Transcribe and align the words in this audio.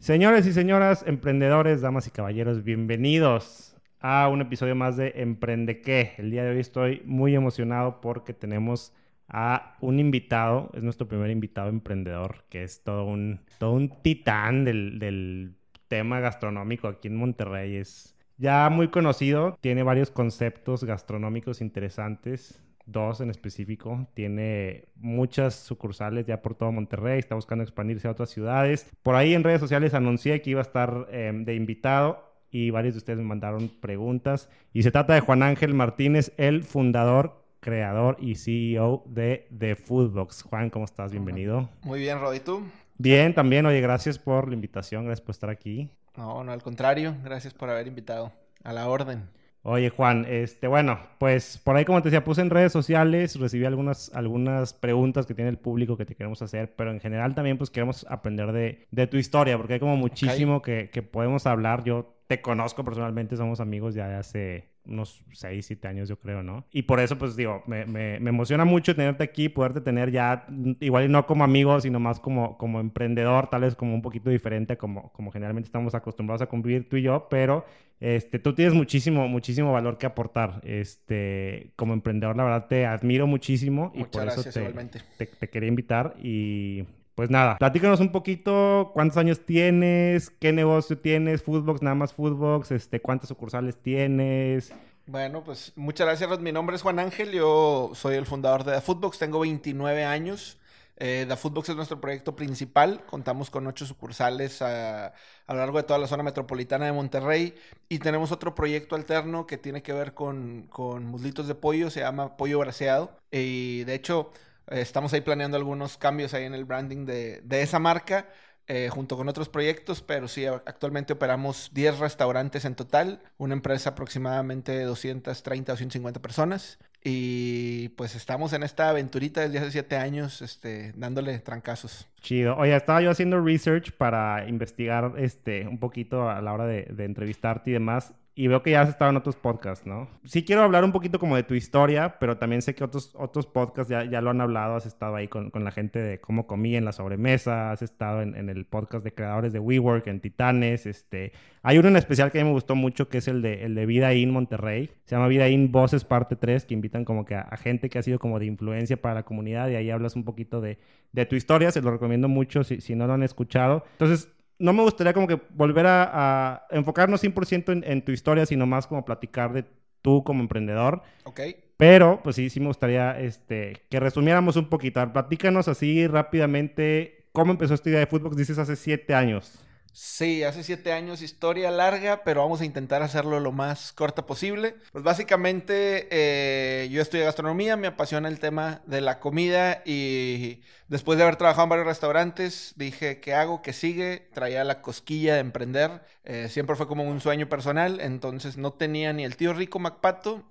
Señores 0.00 0.46
y 0.46 0.54
señoras, 0.54 1.04
emprendedores, 1.06 1.82
damas 1.82 2.06
y 2.06 2.10
caballeros, 2.10 2.64
bienvenidos 2.64 3.76
a 4.00 4.30
un 4.30 4.40
episodio 4.40 4.74
más 4.74 4.96
de 4.96 5.12
Emprende 5.16 5.82
qué. 5.82 6.14
El 6.16 6.30
día 6.30 6.42
de 6.42 6.52
hoy 6.52 6.58
estoy 6.58 7.02
muy 7.04 7.34
emocionado 7.34 8.00
porque 8.00 8.32
tenemos 8.32 8.94
a 9.28 9.76
un 9.82 10.00
invitado, 10.00 10.70
es 10.72 10.82
nuestro 10.82 11.06
primer 11.06 11.30
invitado 11.30 11.68
emprendedor, 11.68 12.46
que 12.48 12.62
es 12.62 12.82
todo 12.82 13.04
un, 13.04 13.40
todo 13.58 13.72
un 13.72 13.90
titán 14.00 14.64
del, 14.64 14.98
del 14.98 15.56
tema 15.86 16.18
gastronómico 16.18 16.88
aquí 16.88 17.08
en 17.08 17.16
Monterrey. 17.16 17.76
Es 17.76 18.16
ya 18.38 18.70
muy 18.70 18.88
conocido, 18.88 19.58
tiene 19.60 19.82
varios 19.82 20.10
conceptos 20.10 20.82
gastronómicos 20.82 21.60
interesantes 21.60 22.58
dos 22.90 23.20
en 23.20 23.30
específico. 23.30 24.06
Tiene 24.14 24.84
muchas 24.96 25.54
sucursales 25.54 26.26
ya 26.26 26.42
por 26.42 26.54
todo 26.54 26.72
Monterrey, 26.72 27.18
está 27.18 27.34
buscando 27.34 27.62
expandirse 27.62 28.08
a 28.08 28.12
otras 28.12 28.30
ciudades. 28.30 28.88
Por 29.02 29.14
ahí 29.14 29.34
en 29.34 29.44
redes 29.44 29.60
sociales 29.60 29.94
anuncié 29.94 30.40
que 30.42 30.50
iba 30.50 30.60
a 30.60 30.62
estar 30.62 31.06
em, 31.10 31.44
de 31.44 31.54
invitado 31.54 32.30
y 32.50 32.70
varios 32.70 32.94
de 32.94 32.98
ustedes 32.98 33.18
me 33.18 33.24
mandaron 33.24 33.68
preguntas. 33.80 34.48
Y 34.72 34.82
se 34.82 34.90
trata 34.90 35.14
de 35.14 35.20
Juan 35.20 35.42
Ángel 35.42 35.74
Martínez, 35.74 36.32
el 36.36 36.64
fundador, 36.64 37.44
creador 37.60 38.16
y 38.20 38.34
CEO 38.34 39.04
de 39.06 39.46
The 39.56 39.76
Foodbox. 39.76 40.42
Juan, 40.42 40.70
¿cómo 40.70 40.84
estás? 40.84 41.12
Bienvenido. 41.12 41.68
Muy 41.82 42.00
bien, 42.00 42.18
Rod, 42.20 42.34
¿y 42.34 42.40
tú? 42.40 42.62
Bien, 42.98 43.34
también. 43.34 43.64
Oye, 43.66 43.80
gracias 43.80 44.18
por 44.18 44.48
la 44.48 44.54
invitación, 44.54 45.04
gracias 45.04 45.24
por 45.24 45.32
estar 45.32 45.50
aquí. 45.50 45.90
No, 46.16 46.42
no, 46.44 46.52
al 46.52 46.62
contrario, 46.62 47.14
gracias 47.22 47.54
por 47.54 47.70
haber 47.70 47.86
invitado. 47.86 48.32
A 48.62 48.72
la 48.72 48.88
orden. 48.88 49.28
Oye, 49.62 49.90
Juan, 49.90 50.24
este, 50.26 50.68
bueno, 50.68 50.98
pues 51.18 51.58
por 51.58 51.76
ahí, 51.76 51.84
como 51.84 52.00
te 52.00 52.08
decía, 52.08 52.24
puse 52.24 52.40
en 52.40 52.48
redes 52.48 52.72
sociales, 52.72 53.38
recibí 53.38 53.66
algunas, 53.66 54.10
algunas 54.14 54.72
preguntas 54.72 55.26
que 55.26 55.34
tiene 55.34 55.50
el 55.50 55.58
público 55.58 55.98
que 55.98 56.06
te 56.06 56.14
queremos 56.14 56.40
hacer, 56.40 56.74
pero 56.76 56.90
en 56.90 57.00
general 57.00 57.34
también, 57.34 57.58
pues 57.58 57.68
queremos 57.68 58.06
aprender 58.08 58.52
de, 58.52 58.86
de 58.90 59.06
tu 59.06 59.18
historia, 59.18 59.58
porque 59.58 59.74
hay 59.74 59.80
como 59.80 59.96
muchísimo 59.96 60.62
que, 60.62 60.88
que 60.90 61.02
podemos 61.02 61.46
hablar. 61.46 61.84
Yo 61.84 62.16
te 62.26 62.40
conozco 62.40 62.84
personalmente, 62.84 63.36
somos 63.36 63.60
amigos 63.60 63.94
ya 63.94 64.08
de 64.08 64.14
hace 64.14 64.70
unos 64.90 65.24
6, 65.32 65.64
7 65.64 65.88
años, 65.88 66.08
yo 66.08 66.18
creo, 66.18 66.42
¿no? 66.42 66.66
Y 66.72 66.82
por 66.82 67.00
eso, 67.00 67.16
pues 67.16 67.36
digo, 67.36 67.62
me, 67.66 67.86
me, 67.86 68.20
me, 68.20 68.30
emociona 68.30 68.64
mucho 68.64 68.94
tenerte 68.94 69.24
aquí, 69.24 69.48
poderte 69.48 69.80
tener 69.80 70.10
ya, 70.10 70.46
igual 70.80 71.10
no 71.10 71.26
como 71.26 71.44
amigo, 71.44 71.80
sino 71.80 72.00
más 72.00 72.20
como, 72.20 72.58
como 72.58 72.80
emprendedor, 72.80 73.48
tal 73.48 73.62
vez 73.62 73.74
como 73.74 73.94
un 73.94 74.02
poquito 74.02 74.30
diferente, 74.30 74.76
como, 74.76 75.12
como 75.12 75.30
generalmente 75.30 75.68
estamos 75.68 75.94
acostumbrados 75.94 76.42
a 76.42 76.46
convivir 76.46 76.88
tú 76.88 76.96
y 76.96 77.02
yo, 77.02 77.28
pero 77.30 77.64
este, 78.00 78.38
tú 78.38 78.54
tienes 78.54 78.74
muchísimo, 78.74 79.28
muchísimo 79.28 79.72
valor 79.72 79.98
que 79.98 80.06
aportar. 80.06 80.60
Este, 80.64 81.72
como 81.76 81.92
emprendedor, 81.92 82.36
la 82.36 82.44
verdad, 82.44 82.66
te 82.66 82.86
admiro 82.86 83.26
muchísimo 83.26 83.92
y 83.94 84.04
por 84.04 84.26
eso 84.26 84.42
te, 84.42 84.72
te, 85.18 85.26
te 85.26 85.48
quería 85.48 85.68
invitar 85.68 86.16
y 86.22 86.84
pues 87.20 87.28
nada, 87.28 87.58
platícanos 87.58 88.00
un 88.00 88.12
poquito 88.12 88.92
cuántos 88.94 89.18
años 89.18 89.44
tienes, 89.44 90.30
qué 90.30 90.54
negocio 90.54 90.96
tienes, 90.96 91.42
Foodbox, 91.42 91.82
nada 91.82 91.94
más 91.94 92.14
Foodbox, 92.14 92.70
este, 92.70 92.98
cuántas 93.02 93.28
sucursales 93.28 93.76
tienes. 93.76 94.72
Bueno, 95.04 95.44
pues 95.44 95.74
muchas 95.76 96.06
gracias, 96.06 96.30
Rod. 96.30 96.40
Mi 96.40 96.50
nombre 96.50 96.76
es 96.76 96.80
Juan 96.80 96.98
Ángel, 96.98 97.32
yo 97.32 97.90
soy 97.92 98.14
el 98.14 98.24
fundador 98.24 98.64
de 98.64 98.72
The 98.72 98.80
Foodbox, 98.80 99.18
tengo 99.18 99.40
29 99.40 100.02
años. 100.02 100.56
Eh, 100.96 101.26
The 101.28 101.36
Foodbox 101.36 101.68
es 101.68 101.76
nuestro 101.76 102.00
proyecto 102.00 102.34
principal. 102.34 103.04
Contamos 103.04 103.50
con 103.50 103.66
ocho 103.66 103.84
sucursales 103.84 104.62
a, 104.62 105.12
lo 105.46 105.56
largo 105.56 105.76
de 105.76 105.82
toda 105.82 105.98
la 105.98 106.06
zona 106.06 106.22
metropolitana 106.22 106.86
de 106.86 106.92
Monterrey. 106.92 107.54
Y 107.90 107.98
tenemos 107.98 108.32
otro 108.32 108.54
proyecto 108.54 108.96
alterno 108.96 109.46
que 109.46 109.58
tiene 109.58 109.82
que 109.82 109.92
ver 109.92 110.14
con, 110.14 110.68
con 110.70 111.04
muslitos 111.04 111.46
de 111.48 111.54
pollo, 111.54 111.90
se 111.90 112.00
llama 112.00 112.38
Pollo 112.38 112.60
Braseado. 112.60 113.12
Y 113.30 113.84
de 113.84 113.94
hecho, 113.94 114.32
estamos 114.68 115.12
ahí 115.12 115.20
planeando 115.20 115.56
algunos 115.56 115.96
cambios 115.96 116.34
ahí 116.34 116.44
en 116.44 116.54
el 116.54 116.64
branding 116.64 117.06
de, 117.06 117.40
de 117.42 117.62
esa 117.62 117.78
marca. 117.78 118.28
Eh, 118.72 118.88
junto 118.88 119.16
con 119.16 119.28
otros 119.28 119.48
proyectos, 119.48 120.00
pero 120.00 120.28
sí, 120.28 120.46
actualmente 120.46 121.12
operamos 121.12 121.70
10 121.72 121.98
restaurantes 121.98 122.64
en 122.64 122.76
total, 122.76 123.20
una 123.36 123.52
empresa 123.52 123.90
aproximadamente 123.90 124.70
de 124.70 124.84
230 124.84 125.72
o 125.72 125.76
150 125.76 126.22
personas. 126.22 126.78
Y 127.02 127.88
pues 127.96 128.14
estamos 128.14 128.52
en 128.52 128.62
esta 128.62 128.88
aventurita 128.88 129.40
desde 129.40 129.58
hace 129.58 129.72
7 129.72 129.96
años, 129.96 130.40
este, 130.40 130.92
dándole 130.94 131.36
trancazos. 131.40 132.06
Chido. 132.20 132.54
Oye, 132.58 132.76
estaba 132.76 133.02
yo 133.02 133.10
haciendo 133.10 133.40
research 133.40 133.90
para 133.90 134.48
investigar 134.48 135.14
este, 135.16 135.66
un 135.66 135.80
poquito 135.80 136.30
a 136.30 136.40
la 136.40 136.52
hora 136.52 136.66
de 136.66 137.04
entrevistarte 137.04 137.70
y 137.70 137.72
demás 137.72 138.14
y 138.40 138.48
veo 138.48 138.62
que 138.62 138.70
ya 138.70 138.80
has 138.80 138.88
estado 138.88 139.10
en 139.10 139.18
otros 139.18 139.36
podcasts, 139.36 139.86
¿no? 139.86 140.08
Sí 140.24 140.44
quiero 140.44 140.62
hablar 140.62 140.82
un 140.82 140.92
poquito 140.92 141.18
como 141.18 141.36
de 141.36 141.42
tu 141.42 141.52
historia, 141.52 142.18
pero 142.18 142.38
también 142.38 142.62
sé 142.62 142.74
que 142.74 142.82
otros, 142.82 143.14
otros 143.14 143.46
podcasts 143.46 143.90
ya, 143.90 144.04
ya 144.04 144.22
lo 144.22 144.30
han 144.30 144.40
hablado, 144.40 144.76
has 144.76 144.86
estado 144.86 145.14
ahí 145.14 145.28
con, 145.28 145.50
con 145.50 145.62
la 145.62 145.70
gente 145.70 145.98
de 145.98 146.22
cómo 146.22 146.46
comí 146.46 146.74
en 146.74 146.86
la 146.86 146.92
sobremesa, 146.92 147.70
has 147.70 147.82
estado 147.82 148.22
en, 148.22 148.34
en, 148.34 148.48
el 148.48 148.64
podcast 148.64 149.04
de 149.04 149.12
creadores 149.12 149.52
de 149.52 149.58
WeWork, 149.58 150.06
en 150.06 150.20
Titanes, 150.20 150.86
este... 150.86 151.32
Hay 151.62 151.76
uno 151.76 151.88
en 151.88 151.96
especial 151.96 152.32
que 152.32 152.40
a 152.40 152.42
mí 152.42 152.48
me 152.48 152.54
gustó 152.54 152.74
mucho, 152.74 153.10
que 153.10 153.18
es 153.18 153.28
el 153.28 153.42
de, 153.42 153.66
el 153.66 153.74
de 153.74 153.84
Vida 153.84 154.14
In 154.14 154.30
Monterrey, 154.30 154.90
se 155.04 155.16
llama 155.16 155.28
Vida 155.28 155.46
In 155.50 155.70
Voces 155.70 156.04
Parte 156.04 156.34
3, 156.34 156.64
que 156.64 156.72
invitan 156.72 157.04
como 157.04 157.26
que 157.26 157.34
a, 157.34 157.42
a, 157.42 157.58
gente 157.58 157.90
que 157.90 157.98
ha 157.98 158.02
sido 158.02 158.18
como 158.18 158.38
de 158.38 158.46
influencia 158.46 158.96
para 159.02 159.16
la 159.16 159.22
comunidad 159.24 159.68
y 159.68 159.74
ahí 159.74 159.90
hablas 159.90 160.16
un 160.16 160.24
poquito 160.24 160.62
de, 160.62 160.78
de 161.12 161.26
tu 161.26 161.36
historia, 161.36 161.72
se 161.72 161.82
lo 161.82 161.90
recomiendo 161.90 162.26
mucho 162.26 162.64
si, 162.64 162.80
si 162.80 162.94
no 162.94 163.06
lo 163.06 163.12
han 163.12 163.22
escuchado. 163.22 163.84
Entonces, 163.92 164.30
no 164.60 164.72
me 164.72 164.82
gustaría 164.82 165.12
como 165.12 165.26
que 165.26 165.40
volver 165.50 165.86
a, 165.86 166.04
a 166.12 166.66
enfocarnos 166.70 167.24
100% 167.24 167.72
en, 167.72 167.84
en, 167.84 168.04
tu 168.04 168.12
historia, 168.12 168.46
sino 168.46 168.66
más 168.66 168.86
como 168.86 169.04
platicar 169.04 169.52
de 169.52 169.64
tú 170.02 170.22
como 170.22 170.40
emprendedor. 170.40 171.02
Ok. 171.24 171.40
Pero, 171.76 172.20
pues 172.22 172.36
sí, 172.36 172.50
sí 172.50 172.60
me 172.60 172.66
gustaría 172.66 173.18
este, 173.18 173.82
que 173.88 173.98
resumiéramos 173.98 174.56
un 174.56 174.68
poquito. 174.68 175.12
Platícanos 175.12 175.66
así 175.66 176.06
rápidamente 176.06 177.24
cómo 177.32 177.52
empezó 177.52 177.74
esta 177.74 177.88
idea 177.88 178.00
de 178.00 178.06
fútbol, 178.06 178.36
dices 178.36 178.58
hace 178.58 178.76
siete 178.76 179.14
años. 179.14 179.64
Sí, 179.92 180.44
hace 180.44 180.62
siete 180.62 180.92
años, 180.92 181.20
historia 181.20 181.70
larga, 181.70 182.22
pero 182.22 182.42
vamos 182.42 182.60
a 182.60 182.64
intentar 182.64 183.02
hacerlo 183.02 183.40
lo 183.40 183.50
más 183.50 183.92
corta 183.92 184.24
posible. 184.24 184.76
Pues 184.92 185.02
básicamente 185.02 186.06
eh, 186.12 186.88
yo 186.90 187.02
estudio 187.02 187.24
gastronomía, 187.24 187.76
me 187.76 187.88
apasiona 187.88 188.28
el 188.28 188.38
tema 188.38 188.82
de 188.86 189.00
la 189.00 189.18
comida 189.18 189.82
y 189.84 190.62
después 190.86 191.18
de 191.18 191.24
haber 191.24 191.36
trabajado 191.36 191.64
en 191.64 191.70
varios 191.70 191.86
restaurantes, 191.88 192.72
dije, 192.76 193.20
¿qué 193.20 193.34
hago? 193.34 193.62
¿Qué 193.62 193.72
sigue? 193.72 194.28
Traía 194.32 194.62
la 194.62 194.80
cosquilla 194.80 195.34
de 195.34 195.40
emprender, 195.40 196.02
eh, 196.24 196.48
siempre 196.48 196.76
fue 196.76 196.86
como 196.86 197.02
un 197.02 197.20
sueño 197.20 197.48
personal, 197.48 198.00
entonces 198.00 198.56
no 198.56 198.72
tenía 198.72 199.12
ni 199.12 199.24
el 199.24 199.36
tío 199.36 199.54
rico 199.54 199.80
Macpato, 199.80 200.44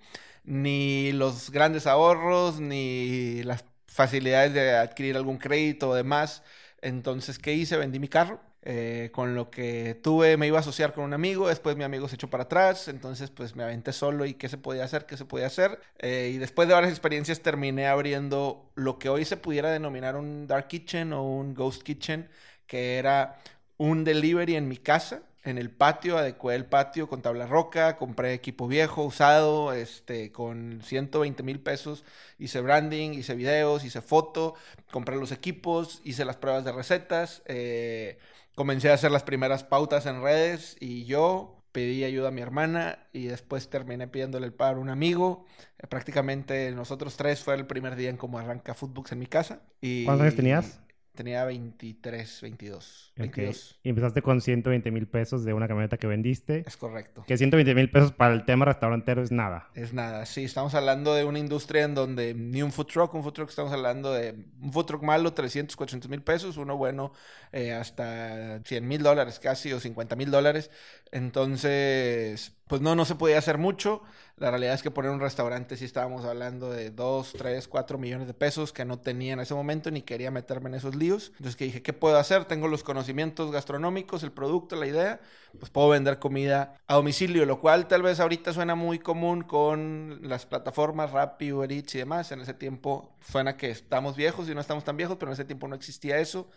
ni 0.44 1.13
los 1.13 1.50
grandes 1.51 1.88
ahorros, 1.88 2.59
ni 2.59 3.41
las 3.44 3.63
facilidades 3.88 4.53
de 4.53 4.75
adquirir 4.75 5.16
algún 5.16 5.38
crédito 5.38 5.89
o 5.89 5.95
demás. 5.95 6.44
Entonces, 6.81 7.39
¿qué 7.39 7.53
hice? 7.53 7.77
Vendí 7.77 8.00
mi 8.00 8.07
carro 8.07 8.49
eh, 8.62 9.09
con 9.14 9.36
lo 9.36 9.50
que 9.50 9.97
tuve 10.03 10.36
me 10.36 10.47
iba 10.47 10.58
a 10.58 10.59
asociar 10.59 10.92
con 10.94 11.06
un 11.06 11.14
amigo, 11.14 11.47
después 11.47 11.78
mi 11.78 11.86
amigo 11.86 12.09
se 12.09 12.16
echó 12.16 12.30
para 12.30 12.44
atrás, 12.44 12.90
entonces 12.90 13.30
pues 13.30 13.56
me 13.56 13.64
aventé 13.64 13.94
solo 13.94 14.25
y 14.25 14.34
qué 14.34 14.50
se 14.50 14.58
podía 14.58 14.84
hacer, 14.84 15.06
qué 15.06 15.16
se 15.16 15.25
podía 15.25 15.47
hacer. 15.47 15.80
Eh, 16.00 16.31
y 16.36 16.38
después 16.38 16.68
de 16.68 16.74
varias 16.74 16.92
experiencias 16.92 17.40
terminé 17.42 17.88
abriendo 17.88 18.69
lo 18.75 19.00
que 19.00 19.09
hoy 19.09 19.24
se 19.25 19.38
pudiera 19.38 19.72
denominar 19.72 20.18
un 20.18 20.48
dark 20.48 20.68
kitchen 20.68 21.14
o 21.14 21.24
un 21.24 21.53
ghost 21.53 21.84
kitchen, 21.84 22.30
que 22.68 22.98
era 22.98 23.40
un 23.78 24.03
delivery 24.03 24.56
en 24.56 24.68
mi 24.68 24.78
casa. 24.78 25.24
En 25.46 25.58
el 25.58 25.72
patio, 25.72 26.18
adecué 26.18 26.56
el 26.56 26.66
patio 26.66 27.08
con 27.08 27.22
tabla 27.22 27.48
roca, 27.48 27.96
compré 27.96 28.34
equipo 28.34 28.68
viejo, 28.68 29.03
usado, 29.03 29.72
este, 29.72 30.34
con 30.34 30.81
120 30.84 31.44
mil 31.44 31.62
pesos, 31.62 32.03
hice 32.38 32.59
branding, 32.59 33.12
hice 33.12 33.36
videos, 33.36 33.86
hice 33.86 34.02
foto, 34.02 34.56
compré 34.92 35.16
los 35.16 35.31
equipos, 35.31 36.02
hice 36.03 36.25
las 36.25 36.36
pruebas 36.36 36.66
de 36.66 36.74
recetas, 36.74 37.42
eh, 37.46 38.19
comencé 38.59 38.92
a 38.92 38.94
hacer 38.94 39.09
las 39.09 39.24
primeras 39.24 39.64
pautas 39.64 40.06
en 40.06 40.22
redes 40.22 40.75
y 40.81 41.06
yo 41.06 41.64
pedí 41.72 42.03
ayuda 42.03 42.28
a 42.28 42.31
mi 42.31 42.42
hermana 42.42 43.08
y 43.14 43.28
después 43.28 43.70
terminé 43.70 44.09
pidiéndole 44.09 44.46
el 44.46 44.52
paro 44.52 44.80
a 44.80 44.81
un 44.81 44.90
amigo. 44.90 45.46
Eh, 45.78 45.88
prácticamente 45.88 46.69
nosotros 46.74 47.16
tres 47.16 47.40
fue 47.40 47.56
el 47.56 47.66
primer 47.68 47.96
día 47.96 48.09
en 48.09 48.18
cómo 48.18 48.38
arranca 48.38 48.74
Footbooks 48.74 49.14
en 49.14 49.19
mi 49.19 49.28
casa. 49.28 49.62
Y... 49.80 50.03
¿Cuántos 50.03 50.24
años 50.24 50.36
tenías? 50.36 50.81
Tenía 51.19 51.44
23, 51.44 52.40
22. 52.44 53.12
Okay. 53.12 53.28
22. 53.28 53.80
Y 53.84 53.90
empezaste 53.90 54.22
con 54.22 54.40
120 54.40 54.90
mil 54.90 55.06
pesos 55.06 55.44
de 55.44 55.51
una 55.54 55.68
camioneta 55.68 55.98
que 55.98 56.07
vendiste. 56.07 56.63
Es 56.66 56.77
correcto. 56.77 57.25
Que 57.27 57.38
120 57.38 57.75
mil 57.75 57.92
pesos 57.92 58.13
para 58.13 58.33
el 58.33 58.45
tema 58.45 58.63
restaurantero 58.63 59.21
es 59.21 59.30
nada. 59.30 59.69
Es 59.75 59.92
nada, 59.92 60.25
sí. 60.25 60.45
Estamos 60.45 60.75
hablando 60.75 61.13
de 61.13 61.25
una 61.25 61.38
industria 61.38 61.83
en 61.83 61.94
donde 61.94 62.33
ni 62.33 62.62
un 62.62 62.71
food 62.71 62.86
truck, 62.86 63.13
un 63.16 63.24
food 63.24 63.33
truck 63.33 63.50
estamos 63.50 63.74
hablando 63.74 64.13
de 64.13 64.33
un 64.62 64.71
food 64.71 64.86
truck 64.86 65.04
malo, 65.04 65.33
300, 65.33 65.75
400 65.75 66.10
mil 66.10 66.21
pesos, 66.21 66.56
uno 66.56 66.77
bueno 66.77 67.12
eh, 67.51 67.74
hasta 67.74 68.62
100 68.63 68.88
mil 68.88 69.04
dólares 69.04 69.39
casi 69.39 69.74
o 69.74 69.80
50 69.81 70.16
mil 70.16 70.31
dólares. 70.31 70.71
Entonces, 71.12 72.54
pues 72.69 72.83
no, 72.83 72.95
no 72.95 73.04
se 73.04 73.16
podía 73.16 73.39
hacer 73.39 73.57
mucho. 73.57 74.04
La 74.38 74.51
realidad 74.51 74.75
es 74.75 74.83
que 74.83 74.92
poner 74.92 75.10
un 75.10 75.19
restaurante 75.19 75.75
sí 75.75 75.86
estábamos 75.86 76.24
hablando 76.24 76.69
de 76.69 76.92
2, 76.92 77.33
3, 77.36 77.68
4 77.68 77.98
millones 77.98 78.27
de 78.27 78.36
pesos 78.36 78.71
que 78.71 78.86
no 78.86 79.00
tenía 79.00 79.33
en 79.33 79.39
ese 79.39 79.56
momento 79.56 79.89
ni 79.89 80.04
quería 80.04 80.30
meterme 80.30 80.69
en 80.69 80.75
esos 80.75 80.94
líos. 80.94 81.31
Entonces 81.38 81.56
que 81.56 81.66
dije, 81.66 81.81
¿qué 81.81 81.94
puedo 81.94 82.19
hacer? 82.19 82.45
Tengo 82.45 82.68
los 82.68 82.83
conocimientos 82.83 83.51
gastronómicos, 83.51 84.21
el 84.21 84.31
producto, 84.31 84.75
la 84.75 84.86
idea, 84.86 85.19
pues 85.57 85.71
puedo 85.71 85.89
vender 85.89 86.19
comida 86.19 86.75
a 86.86 86.94
domicilio, 86.94 87.44
lo 87.48 87.60
cual 87.60 87.88
tal 87.88 88.04
vez 88.04 88.19
ahorita 88.19 88.54
suena 88.54 88.75
muy 88.75 89.00
común 89.00 89.42
con 89.42 90.19
las 90.21 90.45
plataformas 90.45 91.10
Rappi, 91.10 91.51
Uber 91.51 91.71
Eats 91.71 91.95
y 91.95 91.98
demás. 91.98 92.31
En 92.31 92.39
ese 92.39 92.54
tiempo 92.54 93.16
suena 93.27 93.57
que 93.57 93.71
estamos 93.71 94.16
viejos 94.16 94.48
y 94.48 94.54
no 94.54 94.62
estamos 94.62 94.83
tan 94.83 94.95
viejos, 94.95 95.18
pero 95.19 95.31
en 95.31 95.33
ese 95.33 95.45
tiempo 95.45 95.68
no 95.68 95.75
existía 95.75 96.19
eso. 96.19 96.48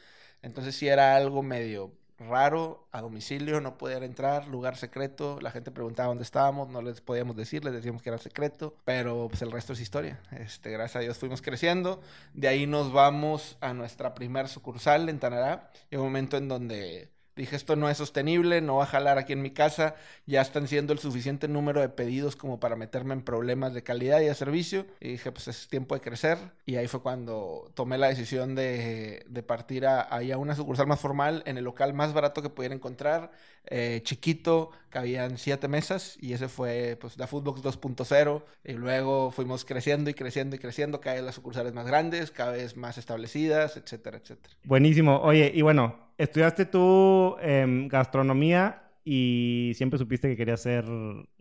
Entonces 0.43 0.77
sí 0.77 0.89
era 0.89 1.17
algo 1.17 1.43
medio 1.43 1.91
raro, 2.29 2.87
a 2.93 3.01
domicilio, 3.01 3.61
no 3.61 3.79
podían 3.79 4.03
entrar, 4.03 4.47
lugar 4.49 4.77
secreto, 4.77 5.39
la 5.41 5.51
gente 5.51 5.71
preguntaba 5.71 6.09
dónde 6.09 6.25
estábamos, 6.25 6.69
no 6.69 6.83
les 6.83 7.01
podíamos 7.01 7.37
decir, 7.37 7.65
les 7.65 7.73
decíamos 7.73 8.03
que 8.03 8.09
era 8.09 8.19
secreto, 8.19 8.75
pero 8.85 9.29
pues 9.29 9.43
el 9.43 9.53
resto 9.53 9.73
es 9.73 9.81
historia. 9.81 10.21
Este, 10.33 10.71
gracias 10.71 10.97
a 10.97 11.01
Dios 11.01 11.19
fuimos 11.19 11.43
creciendo, 11.43 12.01
de 12.35 12.49
ahí 12.49 12.67
nos 12.67 12.93
vamos 12.93 13.57
a 13.61 13.75
nuestra 13.75 14.15
primer 14.15 14.49
sucursal 14.49 15.09
en 15.09 15.19
Tanará, 15.19 15.71
y 15.91 15.97
un 15.97 16.03
momento 16.03 16.37
en 16.37 16.49
donde 16.49 17.11
Dije, 17.37 17.57
esto 17.57 17.77
no 17.77 17.89
es 17.89 17.97
sostenible, 17.97 18.61
no 18.61 18.77
va 18.77 18.85
a 18.85 18.87
jalar 18.87 19.19
aquí 19.19 19.33
en 19.33 19.43
mi 19.43 19.51
casa, 19.51 19.95
ya 20.27 20.41
están 20.41 20.69
siendo 20.69 20.93
el 20.93 20.99
suficiente 20.99 21.49
número 21.49 21.81
de 21.81 21.89
pedidos 21.89 22.37
como 22.37 22.61
para 22.61 22.77
meterme 22.77 23.15
en 23.15 23.23
problemas 23.23 23.75
de 23.75 23.83
calidad 23.83 24.21
y 24.21 24.27
de 24.27 24.35
servicio. 24.35 24.87
Y 25.01 25.09
dije, 25.11 25.33
pues 25.33 25.49
es 25.49 25.69
tiempo 25.69 25.95
de 25.95 26.01
crecer. 26.01 26.39
Y 26.67 26.77
ahí 26.77 26.89
fue 26.89 27.01
cuando 27.01 27.71
tomé 27.75 27.99
la 27.99 28.09
decisión 28.09 28.55
de, 28.55 29.25
de 29.29 29.43
partir 29.43 29.87
a, 29.87 30.03
a 30.03 30.37
una 30.37 30.55
sucursal 30.55 30.87
más 30.87 31.01
formal, 31.01 31.43
en 31.47 31.59
el 31.59 31.65
local 31.65 31.95
más 31.95 32.13
barato 32.13 32.43
que 32.43 32.51
pudiera 32.51 32.75
encontrar, 32.75 33.31
eh, 33.67 34.01
chiquito, 34.03 34.71
cabían 34.89 35.39
siete 35.39 35.69
mesas 35.69 36.19
y 36.21 36.33
ese 36.33 36.49
fue 36.49 36.99
pues 37.01 37.17
la 37.17 37.27
Foodbox 37.27 37.63
2.0 37.63 38.43
y 38.65 38.73
luego 38.73 39.31
fuimos 39.31 39.65
creciendo 39.65 40.11
y 40.11 40.15
creciendo 40.15 40.57
y 40.57 40.59
creciendo, 40.59 41.01
cada 41.01 41.17
vez 41.17 41.25
las 41.25 41.35
sucursales 41.37 41.73
más 41.73 41.87
grandes, 41.87 42.31
cada 42.31 42.53
vez 42.53 42.77
más 42.77 42.99
establecidas, 42.99 43.77
etcétera, 43.77 44.19
etcétera. 44.19 44.55
Buenísimo. 44.65 45.21
Oye, 45.21 45.51
y 45.55 45.63
bueno, 45.63 46.12
estudiaste 46.23 46.67
tú 46.67 47.37
em, 47.41 47.89
gastronomía 47.89 48.83
y 49.05 49.73
siempre 49.75 49.99
supiste 49.99 50.29
que 50.29 50.37
querías 50.37 50.61
hacer, 50.61 50.85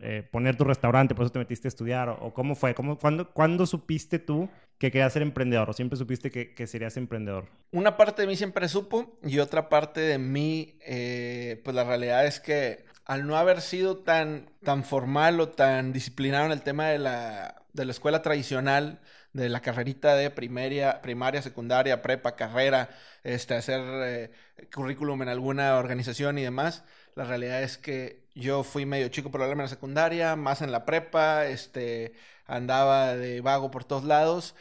eh, 0.00 0.28
poner 0.30 0.56
tu 0.56 0.64
restaurante, 0.64 1.14
por 1.14 1.24
eso 1.24 1.32
te 1.32 1.38
metiste 1.38 1.68
a 1.68 1.70
estudiar, 1.70 2.08
o, 2.08 2.34
cómo 2.34 2.56
fue, 2.56 2.74
¿Cómo, 2.74 2.98
cuándo, 2.98 3.30
¿cuándo 3.30 3.66
supiste 3.66 4.18
tú 4.18 4.48
que 4.78 4.90
querías 4.90 5.12
ser 5.12 5.22
emprendedor 5.22 5.70
o 5.70 5.72
siempre 5.72 5.96
supiste 5.96 6.30
que, 6.30 6.54
que, 6.54 6.66
serías 6.66 6.96
emprendedor? 6.96 7.46
Una 7.70 7.96
parte 7.96 8.22
de 8.22 8.28
mí 8.28 8.36
siempre 8.36 8.68
supo 8.68 9.16
y 9.22 9.38
otra 9.38 9.68
parte 9.68 10.00
de 10.00 10.18
mí, 10.18 10.76
eh, 10.84 11.60
pues 11.64 11.76
la 11.76 11.84
realidad 11.84 12.26
es 12.26 12.40
que 12.40 12.84
al 13.04 13.26
no 13.26 13.36
haber 13.36 13.60
sido 13.60 13.98
tan, 13.98 14.50
tan 14.64 14.82
formal 14.82 15.38
o 15.40 15.48
tan 15.48 15.92
disciplinado 15.92 16.46
en 16.46 16.52
el 16.52 16.62
tema 16.62 16.88
de 16.88 16.98
la, 16.98 17.62
de 17.72 17.84
la 17.84 17.92
escuela 17.92 18.22
tradicional, 18.22 19.00
de 19.32 19.48
la 19.48 19.60
carrerita 19.60 20.14
de 20.14 20.30
primaria, 20.30 21.00
primaria, 21.02 21.42
secundaria, 21.42 22.02
prepa, 22.02 22.36
carrera, 22.36 22.90
este, 23.24 23.54
hacer 23.54 23.80
eh, 24.04 24.30
currículum 24.74 25.22
en 25.22 25.28
alguna 25.28 25.76
organización 25.76 26.38
y 26.38 26.42
demás. 26.42 26.84
La 27.14 27.24
realidad 27.24 27.62
es 27.62 27.78
que 27.78 28.24
yo 28.34 28.64
fui 28.64 28.86
medio 28.86 29.08
chico 29.08 29.30
probablemente 29.30 29.62
en 29.62 29.70
la 29.70 29.76
secundaria, 29.76 30.36
más 30.36 30.62
en 30.62 30.72
la 30.72 30.84
prepa, 30.84 31.46
este, 31.46 32.14
andaba 32.46 33.14
de 33.14 33.40
vago 33.40 33.70
por 33.70 33.84
todos 33.84 34.04
lados. 34.04 34.54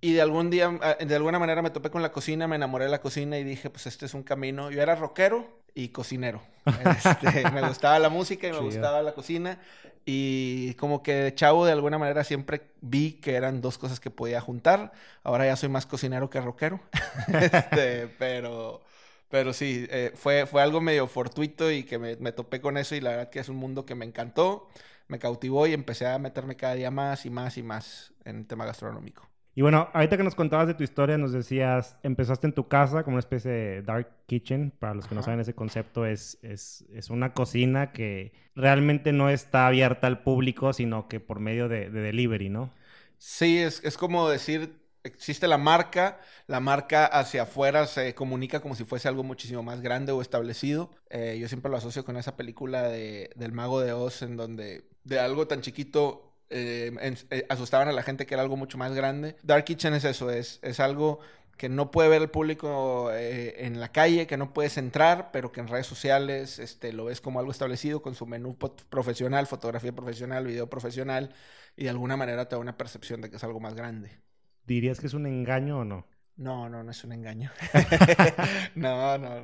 Y 0.00 0.12
de 0.12 0.22
algún 0.22 0.50
día, 0.50 0.78
ah, 0.82 0.96
de 1.04 1.14
alguna 1.14 1.38
manera 1.38 1.62
me 1.62 1.70
topé 1.70 1.90
con 1.90 2.02
la 2.02 2.12
cocina, 2.12 2.46
me 2.46 2.56
enamoré 2.56 2.84
de 2.84 2.90
la 2.90 3.00
cocina 3.00 3.38
y 3.38 3.44
dije, 3.44 3.70
pues 3.70 3.86
este 3.86 4.06
es 4.06 4.14
un 4.14 4.22
camino. 4.22 4.70
Yo 4.70 4.80
era 4.82 4.94
rockero 4.94 5.57
y 5.74 5.88
cocinero. 5.88 6.42
Este, 6.66 7.50
me 7.50 7.66
gustaba 7.66 7.98
la 7.98 8.08
música 8.08 8.48
y 8.48 8.52
me 8.52 8.60
gustaba 8.60 9.02
la 9.02 9.14
cocina. 9.14 9.58
Y 10.04 10.74
como 10.74 11.02
que 11.02 11.12
de 11.14 11.34
chavo, 11.34 11.66
de 11.66 11.72
alguna 11.72 11.98
manera, 11.98 12.24
siempre 12.24 12.62
vi 12.80 13.12
que 13.12 13.34
eran 13.34 13.60
dos 13.60 13.76
cosas 13.76 14.00
que 14.00 14.10
podía 14.10 14.40
juntar. 14.40 14.92
Ahora 15.22 15.46
ya 15.46 15.56
soy 15.56 15.68
más 15.68 15.86
cocinero 15.86 16.30
que 16.30 16.40
rockero. 16.40 16.80
este, 17.28 18.08
pero, 18.18 18.80
pero 19.28 19.52
sí, 19.52 19.86
eh, 19.90 20.12
fue, 20.14 20.46
fue 20.46 20.62
algo 20.62 20.80
medio 20.80 21.06
fortuito 21.06 21.70
y 21.70 21.84
que 21.84 21.98
me, 21.98 22.16
me 22.16 22.32
topé 22.32 22.60
con 22.60 22.78
eso. 22.78 22.94
Y 22.94 23.00
la 23.00 23.10
verdad 23.10 23.30
que 23.30 23.40
es 23.40 23.48
un 23.48 23.56
mundo 23.56 23.84
que 23.84 23.94
me 23.94 24.06
encantó, 24.06 24.68
me 25.08 25.18
cautivó 25.18 25.66
y 25.66 25.74
empecé 25.74 26.06
a 26.06 26.18
meterme 26.18 26.56
cada 26.56 26.74
día 26.74 26.90
más 26.90 27.26
y 27.26 27.30
más 27.30 27.58
y 27.58 27.62
más 27.62 28.12
en 28.24 28.36
el 28.36 28.46
tema 28.46 28.64
gastronómico. 28.64 29.28
Y 29.58 29.62
bueno, 29.62 29.88
ahorita 29.92 30.16
que 30.16 30.22
nos 30.22 30.36
contabas 30.36 30.68
de 30.68 30.74
tu 30.74 30.84
historia, 30.84 31.18
nos 31.18 31.32
decías, 31.32 31.96
empezaste 32.04 32.46
en 32.46 32.52
tu 32.52 32.68
casa 32.68 33.02
como 33.02 33.16
una 33.16 33.18
especie 33.18 33.50
de 33.50 33.82
dark 33.82 34.08
kitchen. 34.26 34.70
Para 34.70 34.94
los 34.94 35.08
que 35.08 35.16
no 35.16 35.22
saben 35.24 35.40
ese 35.40 35.52
concepto, 35.52 36.06
es, 36.06 36.38
es, 36.42 36.84
es, 36.94 37.10
una 37.10 37.34
cocina 37.34 37.90
que 37.90 38.32
realmente 38.54 39.10
no 39.10 39.30
está 39.30 39.66
abierta 39.66 40.06
al 40.06 40.22
público, 40.22 40.72
sino 40.72 41.08
que 41.08 41.18
por 41.18 41.40
medio 41.40 41.68
de, 41.68 41.90
delivery, 41.90 42.50
¿no? 42.50 42.72
Sí, 43.18 43.58
es, 43.58 43.82
es 43.82 43.98
como 43.98 44.28
decir, 44.28 44.78
existe 45.02 45.48
la 45.48 45.58
marca, 45.58 46.20
la 46.46 46.60
marca 46.60 47.06
hacia 47.06 47.42
afuera 47.42 47.88
se 47.88 48.14
comunica 48.14 48.60
como 48.60 48.76
si 48.76 48.84
fuese 48.84 49.08
algo 49.08 49.24
muchísimo 49.24 49.64
más 49.64 49.80
grande 49.80 50.12
o 50.12 50.22
establecido. 50.22 50.92
Eh, 51.10 51.36
yo 51.40 51.48
siempre 51.48 51.68
lo 51.68 51.78
asocio 51.78 52.04
con 52.04 52.16
esa 52.16 52.36
película 52.36 52.84
de, 52.84 53.30
del 53.34 53.50
mago 53.50 53.80
de 53.80 53.92
Oz, 53.92 54.22
en 54.22 54.36
donde 54.36 54.84
de 55.02 55.18
algo 55.18 55.48
tan 55.48 55.62
chiquito 55.62 56.27
eh, 56.50 56.92
eh, 57.30 57.46
asustaban 57.48 57.88
a 57.88 57.92
la 57.92 58.02
gente 58.02 58.26
que 58.26 58.34
era 58.34 58.42
algo 58.42 58.56
mucho 58.56 58.78
más 58.78 58.94
grande. 58.94 59.36
Dark 59.42 59.64
Kitchen 59.64 59.94
es 59.94 60.04
eso, 60.04 60.30
es, 60.30 60.58
es 60.62 60.80
algo 60.80 61.20
que 61.58 61.68
no 61.68 61.90
puede 61.90 62.08
ver 62.08 62.22
el 62.22 62.30
público 62.30 63.10
eh, 63.12 63.66
en 63.66 63.80
la 63.80 63.90
calle, 63.90 64.26
que 64.26 64.36
no 64.36 64.54
puedes 64.54 64.78
entrar, 64.78 65.30
pero 65.32 65.50
que 65.52 65.60
en 65.60 65.68
redes 65.68 65.86
sociales 65.86 66.58
este, 66.58 66.92
lo 66.92 67.06
ves 67.06 67.20
como 67.20 67.40
algo 67.40 67.50
establecido 67.50 68.00
con 68.00 68.14
su 68.14 68.26
menú 68.26 68.56
profesional, 68.88 69.46
fotografía 69.46 69.92
profesional, 69.92 70.46
video 70.46 70.70
profesional, 70.70 71.34
y 71.76 71.84
de 71.84 71.90
alguna 71.90 72.16
manera 72.16 72.48
te 72.48 72.54
da 72.54 72.60
una 72.60 72.78
percepción 72.78 73.20
de 73.20 73.28
que 73.28 73.36
es 73.36 73.44
algo 73.44 73.60
más 73.60 73.74
grande. 73.74 74.20
¿Dirías 74.66 75.00
que 75.00 75.08
es 75.08 75.14
un 75.14 75.26
engaño 75.26 75.80
o 75.80 75.84
no? 75.84 76.06
No, 76.38 76.68
no, 76.68 76.84
no 76.84 76.90
es 76.92 77.02
un 77.02 77.12
engaño. 77.12 77.50
no, 78.76 79.18
no, 79.18 79.42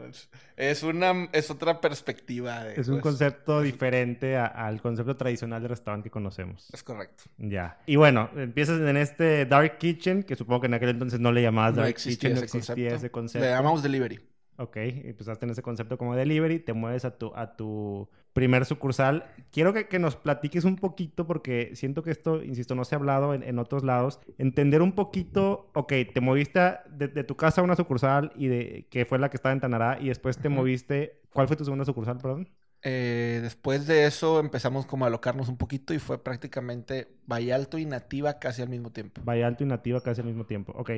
es, 0.57 0.83
una, 0.85 1.29
es 1.33 1.51
otra 1.51 1.81
perspectiva. 1.81 2.63
De, 2.63 2.81
es 2.81 2.87
un 2.87 3.01
pues, 3.01 3.03
concepto 3.03 3.61
diferente 3.63 4.37
al 4.37 4.81
concepto 4.81 5.17
tradicional 5.17 5.61
de 5.61 5.69
restaurante 5.69 6.09
que 6.09 6.13
conocemos. 6.13 6.69
Es 6.73 6.85
correcto. 6.85 7.25
Ya. 7.37 7.79
Y 7.87 7.97
bueno, 7.97 8.31
empiezas 8.37 8.81
en 8.81 8.97
este 8.97 9.45
Dark 9.45 9.79
Kitchen, 9.79 10.23
que 10.23 10.37
supongo 10.37 10.63
que 10.63 10.67
en 10.69 10.75
aquel 10.75 10.91
entonces 10.91 11.19
no 11.19 11.33
le 11.33 11.43
llamabas 11.43 11.75
Dark 11.75 11.95
Kitchen, 11.95 12.35
no 12.35 12.41
existía 12.41 12.95
ese 12.95 13.11
concepto. 13.11 13.45
Le 13.45 13.51
llamamos 13.51 13.83
Delivery. 13.83 14.34
Ok, 14.57 14.77
empezaste 14.77 15.47
en 15.47 15.51
ese 15.51 15.63
concepto 15.63 15.99
como 15.99 16.15
delivery, 16.15 16.61
te 16.61 16.73
mueves 16.73 17.05
a 17.05 17.19
tu, 17.19 17.33
a 17.35 17.57
tu 17.57 18.09
primer 18.33 18.65
sucursal. 18.65 19.25
Quiero 19.51 19.73
que, 19.73 19.89
que, 19.89 19.99
nos 19.99 20.17
platiques 20.17 20.65
un 20.65 20.77
poquito, 20.77 21.27
porque 21.27 21.73
siento 21.75 22.03
que 22.03 22.11
esto, 22.11 22.43
insisto, 22.43 22.75
no 22.75 22.85
se 22.85 22.95
ha 22.95 22.99
hablado 22.99 23.35
en, 23.35 23.43
en 23.43 23.59
otros 23.59 23.83
lados. 23.83 24.21
Entender 24.39 24.83
un 24.83 24.93
poquito, 24.93 25.71
ok, 25.75 25.93
te 26.13 26.21
moviste 26.21 26.61
de, 26.91 27.09
de, 27.09 27.25
tu 27.25 27.37
casa 27.37 27.61
a 27.61 27.65
una 27.65 27.77
sucursal 27.77 28.33
y 28.37 28.47
de 28.49 28.87
que 28.91 29.05
fue 29.05 29.19
la 29.19 29.31
que 29.31 29.37
estaba 29.37 29.53
en 29.53 29.61
Tanará 29.61 29.99
y 30.01 30.09
después 30.09 30.39
te 30.39 30.49
moviste. 30.49 31.21
¿Cuál 31.33 31.49
fue 31.49 31.57
tu 31.57 31.65
segunda 31.65 31.85
sucursal, 31.85 32.19
perdón? 32.19 32.49
Eh, 32.87 33.41
después 33.43 33.87
de 33.87 34.05
eso 34.05 34.39
empezamos 34.41 34.85
como 34.85 35.07
a 35.07 35.09
alocarnos 35.09 35.49
un 35.49 35.57
poquito 35.57 35.95
y 35.95 35.99
fue 35.99 36.23
prácticamente 36.23 37.09
Alto 37.31 37.79
y 37.79 37.87
Nativa 37.87 38.39
casi 38.39 38.61
al 38.61 38.69
mismo 38.69 38.91
tiempo. 38.91 39.23
Alto 39.27 39.65
y 39.65 39.67
Nativa 39.67 40.03
casi 40.03 40.21
al 40.21 40.27
mismo 40.27 40.45
tiempo, 40.45 40.73
ok. 40.77 40.91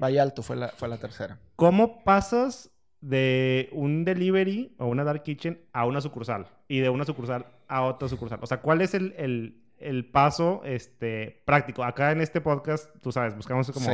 Alto 0.00 0.42
fue 0.42 0.54
la, 0.54 0.68
fue 0.68 0.88
la 0.88 0.98
tercera. 0.98 1.40
¿Cómo 1.56 2.04
pasas 2.04 2.70
de 3.02 3.68
un 3.72 4.04
delivery 4.04 4.74
o 4.78 4.86
una 4.86 5.04
dark 5.04 5.24
kitchen 5.24 5.60
a 5.72 5.84
una 5.84 6.00
sucursal 6.00 6.46
y 6.68 6.78
de 6.78 6.88
una 6.88 7.04
sucursal 7.04 7.46
a 7.68 7.82
otra 7.82 8.08
sucursal. 8.08 8.38
O 8.40 8.46
sea, 8.46 8.60
¿cuál 8.60 8.80
es 8.80 8.94
el, 8.94 9.14
el, 9.18 9.60
el 9.78 10.06
paso 10.06 10.62
este, 10.64 11.42
práctico? 11.44 11.84
Acá 11.84 12.12
en 12.12 12.20
este 12.20 12.40
podcast, 12.40 12.88
tú 13.02 13.12
sabes, 13.12 13.36
buscamos 13.36 13.70
como 13.70 13.88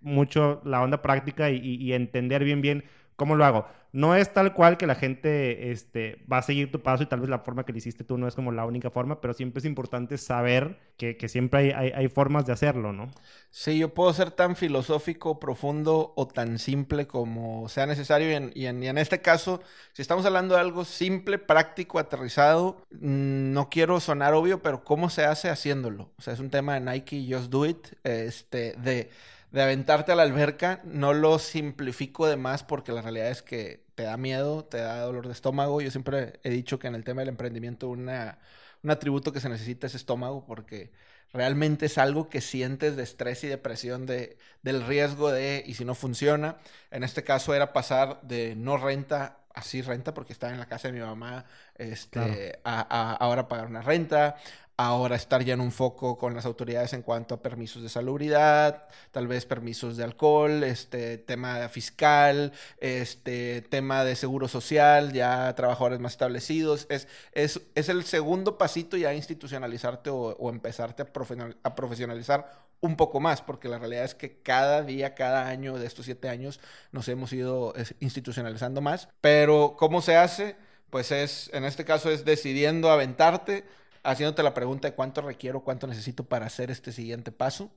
mucho 0.00 0.60
la 0.64 0.82
onda 0.82 1.00
práctica 1.00 1.50
y, 1.50 1.58
y, 1.58 1.92
entender 1.92 2.44
bien, 2.44 2.60
bien 2.60 2.84
cómo 3.16 3.34
lo 3.34 3.44
hago 3.44 3.66
no 3.92 4.14
es 4.14 4.32
tal 4.32 4.52
cual 4.52 4.76
que 4.76 4.86
la 4.86 4.94
gente 4.94 5.70
este, 5.70 6.24
va 6.30 6.38
a 6.38 6.42
seguir 6.42 6.70
tu 6.70 6.82
paso 6.82 7.02
y 7.02 7.06
tal 7.06 7.20
vez 7.20 7.30
la 7.30 7.38
forma 7.38 7.64
que 7.64 7.72
lo 7.72 7.78
hiciste 7.78 8.04
tú 8.04 8.18
no 8.18 8.28
es 8.28 8.34
como 8.34 8.52
la 8.52 8.66
única 8.66 8.90
forma, 8.90 9.20
pero 9.20 9.32
siempre 9.34 9.60
es 9.60 9.64
importante 9.64 10.18
saber 10.18 10.78
que, 10.96 11.16
siempre 11.28 11.74
hay, 11.74 11.92
hay, 11.94 12.08
formas 12.08 12.44
de 12.44 12.52
hacerlo, 12.52 12.92
¿no? 12.92 13.08
Sí, 13.50 13.78
yo 13.78 13.94
puedo 13.94 14.12
ser 14.12 14.32
tan 14.32 14.56
filosófico, 14.56 15.38
profundo 15.38 16.12
o 16.16 16.26
tan 16.26 16.58
simple 16.58 17.06
como 17.06 17.68
sea 17.68 17.86
necesario 17.86 18.30
y 18.54 18.66
en, 18.66 18.82
en, 18.82 18.98
este 18.98 19.20
caso, 19.20 19.62
si 19.92 20.02
estamos 20.02 20.26
hablando 20.26 20.54
de 20.54 20.60
algo 20.60 20.84
simple, 20.84 21.38
práctico, 21.38 21.98
aterrizado, 21.98 22.82
mm, 22.90 23.52
no 23.52 23.70
quiero 23.70 24.00
sonar 24.00 24.34
obvio, 24.34 24.60
pero 24.60 24.82
¿cómo 24.82 25.08
se 25.08 25.24
hace 25.24 25.48
haciéndolo? 25.48 26.10
O 26.18 26.22
sea, 26.22 26.34
es 26.34 26.40
un 26.40 26.50
tema 26.50 26.74
de 26.74 26.80
Nike, 26.80 27.26
Just 27.30 27.50
Do 27.50 27.64
It, 27.64 27.86
este, 28.02 28.74
de 28.78 29.10
de 29.50 29.62
aventarte 29.62 30.12
a 30.12 30.16
la 30.16 30.22
alberca. 30.22 30.80
No 30.84 31.12
lo 31.14 31.38
simplifico 31.38 32.26
de 32.26 32.36
más 32.36 32.62
porque 32.64 32.92
la 32.92 33.02
realidad 33.02 33.30
es 33.30 33.42
que 33.42 33.84
te 33.94 34.04
da 34.04 34.16
miedo, 34.16 34.64
te 34.64 34.78
da 34.78 35.00
dolor 35.00 35.26
de 35.26 35.32
estómago. 35.32 35.80
Yo 35.80 35.90
siempre 35.90 36.40
he 36.42 36.50
dicho 36.50 36.78
que 36.78 36.86
en 36.88 36.94
el 36.94 37.04
tema 37.04 37.22
del 37.22 37.30
emprendimiento 37.30 37.88
una, 37.88 38.38
un 38.82 38.90
atributo 38.90 39.32
que 39.32 39.40
se 39.40 39.48
necesita 39.48 39.86
es 39.86 39.94
estómago 39.94 40.46
porque 40.46 40.92
realmente 41.32 41.86
es 41.86 41.98
algo 41.98 42.28
que 42.28 42.40
sientes 42.40 42.96
de 42.96 43.02
estrés 43.02 43.44
y 43.44 43.48
depresión 43.48 44.06
de, 44.06 44.38
del 44.62 44.86
riesgo 44.86 45.30
de, 45.30 45.62
y 45.66 45.74
si 45.74 45.84
no 45.84 45.94
funciona, 45.94 46.56
en 46.90 47.04
este 47.04 47.22
caso 47.22 47.54
era 47.54 47.72
pasar 47.72 48.20
de 48.22 48.54
no 48.56 48.76
renta 48.78 49.38
así 49.54 49.82
renta 49.82 50.14
porque 50.14 50.32
estaba 50.32 50.52
en 50.52 50.58
la 50.58 50.66
casa 50.66 50.88
de 50.88 50.94
mi 50.94 51.00
mamá, 51.00 51.44
este, 51.74 52.60
a, 52.64 53.12
ahora 53.14 53.48
pagar 53.48 53.66
una 53.66 53.82
renta, 53.82 54.36
ahora 54.78 55.16
estar 55.16 55.42
ya 55.42 55.54
en 55.54 55.60
un 55.60 55.72
foco 55.72 56.16
con 56.16 56.34
las 56.34 56.46
autoridades 56.46 56.92
en 56.92 57.02
cuanto 57.02 57.34
a 57.34 57.42
permisos 57.42 57.82
de 57.82 57.88
salubridad, 57.88 58.88
tal 59.10 59.26
vez 59.26 59.44
permisos 59.44 59.96
de 59.96 60.04
alcohol, 60.04 60.62
este 60.62 61.18
tema 61.18 61.68
fiscal, 61.68 62.52
este 62.78 63.60
tema 63.62 64.04
de 64.04 64.14
seguro 64.14 64.46
social, 64.46 65.12
ya 65.12 65.52
trabajadores 65.56 65.98
más 65.98 66.12
establecidos. 66.12 66.86
Es, 66.90 67.08
es, 67.32 67.60
es 67.74 67.88
el 67.88 68.04
segundo 68.04 68.56
pasito 68.56 68.96
ya 68.96 69.12
institucionalizarte 69.12 70.10
o, 70.10 70.36
o 70.38 70.48
empezarte 70.48 71.02
a, 71.02 71.74
profesionalizar 71.74 72.68
un 72.80 72.94
poco 72.94 73.18
más, 73.18 73.42
porque 73.42 73.68
la 73.68 73.80
realidad 73.80 74.04
es 74.04 74.14
que 74.14 74.38
cada 74.42 74.82
día, 74.82 75.16
cada 75.16 75.48
año 75.48 75.76
de 75.76 75.88
estos 75.88 76.04
siete 76.04 76.28
años 76.28 76.60
nos 76.92 77.08
hemos 77.08 77.32
ido 77.32 77.74
institucionalizando 77.98 78.80
más. 78.80 79.08
Pero, 79.20 79.74
¿cómo 79.76 80.02
se 80.02 80.16
hace? 80.16 80.54
Pues 80.88 81.10
es, 81.10 81.50
en 81.52 81.64
este 81.64 81.84
caso 81.84 82.12
es 82.12 82.24
decidiendo 82.24 82.92
aventarte, 82.92 83.64
haciéndote 84.02 84.42
la 84.42 84.54
pregunta 84.54 84.88
de 84.88 84.94
cuánto 84.94 85.20
requiero, 85.20 85.60
cuánto 85.60 85.86
necesito 85.86 86.24
para 86.24 86.46
hacer 86.46 86.70
este 86.70 86.92
siguiente 86.92 87.32
paso. 87.32 87.70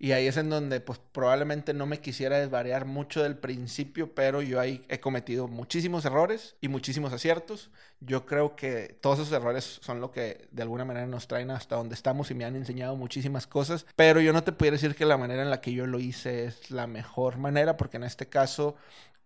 Y 0.00 0.12
ahí 0.12 0.28
es 0.28 0.36
en 0.36 0.48
donde 0.48 0.80
pues 0.80 1.00
probablemente 1.10 1.74
no 1.74 1.84
me 1.84 2.00
quisiera 2.00 2.38
desvariar 2.38 2.84
mucho 2.84 3.22
del 3.24 3.36
principio, 3.36 4.14
pero 4.14 4.42
yo 4.42 4.60
ahí 4.60 4.84
he 4.88 5.00
cometido 5.00 5.48
muchísimos 5.48 6.04
errores 6.04 6.54
y 6.60 6.68
muchísimos 6.68 7.12
aciertos. 7.12 7.70
Yo 8.00 8.24
creo 8.24 8.54
que 8.54 8.96
todos 9.00 9.18
esos 9.18 9.32
errores 9.32 9.80
son 9.82 10.00
lo 10.00 10.12
que 10.12 10.46
de 10.52 10.62
alguna 10.62 10.84
manera 10.84 11.08
nos 11.08 11.26
traen 11.26 11.50
hasta 11.50 11.74
donde 11.74 11.96
estamos 11.96 12.30
y 12.30 12.34
me 12.34 12.44
han 12.44 12.54
enseñado 12.54 12.94
muchísimas 12.94 13.48
cosas, 13.48 13.86
pero 13.96 14.20
yo 14.20 14.32
no 14.32 14.44
te 14.44 14.52
puedo 14.52 14.70
decir 14.70 14.94
que 14.94 15.04
la 15.04 15.16
manera 15.16 15.42
en 15.42 15.50
la 15.50 15.60
que 15.60 15.72
yo 15.72 15.84
lo 15.84 15.98
hice 15.98 16.44
es 16.44 16.70
la 16.70 16.86
mejor 16.86 17.38
manera, 17.38 17.76
porque 17.76 17.96
en 17.96 18.04
este 18.04 18.28
caso 18.28 18.76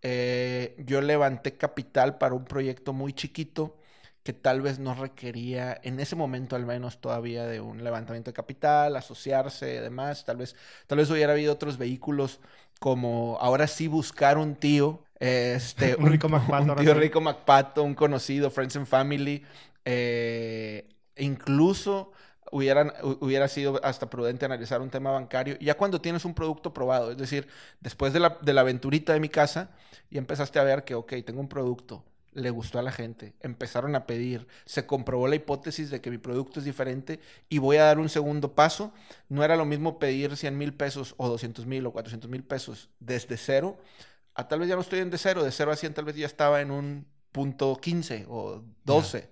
eh, 0.01 0.75
yo 0.79 1.03
levanté 1.03 1.59
capital 1.59 2.17
para 2.17 2.35
un 2.35 2.47
proyecto 2.47 2.95
muy 2.95 3.13
chiquito 3.13 3.77
que 4.23 4.33
tal 4.33 4.61
vez 4.61 4.79
no 4.79 4.95
requería, 4.95 5.81
en 5.83 5.99
ese 5.99 6.15
momento 6.15 6.55
al 6.55 6.65
menos 6.65 7.01
todavía, 7.01 7.47
de 7.47 7.61
un 7.61 7.83
levantamiento 7.83 8.31
de 8.31 8.35
capital, 8.35 8.97
asociarse, 8.97 9.81
demás. 9.81 10.25
Tal 10.25 10.37
vez, 10.37 10.55
tal 10.87 10.99
vez 10.99 11.11
hubiera 11.11 11.33
habido 11.33 11.53
otros 11.53 11.77
vehículos 11.77 12.41
como 12.79 13.39
ahora 13.41 13.67
sí 13.67 13.87
buscar 13.89 14.39
un 14.39 14.57
tío, 14.57 15.05
este, 15.19 15.97
un, 15.99 16.11
rico 16.11 16.29
MacPato, 16.29 16.73
un 16.73 16.77
tío 16.77 16.95
rico 16.95 17.21
MacPato, 17.21 17.83
un 17.83 17.95
conocido, 17.95 18.51
Friends 18.51 18.77
and 18.77 18.87
Family, 18.87 19.45
eh, 19.85 20.89
incluso 21.17 22.13
hubieran, 22.51 22.93
hubiera 23.21 23.49
sido 23.49 23.81
hasta 23.85 24.11
prudente 24.11 24.45
analizar 24.45 24.81
un 24.81 24.91
tema 24.91 25.11
bancario, 25.11 25.57
ya 25.61 25.77
cuando 25.77 26.01
tienes 26.01 26.25
un 26.25 26.35
producto 26.35 26.73
probado, 26.75 27.13
es 27.13 27.17
decir, 27.17 27.49
después 27.81 28.13
de 28.13 28.21
la, 28.21 28.39
de 28.43 28.53
la 28.53 28.61
aventurita 28.61 29.13
de 29.13 29.21
mi 29.21 29.29
casa, 29.29 29.71
y 30.11 30.19
empezaste 30.19 30.59
a 30.59 30.65
ver 30.65 30.85
que, 30.85 30.95
ok, 30.95 31.15
tengo 31.25 31.41
un 31.41 31.49
producto, 31.49 32.05
le 32.35 32.51
gustó 32.51 32.79
a 32.79 32.83
la 32.83 32.93
gente, 32.93 33.35
empezaron 33.41 33.95
a 33.95 34.07
pedir, 34.07 34.47
se 34.65 34.87
comprobó 34.87 35.29
la 35.29 35.37
hipótesis 35.37 35.91
de 35.91 36.01
que 36.01 36.11
mi 36.11 36.19
producto 36.19 36.61
es 36.61 36.65
diferente 36.65 37.21
y 37.49 37.59
voy 37.59 37.77
a 37.77 37.85
dar 37.85 37.99
un 37.99 38.09
segundo 38.09 38.55
paso. 38.55 38.93
No 39.29 39.45
era 39.45 39.57
lo 39.57 39.65
mismo 39.65 39.99
pedir 39.99 40.37
100 40.37 40.57
mil 40.57 40.75
pesos 40.75 41.15
o 41.19 41.29
200 41.29 41.67
mil 41.67 41.87
o 41.87 41.93
400 41.93 42.31
mil 42.31 42.43
pesos 42.43 42.89
desde 43.01 43.37
cero, 43.37 43.79
a 44.35 44.49
tal 44.49 44.61
vez 44.61 44.69
ya 44.69 44.77
no 44.77 44.81
estoy 44.81 45.01
en 45.01 45.11
de 45.11 45.19
cero, 45.19 45.45
de 45.45 45.53
cero 45.53 45.73
a 45.73 45.77
100 45.77 45.95
tal 45.95 46.05
vez 46.07 46.17
ya 46.17 46.27
estaba 46.27 46.61
en 46.61 46.71
un 46.71 47.07
punto 47.33 47.79
15 47.81 48.27
o 48.29 48.63
12. 48.85 49.29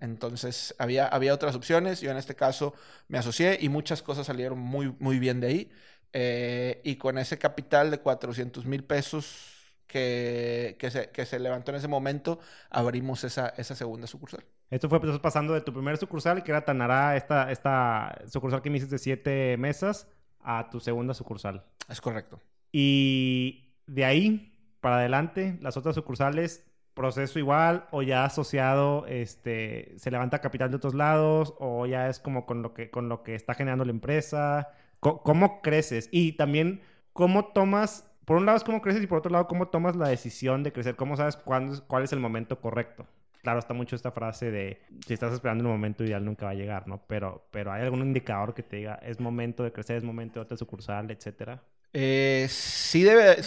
Entonces 0.00 0.74
había, 0.78 1.06
había 1.06 1.34
otras 1.34 1.54
opciones, 1.54 2.00
yo 2.00 2.10
en 2.10 2.16
este 2.16 2.34
caso 2.34 2.74
me 3.08 3.18
asocié 3.18 3.58
y 3.60 3.68
muchas 3.68 4.02
cosas 4.02 4.26
salieron 4.26 4.58
muy, 4.58 4.94
muy 4.98 5.18
bien 5.18 5.40
de 5.40 5.46
ahí. 5.46 5.70
Eh, 6.12 6.80
y 6.82 6.96
con 6.96 7.18
ese 7.18 7.38
capital 7.38 7.90
de 7.90 7.98
400 7.98 8.64
mil 8.64 8.82
pesos 8.82 9.59
que, 9.90 10.76
que, 10.78 10.90
se, 10.90 11.10
que, 11.10 11.26
se, 11.26 11.38
levantó 11.40 11.72
en 11.72 11.78
ese 11.78 11.88
momento, 11.88 12.38
abrimos 12.70 13.24
esa, 13.24 13.48
esa 13.56 13.74
segunda 13.74 14.06
sucursal. 14.06 14.44
Esto 14.70 14.88
fue 14.88 15.00
pues, 15.00 15.18
pasando 15.18 15.52
de 15.52 15.60
tu 15.62 15.72
primer 15.72 15.96
sucursal, 15.96 16.44
que 16.44 16.52
era 16.52 16.64
Tanará, 16.64 17.16
esta, 17.16 17.50
esta 17.50 18.16
sucursal 18.28 18.62
que 18.62 18.70
me 18.70 18.76
hiciste 18.76 18.94
de 18.94 18.98
siete 19.00 19.56
mesas, 19.58 20.06
a 20.40 20.70
tu 20.70 20.78
segunda 20.78 21.12
sucursal. 21.12 21.64
Es 21.88 22.00
correcto. 22.00 22.40
Y 22.70 23.74
de 23.86 24.04
ahí 24.04 24.56
para 24.80 24.98
adelante, 24.98 25.58
las 25.60 25.76
otras 25.76 25.96
sucursales, 25.96 26.64
proceso 26.94 27.38
igual, 27.40 27.86
o 27.90 28.02
ya 28.02 28.24
asociado, 28.24 29.06
este, 29.06 29.92
se 29.98 30.10
levanta 30.10 30.40
capital 30.40 30.70
de 30.70 30.76
otros 30.76 30.94
lados, 30.94 31.54
o 31.58 31.86
ya 31.86 32.08
es 32.08 32.20
como 32.20 32.46
con 32.46 32.62
lo 32.62 32.74
que, 32.74 32.90
con 32.90 33.08
lo 33.08 33.24
que 33.24 33.34
está 33.34 33.54
generando 33.54 33.84
la 33.84 33.90
empresa. 33.90 34.68
¿Cómo 35.00 35.62
creces? 35.62 36.08
Y 36.12 36.32
también, 36.34 36.82
¿cómo 37.12 37.46
tomas 37.46 38.09
por 38.30 38.36
un 38.36 38.46
lado 38.46 38.58
es 38.58 38.62
cómo 38.62 38.80
creces 38.80 39.02
y 39.02 39.08
por 39.08 39.18
otro 39.18 39.32
lado 39.32 39.48
cómo 39.48 39.66
tomas 39.70 39.96
la 39.96 40.08
decisión 40.08 40.62
de 40.62 40.72
crecer, 40.72 40.94
cómo 40.94 41.16
sabes 41.16 41.34
cuándo, 41.34 41.84
cuál 41.88 42.04
es 42.04 42.12
el 42.12 42.20
momento 42.20 42.60
correcto. 42.60 43.04
Claro, 43.42 43.58
está 43.58 43.74
mucho 43.74 43.96
esta 43.96 44.12
frase 44.12 44.52
de 44.52 44.80
si 45.04 45.14
estás 45.14 45.32
esperando 45.32 45.64
un 45.64 45.72
momento 45.72 46.04
ideal 46.04 46.24
nunca 46.24 46.44
va 46.44 46.52
a 46.52 46.54
llegar, 46.54 46.86
¿no? 46.86 47.02
Pero, 47.08 47.48
pero 47.50 47.72
hay 47.72 47.82
algún 47.82 48.02
indicador 48.02 48.54
que 48.54 48.62
te 48.62 48.76
diga 48.76 49.00
es 49.02 49.18
momento 49.18 49.64
de 49.64 49.72
crecer, 49.72 49.96
es 49.96 50.04
momento 50.04 50.38
de 50.38 50.44
otra 50.44 50.56
sucursal, 50.56 51.10
etcétera. 51.10 51.60
Eh, 51.92 52.46
sí, 52.48 53.04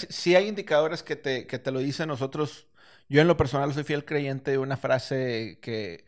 sí 0.10 0.36
hay 0.36 0.50
indicadores 0.50 1.02
que 1.02 1.16
te, 1.16 1.48
que 1.48 1.60
te 1.60 1.72
lo 1.72 1.80
dicen 1.80 2.10
nosotros. 2.10 2.68
Yo 3.08 3.22
en 3.22 3.28
lo 3.30 3.38
personal 3.38 3.74
soy 3.74 3.86
fiel 3.86 4.04
creyente 4.04 4.52
de 4.52 4.58
una 4.58 4.76
frase 4.76 5.60
que, 5.62 6.04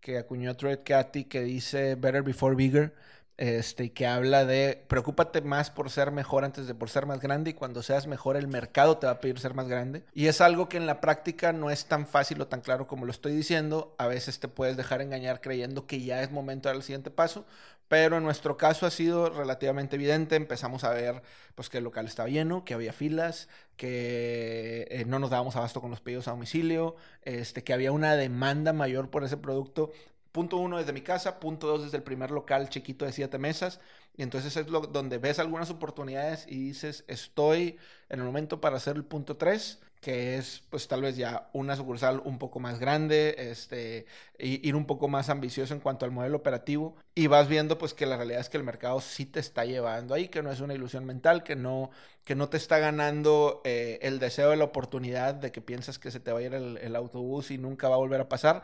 que 0.00 0.18
acuñó 0.18 0.54
Tread 0.54 0.80
Cathy 0.84 1.24
que 1.24 1.40
dice 1.44 1.94
better 1.94 2.22
before 2.22 2.54
bigger 2.54 2.94
este, 3.38 3.92
que 3.92 4.06
habla 4.06 4.44
de 4.44 4.82
preocúpate 4.88 5.40
más 5.40 5.70
por 5.70 5.90
ser 5.90 6.10
mejor 6.10 6.44
antes 6.44 6.66
de 6.66 6.74
por 6.74 6.90
ser 6.90 7.06
más 7.06 7.20
grande 7.20 7.50
y 7.50 7.54
cuando 7.54 7.84
seas 7.84 8.08
mejor 8.08 8.36
el 8.36 8.48
mercado 8.48 8.98
te 8.98 9.06
va 9.06 9.12
a 9.12 9.20
pedir 9.20 9.38
ser 9.38 9.54
más 9.54 9.68
grande. 9.68 10.02
Y 10.12 10.26
es 10.26 10.40
algo 10.40 10.68
que 10.68 10.76
en 10.76 10.86
la 10.86 11.00
práctica 11.00 11.52
no 11.52 11.70
es 11.70 11.86
tan 11.86 12.06
fácil 12.06 12.40
o 12.40 12.48
tan 12.48 12.60
claro 12.60 12.88
como 12.88 13.06
lo 13.06 13.12
estoy 13.12 13.32
diciendo. 13.32 13.94
A 13.96 14.08
veces 14.08 14.40
te 14.40 14.48
puedes 14.48 14.76
dejar 14.76 15.02
engañar 15.02 15.40
creyendo 15.40 15.86
que 15.86 16.02
ya 16.02 16.20
es 16.22 16.32
momento 16.32 16.68
de 16.68 16.72
dar 16.72 16.76
el 16.76 16.82
siguiente 16.82 17.12
paso, 17.12 17.46
pero 17.86 18.16
en 18.18 18.24
nuestro 18.24 18.56
caso 18.56 18.86
ha 18.86 18.90
sido 18.90 19.30
relativamente 19.30 19.94
evidente. 19.94 20.34
Empezamos 20.34 20.82
a 20.82 20.90
ver 20.90 21.22
pues 21.54 21.68
que 21.68 21.78
el 21.78 21.84
local 21.84 22.06
estaba 22.06 22.28
lleno, 22.28 22.64
que 22.64 22.74
había 22.74 22.92
filas, 22.92 23.48
que 23.76 24.88
eh, 24.90 25.04
no 25.06 25.20
nos 25.20 25.30
dábamos 25.30 25.54
abasto 25.54 25.80
con 25.80 25.90
los 25.90 26.00
pedidos 26.00 26.26
a 26.26 26.32
domicilio, 26.32 26.96
este, 27.22 27.62
que 27.62 27.72
había 27.72 27.92
una 27.92 28.16
demanda 28.16 28.72
mayor 28.72 29.10
por 29.10 29.22
ese 29.22 29.36
producto 29.36 29.92
punto 30.38 30.58
uno 30.58 30.78
desde 30.78 30.92
mi 30.92 31.00
casa, 31.00 31.40
punto 31.40 31.66
dos 31.66 31.82
desde 31.82 31.96
el 31.96 32.04
primer 32.04 32.30
local 32.30 32.68
chiquito 32.68 33.04
de 33.04 33.10
siete 33.10 33.38
mesas. 33.38 33.80
Y 34.16 34.22
entonces 34.22 34.56
es 34.56 34.68
lo, 34.68 34.82
donde 34.82 35.18
ves 35.18 35.40
algunas 35.40 35.68
oportunidades 35.68 36.46
y 36.46 36.62
dices, 36.62 37.04
estoy 37.08 37.76
en 38.08 38.20
el 38.20 38.24
momento 38.24 38.60
para 38.60 38.76
hacer 38.76 38.94
el 38.94 39.04
punto 39.04 39.36
tres, 39.36 39.80
que 40.00 40.36
es 40.36 40.62
pues 40.70 40.86
tal 40.86 41.02
vez 41.02 41.16
ya 41.16 41.50
una 41.52 41.74
sucursal 41.74 42.22
un 42.24 42.38
poco 42.38 42.60
más 42.60 42.78
grande, 42.78 43.34
este, 43.36 44.06
ir 44.38 44.76
un 44.76 44.86
poco 44.86 45.08
más 45.08 45.28
ambicioso 45.28 45.74
en 45.74 45.80
cuanto 45.80 46.04
al 46.04 46.12
modelo 46.12 46.36
operativo. 46.36 46.94
Y 47.16 47.26
vas 47.26 47.48
viendo 47.48 47.76
pues 47.76 47.92
que 47.92 48.06
la 48.06 48.16
realidad 48.16 48.40
es 48.40 48.48
que 48.48 48.58
el 48.58 48.62
mercado 48.62 49.00
sí 49.00 49.26
te 49.26 49.40
está 49.40 49.64
llevando 49.64 50.14
ahí, 50.14 50.28
que 50.28 50.44
no 50.44 50.52
es 50.52 50.60
una 50.60 50.74
ilusión 50.74 51.04
mental, 51.04 51.42
que 51.42 51.56
no, 51.56 51.90
que 52.24 52.36
no 52.36 52.48
te 52.48 52.58
está 52.58 52.78
ganando 52.78 53.60
eh, 53.64 53.98
el 54.02 54.20
deseo 54.20 54.50
de 54.50 54.56
la 54.56 54.64
oportunidad 54.64 55.34
de 55.34 55.50
que 55.50 55.60
piensas 55.60 55.98
que 55.98 56.12
se 56.12 56.20
te 56.20 56.30
va 56.30 56.38
a 56.38 56.42
ir 56.42 56.54
el 56.54 56.94
autobús 56.94 57.50
y 57.50 57.58
nunca 57.58 57.88
va 57.88 57.96
a 57.96 57.98
volver 57.98 58.20
a 58.20 58.28
pasar 58.28 58.62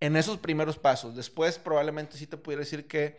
en 0.00 0.16
esos 0.16 0.38
primeros 0.38 0.78
pasos. 0.78 1.14
Después 1.14 1.58
probablemente 1.58 2.16
sí 2.16 2.26
te 2.26 2.36
pudiera 2.36 2.60
decir 2.60 2.86
que, 2.86 3.18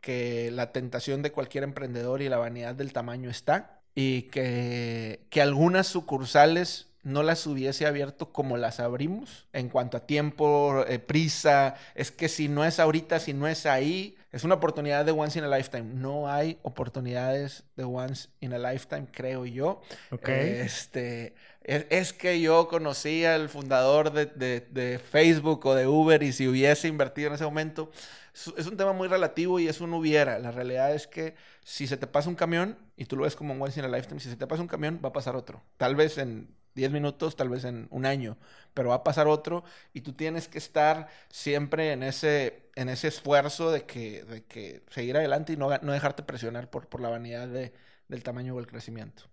que 0.00 0.50
la 0.50 0.72
tentación 0.72 1.22
de 1.22 1.32
cualquier 1.32 1.64
emprendedor 1.64 2.22
y 2.22 2.28
la 2.28 2.38
vanidad 2.38 2.74
del 2.74 2.92
tamaño 2.92 3.30
está 3.30 3.80
y 3.94 4.22
que, 4.22 5.26
que 5.30 5.42
algunas 5.42 5.86
sucursales 5.86 6.88
no 7.02 7.22
las 7.22 7.46
hubiese 7.46 7.86
abierto 7.86 8.32
como 8.32 8.56
las 8.56 8.80
abrimos 8.80 9.46
en 9.52 9.68
cuanto 9.68 9.96
a 9.96 10.06
tiempo, 10.06 10.84
eh, 10.86 10.98
prisa. 10.98 11.74
Es 11.94 12.10
que 12.10 12.28
si 12.28 12.48
no 12.48 12.64
es 12.64 12.78
ahorita, 12.78 13.18
si 13.18 13.34
no 13.34 13.48
es 13.48 13.66
ahí, 13.66 14.16
es 14.32 14.44
una 14.44 14.54
oportunidad 14.54 15.04
de 15.04 15.12
once 15.12 15.38
in 15.38 15.44
a 15.44 15.56
lifetime. 15.56 15.94
No 15.94 16.26
hay 16.26 16.58
oportunidades 16.62 17.64
de 17.76 17.84
once 17.84 18.30
in 18.40 18.54
a 18.54 18.58
lifetime, 18.58 19.06
creo 19.12 19.44
yo. 19.44 19.82
Este, 20.26 21.34
es, 21.62 22.14
que 22.14 22.40
yo 22.40 22.66
conocí 22.66 23.26
al 23.26 23.50
fundador 23.50 24.10
de, 24.10 25.00
Facebook 25.10 25.66
o 25.66 25.74
de 25.74 25.86
Uber 25.86 26.22
y 26.22 26.32
si 26.32 26.48
hubiese 26.48 26.88
invertido 26.88 27.28
en 27.28 27.34
ese 27.34 27.44
momento, 27.44 27.90
es, 28.34 28.66
un 28.66 28.78
tema 28.78 28.94
muy 28.94 29.06
relativo 29.06 29.60
y 29.60 29.68
es 29.68 29.82
un 29.82 29.92
hubiera. 29.92 30.38
La 30.38 30.50
realidad 30.50 30.94
es 30.94 31.06
que 31.06 31.34
si 31.62 31.86
se 31.86 31.98
te 31.98 32.06
pasa 32.06 32.30
un 32.30 32.34
camión 32.34 32.78
y 32.96 33.04
tú 33.04 33.16
lo 33.16 33.24
ves 33.24 33.36
como 33.36 33.52
un 33.52 33.60
once 33.60 33.78
in 33.78 33.84
a 33.84 33.88
lifetime, 33.88 34.18
si 34.18 34.30
se 34.30 34.36
te 34.36 34.46
pasa 34.46 34.62
un 34.62 34.68
camión, 34.68 34.98
va 35.04 35.10
a 35.10 35.12
pasar 35.12 35.36
otro. 35.36 35.62
Tal 35.76 35.94
vez 35.94 36.16
en 36.16 36.48
10 36.74 36.90
minutos, 36.92 37.36
tal 37.36 37.48
vez 37.48 37.64
en 37.64 37.88
un 37.90 38.06
año, 38.06 38.36
pero 38.74 38.90
va 38.90 38.96
a 38.96 39.04
pasar 39.04 39.26
otro 39.26 39.64
y 39.92 40.00
tú 40.02 40.12
tienes 40.12 40.48
que 40.48 40.58
estar 40.58 41.08
siempre 41.28 41.92
en 41.92 42.02
ese, 42.02 42.70
en 42.76 42.88
ese 42.88 43.08
esfuerzo 43.08 43.70
de 43.70 43.84
que, 43.84 44.24
de 44.24 44.44
que 44.44 44.82
seguir 44.90 45.16
adelante 45.16 45.52
y 45.52 45.56
no, 45.56 45.70
no 45.82 45.92
dejarte 45.92 46.22
presionar 46.22 46.70
por, 46.70 46.88
por 46.88 47.00
la 47.00 47.08
vanidad 47.08 47.48
de, 47.48 47.72
del 48.08 48.22
tamaño 48.22 48.54
o 48.54 48.60
el 48.60 48.66
crecimiento. 48.66 49.24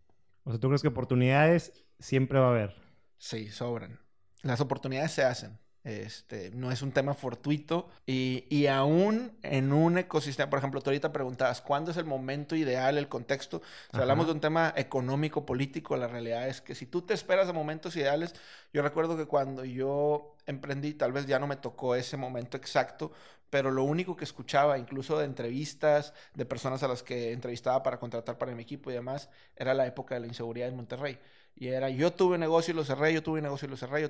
O 0.43 0.51
sea, 0.51 0.59
¿tú 0.59 0.67
crees 0.67 0.81
que 0.81 0.87
oportunidades 0.87 1.73
siempre 1.99 2.39
va 2.39 2.47
a 2.47 2.51
haber? 2.51 2.75
Sí, 3.17 3.49
sobran. 3.49 3.99
Las 4.41 4.61
oportunidades 4.61 5.11
se 5.11 5.23
hacen. 5.23 5.59
Este, 5.85 6.51
no 6.51 6.73
es 6.73 6.81
un 6.81 6.91
tema 6.91 7.13
fortuito 7.13 7.87
y, 8.05 8.43
y, 8.49 8.67
aún 8.67 9.31
en 9.43 9.71
un 9.71 9.97
ecosistema, 9.97 10.49
por 10.49 10.59
ejemplo, 10.59 10.81
tú 10.81 10.89
ahorita 10.89 11.13
preguntabas, 11.13 11.61
¿cuándo 11.61 11.91
es 11.91 11.97
el 11.97 12.03
momento 12.03 12.57
ideal, 12.57 12.97
el 12.97 13.07
contexto? 13.07 13.61
Si 13.91 13.97
hablamos 13.97 14.25
de 14.25 14.33
un 14.33 14.41
tema 14.41 14.73
económico, 14.75 15.45
político, 15.45 15.95
la 15.95 16.07
realidad 16.07 16.49
es 16.49 16.59
que 16.59 16.75
si 16.75 16.85
tú 16.85 17.03
te 17.03 17.13
esperas 17.13 17.47
a 17.47 17.53
momentos 17.53 17.95
ideales, 17.95 18.35
yo 18.73 18.81
recuerdo 18.81 19.15
que 19.15 19.25
cuando 19.25 19.63
yo 19.63 20.35
emprendí, 20.45 20.93
tal 20.95 21.13
vez 21.13 21.27
ya 21.27 21.39
no 21.39 21.47
me 21.47 21.55
tocó 21.55 21.95
ese 21.95 22.17
momento 22.17 22.57
exacto, 22.57 23.13
pero 23.49 23.71
lo 23.71 23.83
único 23.83 24.15
que 24.15 24.25
escuchaba, 24.25 24.77
incluso 24.77 25.17
de 25.17 25.25
entrevistas, 25.25 26.13
de 26.33 26.45
personas 26.45 26.83
a 26.83 26.87
las 26.87 27.03
que 27.03 27.31
entrevistaba 27.31 27.81
para 27.83 27.99
contratar 27.99 28.37
para 28.37 28.53
mi 28.53 28.63
equipo 28.63 28.91
y 28.91 28.93
demás, 28.93 29.29
era 29.55 29.73
la 29.73 29.87
época 29.87 30.15
de 30.15 30.21
la 30.21 30.27
inseguridad 30.27 30.67
en 30.67 30.75
Monterrey. 30.75 31.17
Y 31.59 31.67
era, 31.67 31.89
yo 31.89 32.13
tuve 32.13 32.37
negocio 32.37 32.73
y 32.73 32.75
lo 32.75 32.85
cerré, 32.85 33.13
yo 33.13 33.21
tuve 33.21 33.41
negocio 33.41 33.67
y 33.67 33.71
lo 33.71 33.77
cerré, 33.77 34.01
yo. 34.01 34.09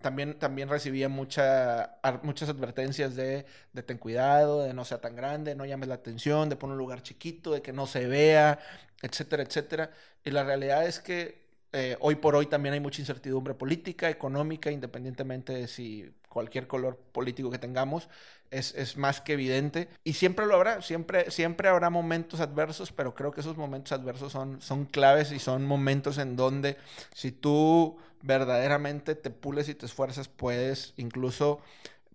También, 0.00 0.38
también 0.38 0.68
recibía 0.68 1.08
mucha, 1.08 1.98
muchas 2.22 2.48
advertencias 2.48 3.16
de, 3.16 3.46
de 3.72 3.82
ten 3.82 3.98
cuidado, 3.98 4.62
de 4.62 4.74
no 4.74 4.84
sea 4.84 5.00
tan 5.00 5.16
grande, 5.16 5.56
no 5.56 5.64
llames 5.66 5.88
la 5.88 5.96
atención, 5.96 6.48
de 6.48 6.56
poner 6.56 6.74
un 6.74 6.78
lugar 6.78 7.02
chiquito, 7.02 7.52
de 7.52 7.62
que 7.62 7.72
no 7.72 7.86
se 7.88 8.06
vea, 8.06 8.60
etcétera, 9.02 9.42
etcétera. 9.42 9.90
Y 10.24 10.30
la 10.30 10.44
realidad 10.44 10.86
es 10.86 11.00
que 11.00 11.44
eh, 11.72 11.96
hoy 12.00 12.14
por 12.14 12.36
hoy 12.36 12.46
también 12.46 12.74
hay 12.74 12.80
mucha 12.80 13.00
incertidumbre 13.02 13.54
política, 13.54 14.08
económica, 14.08 14.70
independientemente 14.70 15.52
de 15.52 15.66
si 15.68 16.14
cualquier 16.28 16.68
color 16.68 16.96
político 17.12 17.50
que 17.50 17.58
tengamos, 17.58 18.08
es, 18.54 18.74
es, 18.74 18.96
más 18.96 19.20
que 19.20 19.34
evidente. 19.34 19.88
Y 20.04 20.14
siempre 20.14 20.46
lo 20.46 20.54
habrá, 20.54 20.82
siempre, 20.82 21.30
siempre 21.30 21.68
habrá 21.68 21.90
momentos 21.90 22.40
adversos, 22.40 22.92
pero 22.92 23.14
creo 23.14 23.32
que 23.32 23.40
esos 23.40 23.56
momentos 23.56 23.92
adversos 23.92 24.32
son, 24.32 24.60
son 24.60 24.84
claves 24.84 25.32
y 25.32 25.38
son 25.38 25.66
momentos 25.66 26.18
en 26.18 26.36
donde 26.36 26.76
si 27.14 27.32
tú 27.32 27.98
verdaderamente 28.22 29.14
te 29.14 29.30
pules 29.30 29.68
y 29.68 29.74
te 29.74 29.86
esfuerzas, 29.86 30.28
puedes 30.28 30.94
incluso 30.96 31.60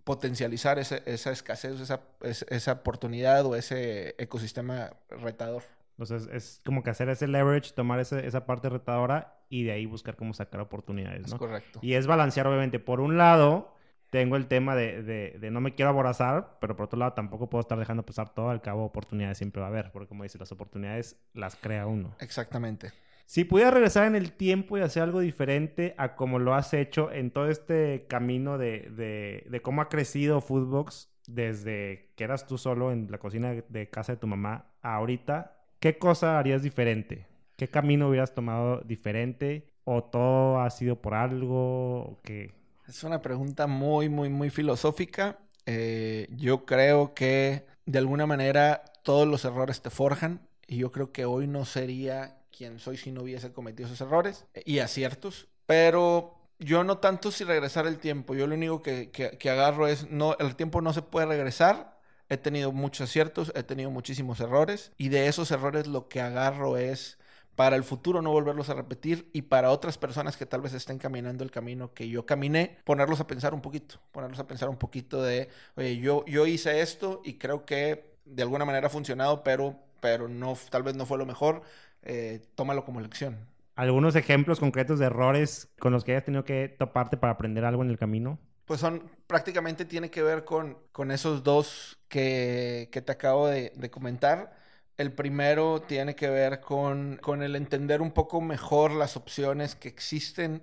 potencializar 0.04 0.80
esa 0.80 1.32
escasez, 1.32 1.80
esa, 1.80 2.02
esa 2.22 2.72
oportunidad 2.72 3.46
o 3.46 3.56
ese 3.56 4.16
ecosistema 4.18 4.92
retador. 5.10 5.64
Entonces 6.00 6.30
es 6.34 6.62
como 6.66 6.82
que 6.82 6.90
hacer 6.90 7.10
ese 7.10 7.28
leverage, 7.28 7.74
tomar 7.74 8.00
esa 8.00 8.46
parte 8.46 8.70
retadora 8.70 9.36
y 9.50 9.64
de 9.64 9.74
ahí 9.74 9.86
buscar 9.86 10.16
cómo 10.16 10.34
sacar 10.34 10.62
oportunidades, 10.62 11.28
¿no? 11.28 11.36
Es 11.36 11.40
correcto. 11.40 11.80
Y 11.82 11.94
es 11.94 12.08
balancear, 12.08 12.48
obviamente. 12.48 12.80
Por 12.80 13.02
un 13.02 13.18
lado, 13.18 13.76
tengo 14.10 14.36
el 14.36 14.48
tema 14.48 14.76
de, 14.76 15.04
de, 15.04 15.52
no 15.52 15.62
me 15.62 15.76
quiero 15.76 15.90
aborazar, 15.90 16.58
pero 16.60 16.76
por 16.76 16.86
otro 16.86 17.00
lado 17.00 17.14
tampoco 17.14 17.50
puedo 17.50 17.62
estar 17.62 17.78
dejando 17.78 18.04
pasar 18.04 18.34
todo. 18.34 18.50
Al 18.50 18.62
cabo, 18.62 18.86
oportunidades 18.86 19.38
siempre 19.38 19.62
va 19.62 19.68
a 19.68 19.70
haber, 19.70 19.92
porque 19.92 20.08
como 20.08 20.24
dice, 20.24 20.38
las 20.38 20.52
oportunidades 20.52 21.16
las 21.34 21.56
crea 21.56 21.86
uno. 21.86 22.16
Exactamente. 22.20 22.92
Si 23.26 23.44
pudiera 23.44 23.70
regresar 23.70 24.08
en 24.08 24.16
el 24.16 24.32
tiempo 24.32 24.78
y 24.78 24.82
hacer 24.82 25.04
algo 25.04 25.20
diferente 25.20 25.94
a 26.00 26.16
como 26.16 26.40
lo 26.40 26.56
has 26.56 26.74
hecho 26.74 27.12
en 27.12 27.30
todo 27.30 27.48
este 27.48 28.08
camino 28.08 28.58
de, 28.58 29.46
de 29.48 29.62
cómo 29.62 29.84
ha 29.84 29.90
crecido 29.90 30.42
Foodbox 30.42 31.10
desde 31.28 32.10
que 32.16 32.24
eras 32.24 32.48
tú 32.48 32.58
solo 32.58 32.92
en 32.92 33.12
la 33.12 33.20
cocina 33.20 33.54
de 33.68 33.90
casa 33.90 34.14
de 34.14 34.18
tu 34.18 34.26
mamá 34.26 34.66
a 34.82 34.96
ahorita, 34.96 35.58
¿qué 35.80 36.00
cosa 36.00 36.40
harías 36.40 36.64
diferente? 36.64 37.28
¿Qué 37.56 37.68
camino 37.68 38.10
hubieras 38.10 38.34
tomado 38.34 38.82
diferente? 38.82 39.70
¿O 39.84 40.04
todo 40.04 40.62
ha 40.62 40.70
sido 40.72 41.02
por 41.02 41.14
algo? 41.14 42.20
que 42.24 42.59
Es 42.90 43.04
una 43.04 43.22
pregunta 43.22 43.68
muy, 43.68 44.10
muy, 44.10 44.30
muy 44.30 44.50
filosófica. 44.50 45.38
Eh, 45.68 46.28
yo 46.32 46.66
creo 46.66 47.14
que 47.14 47.68
de 47.86 48.00
alguna 48.00 48.26
manera 48.26 48.84
todos 49.04 49.28
los 49.28 49.46
errores 49.46 49.84
te 49.84 49.92
forjan 49.92 50.42
y 50.66 50.78
yo 50.78 50.92
creo 50.92 51.12
que 51.12 51.26
hoy 51.26 51.46
no 51.46 51.66
sería 51.66 52.40
quien 52.56 52.80
soy 52.80 52.98
si 52.98 53.12
no 53.12 53.22
hubiese 53.22 53.54
cometido 53.54 53.86
esos 53.88 54.02
errores 54.02 54.46
y 54.66 54.80
aciertos, 54.80 55.48
pero 55.68 56.36
yo 56.58 56.84
no 56.84 56.98
tanto 56.98 57.32
si 57.32 57.44
regresar 57.44 57.86
el 57.86 58.00
tiempo, 58.00 58.34
yo 58.34 58.48
lo 58.48 58.56
único 58.56 58.82
que, 58.82 59.12
que, 59.12 59.50
agarro 59.52 59.88
es, 59.88 60.10
no, 60.10 60.36
el 60.40 60.56
tiempo 60.56 60.82
no 60.82 60.92
se 60.92 61.04
puede 61.04 61.28
regresar, 61.28 62.00
he 62.28 62.38
tenido 62.38 62.72
muchos 62.72 63.08
aciertos, 63.08 63.52
he 63.56 63.62
tenido 63.62 63.92
muchísimos 63.92 64.40
errores 64.40 64.94
y 64.98 65.10
de 65.10 65.28
esos 65.28 65.52
errores 65.52 65.86
lo 65.86 66.10
que 66.10 66.22
agarro 66.22 66.76
es 66.78 67.20
para 67.60 67.76
el 67.76 67.84
futuro 67.84 68.22
no 68.22 68.32
volverlos 68.32 68.70
a 68.70 68.74
repetir 68.74 69.30
y 69.34 69.42
para 69.42 69.72
otras 69.72 69.98
personas 69.98 70.38
que 70.38 70.46
tal 70.46 70.62
vez 70.62 70.74
estén 70.74 70.98
caminando 70.98 71.44
el 71.44 71.52
camino 71.52 71.94
que 71.94 72.08
yo 72.08 72.26
caminé, 72.26 72.78
ponerlos 72.86 73.20
a 73.20 73.28
pensar 73.28 73.54
un 73.54 73.60
poquito, 73.60 73.96
ponerlos 74.14 74.40
a 74.40 74.48
pensar 74.48 74.70
un 74.70 74.78
poquito 74.78 75.22
de, 75.22 75.50
oye, 75.76 75.98
yo, 75.98 76.24
yo 76.26 76.48
hice 76.48 76.80
esto 76.80 77.22
y 77.26 77.34
creo 77.34 77.66
que 77.66 78.16
de 78.24 78.44
alguna 78.44 78.64
manera 78.64 78.88
ha 78.88 78.90
funcionado, 78.90 79.44
pero, 79.44 79.76
pero 80.00 80.30
no, 80.30 80.58
tal 80.70 80.84
vez 80.84 80.96
no 80.96 81.06
fue 81.06 81.18
lo 81.18 81.26
mejor, 81.26 81.64
eh, 82.02 82.40
tómalo 82.56 82.86
como 82.86 83.02
lección. 83.02 83.38
¿Algunos 83.76 84.16
ejemplos 84.16 84.62
concretos 84.62 84.98
de 84.98 85.08
errores 85.08 85.68
con 85.80 85.92
los 85.92 86.06
que 86.06 86.14
hayas 86.14 86.24
tenido 86.24 86.46
que 86.46 86.74
toparte 86.80 87.18
para 87.18 87.34
aprender 87.34 87.66
algo 87.66 87.84
en 87.84 87.90
el 87.90 87.98
camino? 87.98 88.40
Pues 88.64 88.80
son, 88.80 89.04
prácticamente 89.28 89.84
tiene 89.84 90.10
que 90.10 90.24
ver 90.24 90.46
con, 90.46 90.78
con 90.94 91.12
esos 91.12 91.44
dos 91.44 91.98
que, 92.08 92.88
que 92.90 93.02
te 93.02 93.12
acabo 93.12 93.50
de, 93.50 93.74
de 93.76 93.92
comentar 93.92 94.59
el 95.00 95.14
primero 95.14 95.82
tiene 95.82 96.14
que 96.14 96.30
ver 96.30 96.60
con, 96.60 97.18
con, 97.22 97.42
el 97.42 97.56
entender 97.56 98.02
un 98.02 98.12
poco 98.12 98.42
mejor 98.42 98.92
las 98.92 99.16
opciones 99.16 99.74
que 99.76 99.88
existen 99.88 100.62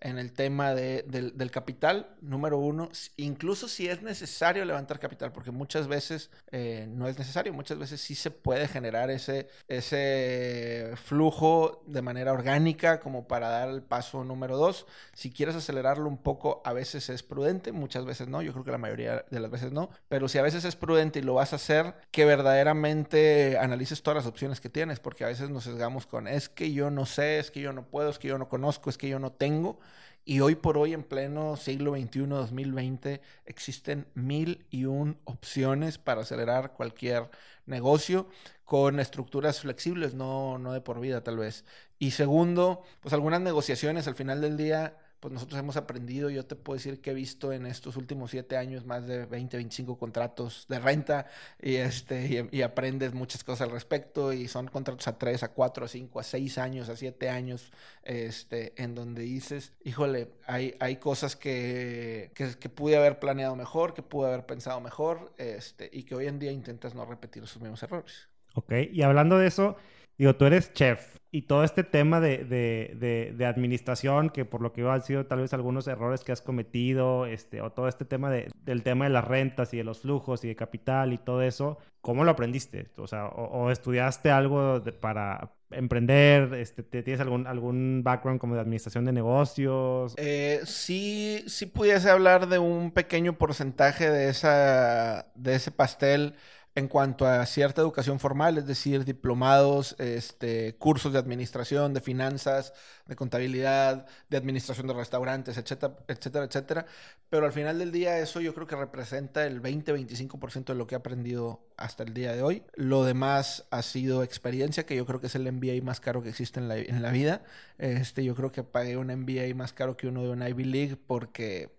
en 0.00 0.18
el 0.18 0.32
tema 0.32 0.74
de, 0.74 1.02
del, 1.06 1.50
capital, 1.50 2.14
número 2.20 2.58
uno, 2.58 2.88
incluso 3.16 3.68
si 3.68 3.88
es 3.88 4.02
necesario 4.02 4.64
levantar 4.64 4.98
capital, 4.98 5.32
porque 5.32 5.50
muchas 5.50 5.88
veces 5.88 6.30
eh, 6.52 6.86
no 6.88 7.08
es 7.08 7.18
necesario, 7.18 7.52
muchas 7.52 7.78
veces 7.78 8.00
sí 8.00 8.14
se 8.14 8.30
puede 8.30 8.68
generar 8.68 9.10
ese, 9.10 9.48
ese 9.66 10.92
flujo 11.04 11.82
de 11.86 12.02
manera 12.02 12.32
orgánica 12.32 13.00
como 13.00 13.26
para 13.26 13.48
dar 13.48 13.68
el 13.68 13.82
paso 13.82 14.24
número 14.24 14.56
dos. 14.56 14.86
Si 15.14 15.30
quieres 15.30 15.56
acelerarlo 15.56 16.08
un 16.08 16.18
poco, 16.18 16.62
a 16.64 16.72
veces 16.72 17.08
es 17.08 17.22
prudente, 17.22 17.72
muchas 17.72 18.04
veces 18.04 18.28
no, 18.28 18.42
yo 18.42 18.52
creo 18.52 18.64
que 18.64 18.70
la 18.70 18.78
mayoría 18.78 19.24
de 19.30 19.40
las 19.40 19.50
veces 19.50 19.72
no, 19.72 19.90
pero 20.08 20.28
si 20.28 20.38
a 20.38 20.42
veces 20.42 20.64
es 20.64 20.76
prudente 20.76 21.18
y 21.18 21.22
lo 21.22 21.34
vas 21.34 21.52
a 21.52 21.56
hacer, 21.56 21.94
que 22.10 22.24
verdaderamente 22.24 23.58
analices 23.58 24.02
todas 24.02 24.16
las 24.16 24.26
opciones 24.26 24.60
que 24.60 24.68
tienes, 24.68 25.00
porque 25.00 25.24
a 25.24 25.28
veces 25.28 25.50
nos 25.50 25.64
sesgamos 25.64 26.06
con 26.06 26.28
es 26.28 26.48
que 26.48 26.72
yo 26.72 26.90
no 26.90 27.06
sé, 27.06 27.38
es 27.38 27.50
que 27.50 27.60
yo 27.60 27.72
no 27.72 27.86
puedo, 27.86 28.10
es 28.10 28.18
que 28.18 28.28
yo 28.28 28.38
no 28.38 28.48
conozco, 28.48 28.90
es 28.90 28.98
que 28.98 29.08
yo 29.08 29.18
no 29.18 29.32
tengo. 29.32 29.78
Y 30.24 30.40
hoy 30.40 30.54
por 30.54 30.76
hoy, 30.76 30.92
en 30.92 31.04
pleno 31.04 31.56
siglo 31.56 31.92
XXI, 31.92 32.26
2020, 32.26 33.20
existen 33.46 34.06
mil 34.14 34.66
y 34.70 34.84
un 34.84 35.18
opciones 35.24 35.98
para 35.98 36.20
acelerar 36.20 36.74
cualquier 36.74 37.30
negocio 37.64 38.28
con 38.64 39.00
estructuras 39.00 39.60
flexibles, 39.60 40.14
no, 40.14 40.58
no 40.58 40.72
de 40.72 40.82
por 40.82 41.00
vida 41.00 41.22
tal 41.22 41.38
vez. 41.38 41.64
Y 41.98 42.10
segundo, 42.10 42.82
pues 43.00 43.14
algunas 43.14 43.40
negociaciones 43.40 44.06
al 44.06 44.14
final 44.14 44.40
del 44.42 44.56
día 44.56 44.98
pues 45.20 45.34
nosotros 45.34 45.58
hemos 45.58 45.76
aprendido, 45.76 46.30
yo 46.30 46.46
te 46.46 46.54
puedo 46.54 46.76
decir 46.76 47.00
que 47.00 47.10
he 47.10 47.14
visto 47.14 47.52
en 47.52 47.66
estos 47.66 47.96
últimos 47.96 48.30
siete 48.30 48.56
años 48.56 48.86
más 48.86 49.06
de 49.06 49.26
20, 49.26 49.56
25 49.56 49.98
contratos 49.98 50.66
de 50.68 50.78
renta 50.78 51.26
y, 51.60 51.76
este, 51.76 52.48
y, 52.50 52.62
aprendes 52.62 53.14
muchas 53.14 53.42
cosas 53.42 53.62
al 53.62 53.72
respecto 53.72 54.32
y 54.32 54.46
son 54.46 54.68
contratos 54.68 55.08
a 55.08 55.18
tres, 55.18 55.42
a 55.42 55.48
cuatro, 55.48 55.86
a 55.86 55.88
cinco, 55.88 56.20
a 56.20 56.22
seis 56.22 56.56
años, 56.58 56.88
a 56.88 56.96
siete 56.96 57.28
años, 57.28 57.72
este, 58.04 58.72
en 58.80 58.94
donde 58.94 59.22
dices, 59.22 59.72
híjole, 59.82 60.28
hay, 60.46 60.76
hay 60.78 60.96
cosas 60.96 61.34
que, 61.34 62.30
que, 62.34 62.54
que, 62.58 62.68
pude 62.68 62.96
haber 62.96 63.18
planeado 63.18 63.56
mejor, 63.56 63.94
que 63.94 64.02
pude 64.02 64.28
haber 64.28 64.46
pensado 64.46 64.80
mejor 64.80 65.32
este, 65.36 65.90
y 65.92 66.04
que 66.04 66.14
hoy 66.14 66.26
en 66.26 66.38
día 66.38 66.52
intentas 66.52 66.94
no 66.94 67.04
repetir 67.04 67.42
esos 67.42 67.60
mismos 67.60 67.82
errores. 67.82 68.28
Ok, 68.54 68.72
y 68.92 69.02
hablando 69.02 69.38
de 69.38 69.48
eso, 69.48 69.76
digo, 70.16 70.36
tú 70.36 70.44
eres 70.44 70.72
chef 70.72 71.17
y 71.30 71.42
todo 71.42 71.62
este 71.62 71.84
tema 71.84 72.20
de, 72.20 72.38
de, 72.44 73.34
de, 73.36 73.46
administración, 73.46 74.30
que 74.30 74.46
por 74.46 74.62
lo 74.62 74.72
que 74.72 74.82
han 74.88 75.02
sido 75.02 75.26
tal 75.26 75.40
vez 75.40 75.52
algunos 75.52 75.86
errores 75.86 76.24
que 76.24 76.32
has 76.32 76.40
cometido, 76.40 77.26
este, 77.26 77.60
o 77.60 77.70
todo 77.70 77.86
este 77.86 78.06
tema 78.06 78.30
de, 78.30 78.50
del 78.64 78.82
tema 78.82 79.04
de 79.04 79.10
las 79.10 79.24
rentas 79.26 79.74
y 79.74 79.76
de 79.76 79.84
los 79.84 80.00
flujos 80.00 80.42
y 80.44 80.48
de 80.48 80.56
capital 80.56 81.12
y 81.12 81.18
todo 81.18 81.42
eso, 81.42 81.78
¿cómo 82.00 82.24
lo 82.24 82.30
aprendiste? 82.30 82.88
O 82.96 83.06
sea, 83.06 83.26
o, 83.26 83.70
estudiaste 83.70 84.30
algo 84.30 84.82
para 85.00 85.52
emprender, 85.70 86.54
este, 86.54 86.82
¿tienes 86.82 87.20
algún, 87.20 87.46
algún 87.46 88.00
background 88.02 88.40
como 88.40 88.54
de 88.54 88.62
administración 88.62 89.04
de 89.04 89.12
negocios? 89.12 90.14
Eh, 90.16 90.60
sí, 90.64 91.44
sí 91.46 91.66
pudiese 91.66 92.08
hablar 92.08 92.48
de 92.48 92.58
un 92.58 92.90
pequeño 92.90 93.34
porcentaje 93.34 94.10
de, 94.10 94.30
esa, 94.30 95.26
de 95.34 95.56
ese 95.56 95.70
pastel 95.72 96.34
en 96.74 96.88
cuanto 96.88 97.26
a 97.26 97.44
cierta 97.46 97.80
educación 97.82 98.20
formal, 98.20 98.58
es 98.58 98.66
decir, 98.66 99.04
diplomados, 99.04 99.96
este, 99.98 100.76
cursos 100.76 101.12
de 101.12 101.18
administración, 101.18 101.92
de 101.92 102.00
finanzas, 102.00 102.72
de 103.06 103.16
contabilidad, 103.16 104.06
de 104.28 104.36
administración 104.36 104.86
de 104.86 104.94
restaurantes, 104.94 105.56
etcétera, 105.56 105.96
etcétera, 106.06 106.44
etcétera. 106.44 106.86
Pero 107.30 107.46
al 107.46 107.52
final 107.52 107.78
del 107.78 107.90
día 107.90 108.18
eso 108.20 108.40
yo 108.40 108.54
creo 108.54 108.66
que 108.66 108.76
representa 108.76 109.46
el 109.46 109.60
20-25% 109.60 110.66
de 110.66 110.74
lo 110.74 110.86
que 110.86 110.94
he 110.94 110.98
aprendido 110.98 111.60
hasta 111.76 112.04
el 112.04 112.14
día 112.14 112.32
de 112.32 112.42
hoy. 112.42 112.62
Lo 112.74 113.04
demás 113.04 113.66
ha 113.70 113.82
sido 113.82 114.22
experiencia, 114.22 114.86
que 114.86 114.96
yo 114.96 115.04
creo 115.04 115.20
que 115.20 115.26
es 115.26 115.34
el 115.34 115.50
MBA 115.50 115.82
más 115.82 116.00
caro 116.00 116.22
que 116.22 116.28
existe 116.28 116.60
en 116.60 116.68
la, 116.68 116.76
en 116.76 117.02
la 117.02 117.10
vida. 117.10 117.42
Este, 117.78 118.24
yo 118.24 118.34
creo 118.34 118.52
que 118.52 118.62
pagué 118.62 118.96
un 118.96 119.08
MBA 119.08 119.54
más 119.54 119.72
caro 119.72 119.96
que 119.96 120.06
uno 120.06 120.22
de 120.22 120.30
una 120.30 120.48
Ivy 120.48 120.64
League 120.64 120.96
porque 120.96 121.76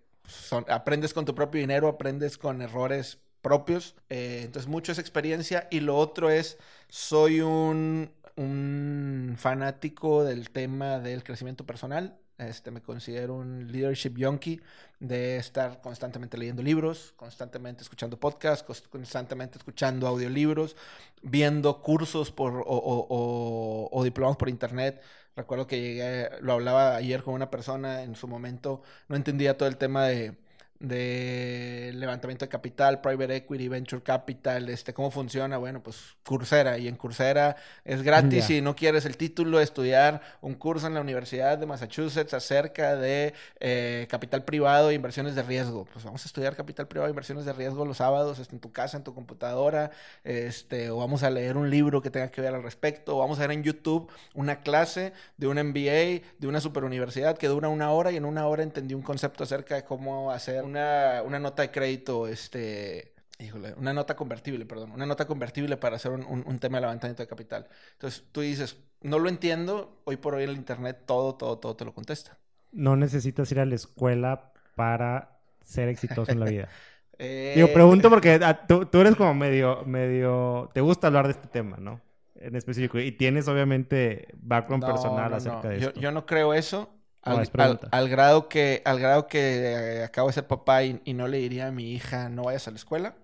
aprendes 0.68 1.14
con 1.14 1.24
tu 1.24 1.34
propio 1.34 1.60
dinero, 1.60 1.88
aprendes 1.88 2.38
con 2.38 2.62
errores 2.62 3.18
propios. 3.42 3.94
Eh, 4.08 4.42
entonces, 4.44 4.68
mucho 4.68 4.92
es 4.92 4.98
experiencia. 4.98 5.68
Y 5.70 5.80
lo 5.80 5.96
otro 5.96 6.30
es, 6.30 6.58
soy 6.88 7.40
un, 7.40 8.10
un 8.36 9.34
fanático 9.38 10.24
del 10.24 10.50
tema 10.50 10.98
del 10.98 11.22
crecimiento 11.24 11.64
personal. 11.66 12.16
Este, 12.38 12.70
me 12.70 12.80
considero 12.80 13.34
un 13.34 13.70
leadership 13.70 14.14
junkie 14.18 14.62
de 14.98 15.36
estar 15.36 15.82
constantemente 15.82 16.38
leyendo 16.38 16.62
libros, 16.62 17.12
constantemente 17.16 17.82
escuchando 17.82 18.18
podcasts, 18.18 18.82
constantemente 18.88 19.58
escuchando 19.58 20.06
audiolibros, 20.06 20.74
viendo 21.20 21.82
cursos 21.82 22.32
por, 22.32 22.54
o, 22.56 22.62
o, 22.66 23.88
o, 23.92 24.36
por 24.38 24.48
internet. 24.48 25.02
Recuerdo 25.36 25.66
que 25.66 25.80
llegué, 25.80 26.30
lo 26.40 26.54
hablaba 26.54 26.96
ayer 26.96 27.22
con 27.22 27.34
una 27.34 27.50
persona 27.50 28.04
en 28.04 28.14
su 28.16 28.26
momento, 28.26 28.80
no 29.08 29.16
entendía 29.16 29.58
todo 29.58 29.68
el 29.68 29.76
tema 29.76 30.06
de 30.06 30.38
de 30.80 31.92
levantamiento 31.94 32.46
de 32.46 32.48
capital, 32.48 33.02
private 33.02 33.36
equity, 33.36 33.68
venture 33.68 34.02
capital, 34.02 34.66
este, 34.70 34.94
cómo 34.94 35.10
funciona, 35.10 35.58
bueno, 35.58 35.82
pues 35.82 36.16
Coursera, 36.24 36.78
y 36.78 36.88
en 36.88 36.96
Coursera 36.96 37.56
es 37.84 38.02
gratis 38.02 38.46
si 38.46 38.62
no 38.62 38.74
quieres 38.74 39.04
el 39.04 39.18
título, 39.18 39.58
de 39.58 39.64
estudiar 39.64 40.22
un 40.40 40.54
curso 40.54 40.86
en 40.86 40.94
la 40.94 41.02
Universidad 41.02 41.58
de 41.58 41.66
Massachusetts 41.66 42.32
acerca 42.32 42.96
de 42.96 43.34
eh, 43.60 44.06
capital 44.08 44.42
privado 44.44 44.88
e 44.88 44.94
inversiones 44.94 45.34
de 45.34 45.42
riesgo. 45.42 45.86
Pues 45.92 46.06
vamos 46.06 46.22
a 46.24 46.26
estudiar 46.26 46.56
capital 46.56 46.88
privado 46.88 47.08
e 47.08 47.10
inversiones 47.10 47.44
de 47.44 47.52
riesgo 47.52 47.84
los 47.84 47.98
sábados 47.98 48.38
este, 48.38 48.54
en 48.54 48.60
tu 48.60 48.72
casa, 48.72 48.96
en 48.96 49.04
tu 49.04 49.14
computadora, 49.14 49.90
este, 50.24 50.88
o 50.88 50.96
vamos 50.96 51.22
a 51.22 51.30
leer 51.30 51.58
un 51.58 51.68
libro 51.68 52.00
que 52.00 52.10
tenga 52.10 52.30
que 52.30 52.40
ver 52.40 52.54
al 52.54 52.62
respecto, 52.62 53.16
o 53.16 53.20
vamos 53.20 53.38
a 53.38 53.42
ver 53.42 53.52
en 53.52 53.62
YouTube 53.62 54.10
una 54.34 54.60
clase 54.60 55.12
de 55.36 55.46
un 55.46 55.58
MBA, 55.58 56.26
de 56.38 56.46
una 56.46 56.60
superuniversidad 56.62 57.36
que 57.36 57.48
dura 57.48 57.68
una 57.68 57.90
hora 57.90 58.12
y 58.12 58.16
en 58.16 58.24
una 58.24 58.46
hora 58.46 58.62
entendí 58.62 58.94
un 58.94 59.02
concepto 59.02 59.44
acerca 59.44 59.74
de 59.74 59.84
cómo 59.84 60.30
hacer 60.30 60.69
una, 60.70 61.22
una 61.24 61.38
nota 61.38 61.62
de 61.62 61.70
crédito, 61.70 62.26
este, 62.26 63.14
híjole, 63.38 63.74
una 63.74 63.92
nota 63.92 64.16
convertible, 64.16 64.64
perdón, 64.66 64.92
una 64.92 65.06
nota 65.06 65.26
convertible 65.26 65.76
para 65.76 65.96
hacer 65.96 66.12
un, 66.12 66.24
un, 66.24 66.58
tema 66.58 66.78
de 66.78 66.82
levantamiento 66.82 67.22
de 67.22 67.28
capital. 67.28 67.68
Entonces 67.92 68.24
tú 68.32 68.40
dices, 68.40 68.76
no 69.02 69.18
lo 69.18 69.28
entiendo, 69.28 70.00
hoy 70.04 70.16
por 70.16 70.34
hoy 70.34 70.44
el 70.44 70.52
Internet 70.52 71.02
todo, 71.06 71.34
todo, 71.34 71.58
todo 71.58 71.76
te 71.76 71.84
lo 71.84 71.92
contesta. 71.92 72.38
No 72.72 72.96
necesitas 72.96 73.50
ir 73.52 73.60
a 73.60 73.66
la 73.66 73.74
escuela 73.74 74.52
para 74.76 75.40
ser 75.64 75.88
exitoso 75.88 76.30
en 76.30 76.40
la 76.40 76.46
vida. 76.46 76.68
eh... 77.18 77.52
Digo, 77.56 77.68
pregunto 77.72 78.08
porque 78.10 78.38
ah, 78.42 78.66
tú, 78.66 78.86
tú, 78.86 79.00
eres 79.00 79.16
como 79.16 79.34
medio, 79.34 79.84
medio, 79.84 80.70
te 80.72 80.80
gusta 80.80 81.08
hablar 81.08 81.26
de 81.26 81.32
este 81.32 81.48
tema, 81.48 81.78
¿no? 81.78 82.00
En 82.36 82.56
específico. 82.56 82.98
Y 82.98 83.12
tienes 83.12 83.48
obviamente 83.48 84.28
background 84.40 84.84
personal 84.86 85.34
acerca 85.34 85.68
de 85.68 85.80
yo, 85.80 85.88
esto. 85.88 86.00
Yo 86.00 86.12
no 86.12 86.24
creo 86.24 86.54
eso. 86.54 86.88
Al, 87.22 88.08
grado 88.08 88.48
que, 88.48 88.82
al 88.84 88.98
grado 88.98 89.26
que 89.26 89.98
eh, 89.98 90.04
acabo 90.04 90.28
de 90.28 90.34
ser 90.34 90.46
papá 90.46 90.84
y, 90.84 91.00
no 91.12 91.28
le 91.28 91.38
diría 91.38 91.66
a 91.66 91.70
mi 91.70 91.92
hija 91.92 92.30
no 92.30 92.44
vayas 92.44 92.66
a 92.66 92.70
la 92.70 92.78
escuela, 92.78 93.14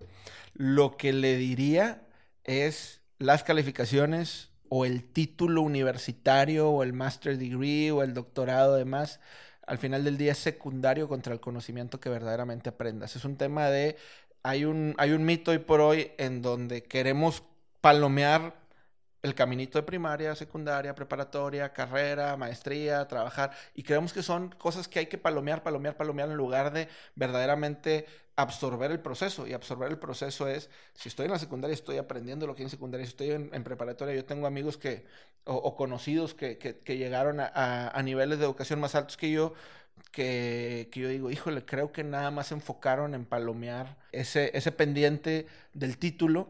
lo 0.53 0.97
que 0.97 1.13
le 1.13 1.35
diría 1.35 2.03
es 2.43 3.01
las 3.17 3.43
calificaciones 3.43 4.49
o 4.69 4.85
el 4.85 5.03
título 5.03 5.61
universitario 5.61 6.69
o 6.69 6.83
el 6.83 6.93
master 6.93 7.37
degree 7.37 7.91
o 7.91 8.03
el 8.03 8.13
doctorado 8.13 8.75
además 8.75 9.19
al 9.65 9.77
final 9.77 10.03
del 10.03 10.17
día 10.17 10.31
es 10.33 10.37
secundario 10.37 11.09
contra 11.09 11.33
el 11.33 11.39
conocimiento 11.39 11.99
que 11.99 12.09
verdaderamente 12.09 12.69
aprendas. 12.69 13.15
Es 13.15 13.25
un 13.25 13.35
tema 13.35 13.69
de 13.69 13.97
hay 14.43 14.63
un 14.63 14.95
hay 14.97 15.11
un 15.11 15.25
mito 15.25 15.51
hoy 15.51 15.57
por 15.57 15.81
hoy 15.81 16.11
en 16.17 16.41
donde 16.41 16.83
queremos 16.83 17.43
palomear 17.81 18.66
el 19.23 19.35
caminito 19.35 19.77
de 19.77 19.83
primaria, 19.83 20.35
secundaria, 20.35 20.95
preparatoria, 20.95 21.73
carrera, 21.73 22.37
maestría, 22.37 23.07
trabajar, 23.07 23.51
y 23.73 23.83
creemos 23.83 24.13
que 24.13 24.23
son 24.23 24.49
cosas 24.49 24.87
que 24.87 24.99
hay 24.99 25.05
que 25.07 25.17
palomear, 25.17 25.63
palomear, 25.63 25.97
palomear 25.97 26.29
en 26.29 26.37
lugar 26.37 26.71
de 26.71 26.87
verdaderamente 27.15 28.05
absorber 28.35 28.91
el 28.91 28.99
proceso. 28.99 29.47
Y 29.47 29.53
absorber 29.53 29.89
el 29.89 29.97
proceso 29.97 30.47
es, 30.47 30.69
si 30.93 31.09
estoy 31.09 31.25
en 31.25 31.31
la 31.31 31.39
secundaria, 31.39 31.73
estoy 31.73 31.97
aprendiendo 31.97 32.47
lo 32.47 32.55
que 32.55 32.61
hay 32.61 32.65
en 32.65 32.69
secundaria, 32.69 33.05
si 33.05 33.11
estoy 33.11 33.31
en, 33.31 33.63
preparatoria, 33.63 34.15
yo 34.15 34.25
tengo 34.25 34.47
amigos 34.47 34.77
que, 34.77 35.05
o, 35.43 35.75
conocidos 35.75 36.33
que, 36.33 36.57
que, 36.57 36.97
llegaron 36.97 37.39
a, 37.39 37.89
a, 37.89 38.03
niveles 38.03 38.39
de 38.39 38.45
educación 38.45 38.79
más 38.79 38.95
altos 38.95 39.17
que 39.17 39.31
yo, 39.31 39.53
que, 40.11 40.89
que, 40.91 40.99
yo 40.99 41.09
digo, 41.09 41.31
híjole, 41.31 41.65
creo 41.65 41.91
que 41.91 42.03
nada 42.03 42.31
más 42.31 42.47
se 42.47 42.53
enfocaron 42.53 43.15
en 43.15 43.25
palomear 43.25 43.97
ese, 44.11 44.51
ese 44.53 44.71
pendiente 44.71 45.47
del 45.73 45.97
título 45.97 46.49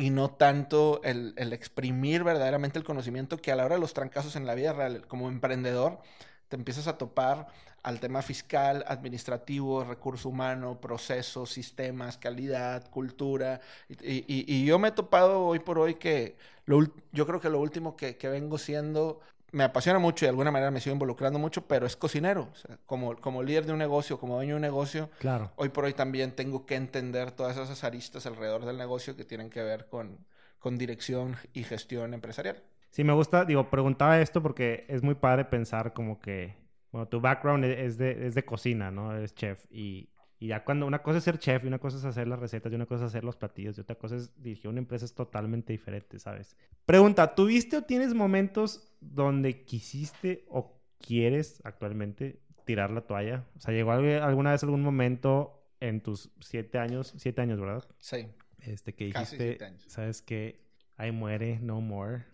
y 0.00 0.08
no 0.08 0.30
tanto 0.30 1.02
el, 1.04 1.34
el, 1.36 1.52
exprimir 1.52 2.24
verdaderamente 2.24 2.78
el 2.78 2.86
conocimiento 2.86 3.36
que 3.36 3.52
a 3.52 3.56
la 3.56 3.66
hora 3.66 3.74
de 3.74 3.82
los 3.82 3.92
trancazos 3.92 4.34
en 4.34 4.46
la 4.46 4.54
vida 4.54 4.72
real, 4.72 5.06
como 5.06 5.28
emprendedor, 5.28 6.00
te 6.48 6.56
empiezas 6.56 6.86
a 6.86 6.96
topar 6.96 7.48
al 7.82 8.00
tema 8.00 8.22
fiscal, 8.22 8.82
administrativo, 8.88 9.84
recurso 9.84 10.30
humano, 10.30 10.80
procesos, 10.80 11.50
sistemas, 11.50 12.16
calidad, 12.16 12.88
cultura. 12.90 13.60
Y, 13.90 14.24
y, 14.26 14.44
y, 14.48 14.64
yo 14.64 14.78
me 14.78 14.88
he 14.88 14.92
topado 14.92 15.44
hoy 15.44 15.58
por 15.58 15.78
hoy 15.78 15.96
que 15.96 16.38
lo, 16.64 16.82
yo 17.12 17.26
creo 17.26 17.40
que 17.40 17.50
lo 17.50 17.60
último 17.60 17.94
que, 17.94 18.16
que 18.16 18.28
vengo 18.28 18.56
siendo 18.56 19.20
me 19.52 19.64
apasiona 19.64 19.98
mucho 19.98 20.24
y 20.24 20.26
de 20.26 20.30
alguna 20.30 20.50
manera 20.50 20.70
me 20.70 20.80
sigo 20.80 20.94
involucrando 20.94 21.38
mucho, 21.38 21.66
pero 21.66 21.86
es 21.86 21.96
cocinero. 21.96 22.48
O 22.52 22.56
sea, 22.56 22.78
como, 22.86 23.16
como 23.16 23.42
líder 23.42 23.66
de 23.66 23.72
un 23.72 23.78
negocio, 23.78 24.18
como 24.18 24.36
dueño 24.36 24.54
de 24.54 24.56
un 24.56 24.62
negocio, 24.62 25.10
claro. 25.18 25.52
hoy 25.56 25.70
por 25.70 25.84
hoy 25.84 25.92
también 25.92 26.32
tengo 26.32 26.66
que 26.66 26.76
entender 26.76 27.32
todas 27.32 27.56
esas 27.56 27.84
aristas 27.84 28.26
alrededor 28.26 28.64
del 28.64 28.76
negocio 28.76 29.16
que 29.16 29.24
tienen 29.24 29.50
que 29.50 29.62
ver 29.62 29.86
con, 29.88 30.18
con 30.58 30.78
dirección 30.78 31.36
y 31.52 31.64
gestión 31.64 32.14
empresarial. 32.14 32.62
Sí, 32.90 33.04
me 33.04 33.12
gusta, 33.12 33.44
digo, 33.44 33.70
preguntaba 33.70 34.20
esto 34.20 34.42
porque 34.42 34.84
es 34.88 35.02
muy 35.02 35.14
padre 35.14 35.44
pensar 35.44 35.92
como 35.92 36.20
que, 36.20 36.56
bueno, 36.90 37.06
tu 37.06 37.20
background 37.20 37.64
es 37.64 37.98
de, 37.98 38.26
es 38.26 38.34
de 38.34 38.44
cocina, 38.44 38.90
¿no? 38.90 39.16
Eres 39.16 39.34
chef 39.34 39.64
y, 39.70 40.08
y 40.42 40.48
ya 40.48 40.64
cuando 40.64 40.86
una 40.86 41.02
cosa 41.02 41.18
es 41.18 41.24
ser 41.24 41.38
chef 41.38 41.64
y 41.64 41.66
una 41.66 41.78
cosa 41.78 41.98
es 41.98 42.04
hacer 42.06 42.26
las 42.26 42.38
recetas 42.38 42.72
y 42.72 42.74
una 42.74 42.86
cosa 42.86 43.04
es 43.04 43.10
hacer 43.10 43.24
los 43.24 43.36
platillos 43.36 43.76
y 43.76 43.82
otra 43.82 43.96
cosa 43.96 44.16
es 44.16 44.42
dirigir 44.42 44.68
una 44.68 44.78
empresa 44.78 45.04
es 45.04 45.12
totalmente 45.12 45.74
diferente, 45.74 46.18
¿sabes? 46.18 46.56
Pregunta, 46.86 47.34
¿tuviste 47.34 47.76
o 47.76 47.82
tienes 47.82 48.14
momentos 48.14 48.90
donde 49.00 49.64
quisiste 49.64 50.46
o 50.48 50.80
quieres 50.98 51.60
actualmente 51.62 52.40
tirar 52.64 52.90
la 52.90 53.02
toalla? 53.02 53.44
O 53.54 53.60
sea, 53.60 53.74
¿llegó 53.74 53.92
alguna 53.92 54.52
vez 54.52 54.62
algún 54.62 54.80
momento 54.80 55.62
en 55.78 56.00
tus 56.00 56.30
siete 56.40 56.78
años, 56.78 57.12
siete 57.18 57.42
años, 57.42 57.60
¿verdad? 57.60 57.84
Sí. 57.98 58.26
Este, 58.62 58.94
que 58.94 59.04
dijiste, 59.04 59.58
¿sabes 59.88 60.22
qué? 60.22 60.64
Ahí 60.96 61.12
muere, 61.12 61.58
no 61.60 61.82
more. 61.82 62.24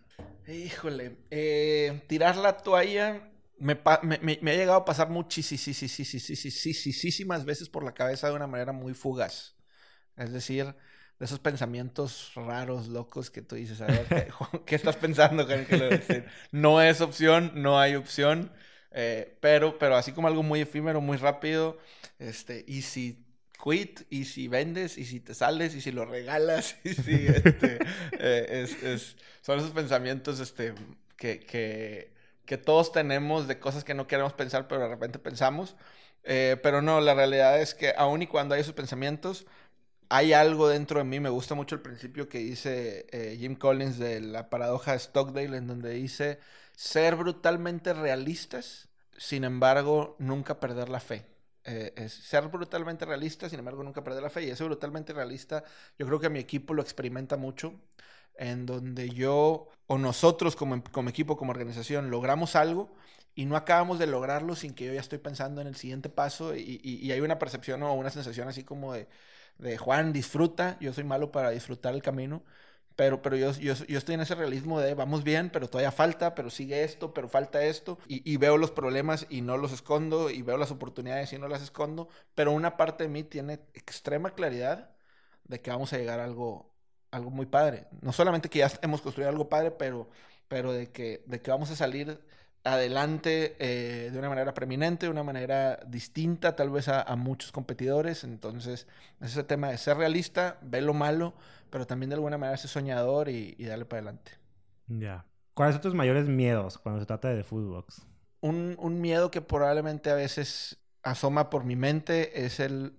Híjole, 0.47 1.17
eh, 1.29 2.03
tirar 2.07 2.37
la 2.37 2.55
toalla 2.55 3.31
me, 3.59 3.73
ha 3.73 4.55
llegado 4.55 4.77
a 4.77 4.85
pasar 4.85 5.09
muchísimas 5.09 5.65
veces 7.45 7.69
por 7.69 7.83
la 7.83 7.93
cabeza 7.93 8.27
de 8.27 8.33
una 8.33 8.47
manera 8.47 8.71
muy 8.71 8.93
fugaz. 8.93 9.55
Es 10.15 10.31
decir, 10.31 10.75
de 11.19 11.25
esos 11.25 11.39
pensamientos 11.39 12.31
raros, 12.35 12.87
locos 12.87 13.29
que 13.29 13.41
tú 13.41 13.55
dices, 13.55 13.81
a 13.81 13.87
ver, 13.87 14.05
¿qué, 14.07 14.27
¿qué 14.65 14.75
estás 14.75 14.95
pensando? 14.95 15.47
No 16.51 16.81
es 16.81 17.01
opción, 17.01 17.51
no 17.55 17.79
hay 17.79 17.95
opción. 17.95 18.51
Eh, 18.91 19.37
pero, 19.41 19.77
pero 19.77 19.95
así 19.95 20.11
como 20.11 20.27
algo 20.27 20.43
muy 20.43 20.61
efímero, 20.61 21.01
muy 21.01 21.17
rápido, 21.17 21.77
este, 22.17 22.63
y 22.67 22.81
si 22.81 23.25
quit, 23.63 24.01
y 24.09 24.25
si 24.25 24.47
vendes, 24.47 24.97
y 24.97 25.05
si 25.05 25.19
te 25.19 25.35
sales, 25.35 25.75
y 25.75 25.81
si 25.81 25.91
lo 25.91 26.05
regalas, 26.05 26.77
y 26.83 26.93
si, 26.93 27.27
este, 27.27 27.79
eh, 28.13 28.67
es, 28.83 29.15
son 29.41 29.59
esos 29.59 29.71
pensamientos, 29.71 30.39
este, 30.39 30.73
que 31.15 32.16
que 32.47 32.57
todos 32.57 32.91
tenemos 32.91 33.47
de 33.47 33.59
cosas 33.59 33.83
que 33.83 33.93
no 33.93 34.07
queremos 34.07 34.33
pensar, 34.33 34.67
pero 34.67 34.81
de 34.81 34.87
repente 34.89 35.19
pensamos. 35.19 35.75
Eh, 36.23 36.57
pero 36.63 36.81
no, 36.81 37.01
la 37.01 37.13
realidad 37.13 37.61
es 37.61 37.75
que 37.75 37.93
aun 37.97 38.23
y 38.23 38.27
cuando 38.27 38.55
hay 38.55 38.61
esos 38.61 38.73
pensamientos, 38.73 39.45
hay 40.09 40.33
algo 40.33 40.69
dentro 40.69 40.99
de 40.99 41.05
mí. 41.05 41.19
Me 41.19 41.29
gusta 41.29 41.55
mucho 41.55 41.75
el 41.75 41.81
principio 41.81 42.29
que 42.29 42.39
dice 42.39 43.07
eh, 43.11 43.37
Jim 43.39 43.55
Collins 43.55 43.99
de 43.99 44.21
la 44.21 44.49
paradoja 44.49 44.93
de 44.93 44.99
Stockdale, 44.99 45.57
en 45.57 45.67
donde 45.67 45.91
dice 45.91 46.39
ser 46.75 47.15
brutalmente 47.15 47.93
realistas, 47.93 48.89
sin 49.17 49.43
embargo, 49.43 50.15
nunca 50.19 50.59
perder 50.59 50.89
la 50.89 50.99
fe. 50.99 51.25
Eh, 51.65 52.07
ser 52.09 52.47
brutalmente 52.47 53.05
realista, 53.05 53.49
sin 53.49 53.59
embargo, 53.59 53.83
nunca 53.83 54.03
perder 54.03 54.23
la 54.23 54.29
fe. 54.29 54.43
Y 54.43 54.49
ese 54.51 54.63
brutalmente 54.63 55.13
realista, 55.13 55.63
yo 55.99 56.07
creo 56.07 56.19
que 56.19 56.29
mi 56.29 56.39
equipo 56.39 56.73
lo 56.73 56.81
experimenta 56.81 57.35
mucho 57.37 57.73
en 58.37 58.65
donde 58.65 59.09
yo 59.09 59.67
o 59.87 59.97
nosotros 59.97 60.55
como, 60.55 60.83
como, 60.91 61.09
equipo, 61.09 61.37
como 61.37 61.51
organización, 61.51 62.09
logramos 62.09 62.55
algo 62.55 62.89
y 63.35 63.45
no 63.45 63.55
acabamos 63.55 63.99
de 63.99 64.07
lograrlo 64.07 64.55
sin 64.55 64.73
que 64.73 64.85
yo 64.85 64.93
ya 64.93 64.99
estoy 64.99 65.19
pensando 65.19 65.61
en 65.61 65.67
el 65.67 65.75
siguiente 65.75 66.09
paso 66.09 66.55
y, 66.55 66.79
y, 66.83 67.11
hay 67.11 67.21
una 67.21 67.39
percepción 67.39 67.83
o 67.83 67.93
una 67.93 68.09
sensación 68.09 68.47
así 68.47 68.63
como 68.63 68.93
de, 68.93 69.07
de, 69.59 69.77
Juan, 69.77 70.13
disfruta, 70.13 70.77
yo 70.79 70.93
soy 70.93 71.03
malo 71.03 71.31
para 71.31 71.51
disfrutar 71.51 71.93
el 71.93 72.01
camino, 72.01 72.43
pero, 72.95 73.21
pero 73.21 73.35
yo, 73.37 73.51
yo, 73.53 73.75
yo, 73.75 73.97
estoy 73.97 74.15
en 74.15 74.21
ese 74.21 74.35
realismo 74.35 74.79
de 74.79 74.95
vamos 74.95 75.23
bien, 75.23 75.51
pero 75.51 75.69
todavía 75.69 75.91
falta, 75.91 76.33
pero 76.35 76.49
sigue 76.49 76.83
esto, 76.83 77.13
pero 77.13 77.29
falta 77.29 77.63
esto, 77.63 77.99
y, 78.07 78.29
y, 78.29 78.37
veo 78.37 78.57
los 78.57 78.71
problemas 78.71 79.27
y 79.29 79.41
no 79.41 79.57
los 79.57 79.71
escondo, 79.71 80.31
y 80.31 80.41
veo 80.41 80.57
las 80.57 80.71
oportunidades 80.71 81.31
y 81.33 81.37
no 81.37 81.47
las 81.47 81.61
escondo, 81.61 82.09
pero 82.35 82.51
una 82.51 82.75
parte 82.75 83.03
de 83.03 83.09
mí 83.09 83.23
tiene 83.23 83.59
extrema 83.75 84.31
claridad 84.31 84.89
de 85.45 85.61
que 85.61 85.71
vamos 85.71 85.93
a 85.93 85.97
llegar 85.97 86.19
a 86.19 86.25
algo, 86.25 86.71
algo 87.11 87.29
muy 87.29 87.45
padre. 87.45 87.87
No 88.01 88.13
solamente 88.13 88.49
que 88.49 88.59
ya 88.59 88.71
hemos 88.81 89.01
construido 89.01 89.29
algo 89.29 89.49
padre, 89.49 89.71
pero, 89.71 90.09
pero 90.47 90.73
de, 90.73 90.91
que, 90.91 91.23
de 91.25 91.41
que 91.41 91.51
vamos 91.51 91.71
a 91.71 91.75
salir 91.75 92.19
adelante 92.63 93.55
eh, 93.59 94.09
de 94.11 94.19
una 94.19 94.29
manera 94.29 94.53
preeminente, 94.53 95.05
de 95.05 95.11
una 95.11 95.23
manera 95.23 95.79
distinta 95.87 96.55
tal 96.55 96.69
vez 96.69 96.87
a, 96.89 97.15
muchos 97.15 97.51
competidores. 97.51 98.23
Entonces, 98.23 98.87
ese 99.21 99.43
tema 99.43 99.69
de 99.69 99.77
ser 99.77 99.97
realista, 99.97 100.57
ver 100.61 100.83
lo 100.83 100.93
malo, 100.93 101.33
pero 101.69 101.87
también 101.87 102.09
de 102.09 102.15
alguna 102.15 102.37
manera 102.37 102.57
ser 102.57 102.69
soñador 102.69 103.29
y, 103.29 103.55
darle 103.65 103.85
para 103.85 104.01
adelante. 104.01 104.31
Ya. 104.87 105.25
¿Cuáles 105.53 105.75
son 105.75 105.81
tus 105.81 105.95
mayores 105.95 106.27
miedos 106.27 106.77
cuando 106.77 106.99
se 106.99 107.07
trata 107.07 107.29
de 107.29 107.43
Foodbox? 107.43 108.05
Un, 108.41 108.75
un 108.79 109.01
miedo 109.01 109.31
que 109.31 109.41
probablemente 109.41 110.11
a 110.11 110.15
veces 110.15 110.77
asoma 111.01 111.49
por 111.49 111.63
mi 111.63 111.75
mente 111.75 112.45
es 112.45 112.59
el 112.59 112.93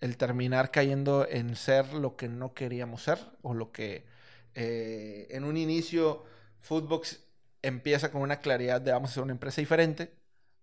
el 0.00 0.16
terminar 0.16 0.70
cayendo 0.70 1.26
en 1.28 1.56
ser 1.56 1.92
lo 1.92 2.16
que 2.16 2.28
no 2.28 2.54
queríamos 2.54 3.02
ser 3.02 3.18
o 3.42 3.54
lo 3.54 3.72
que 3.72 4.06
eh, 4.54 5.26
en 5.30 5.44
un 5.44 5.56
inicio 5.56 6.24
Foodbox 6.60 7.24
empieza 7.62 8.10
con 8.10 8.22
una 8.22 8.40
claridad 8.40 8.80
de 8.80 8.92
vamos 8.92 9.10
a 9.10 9.14
ser 9.14 9.22
una 9.24 9.32
empresa 9.32 9.60
diferente, 9.60 10.14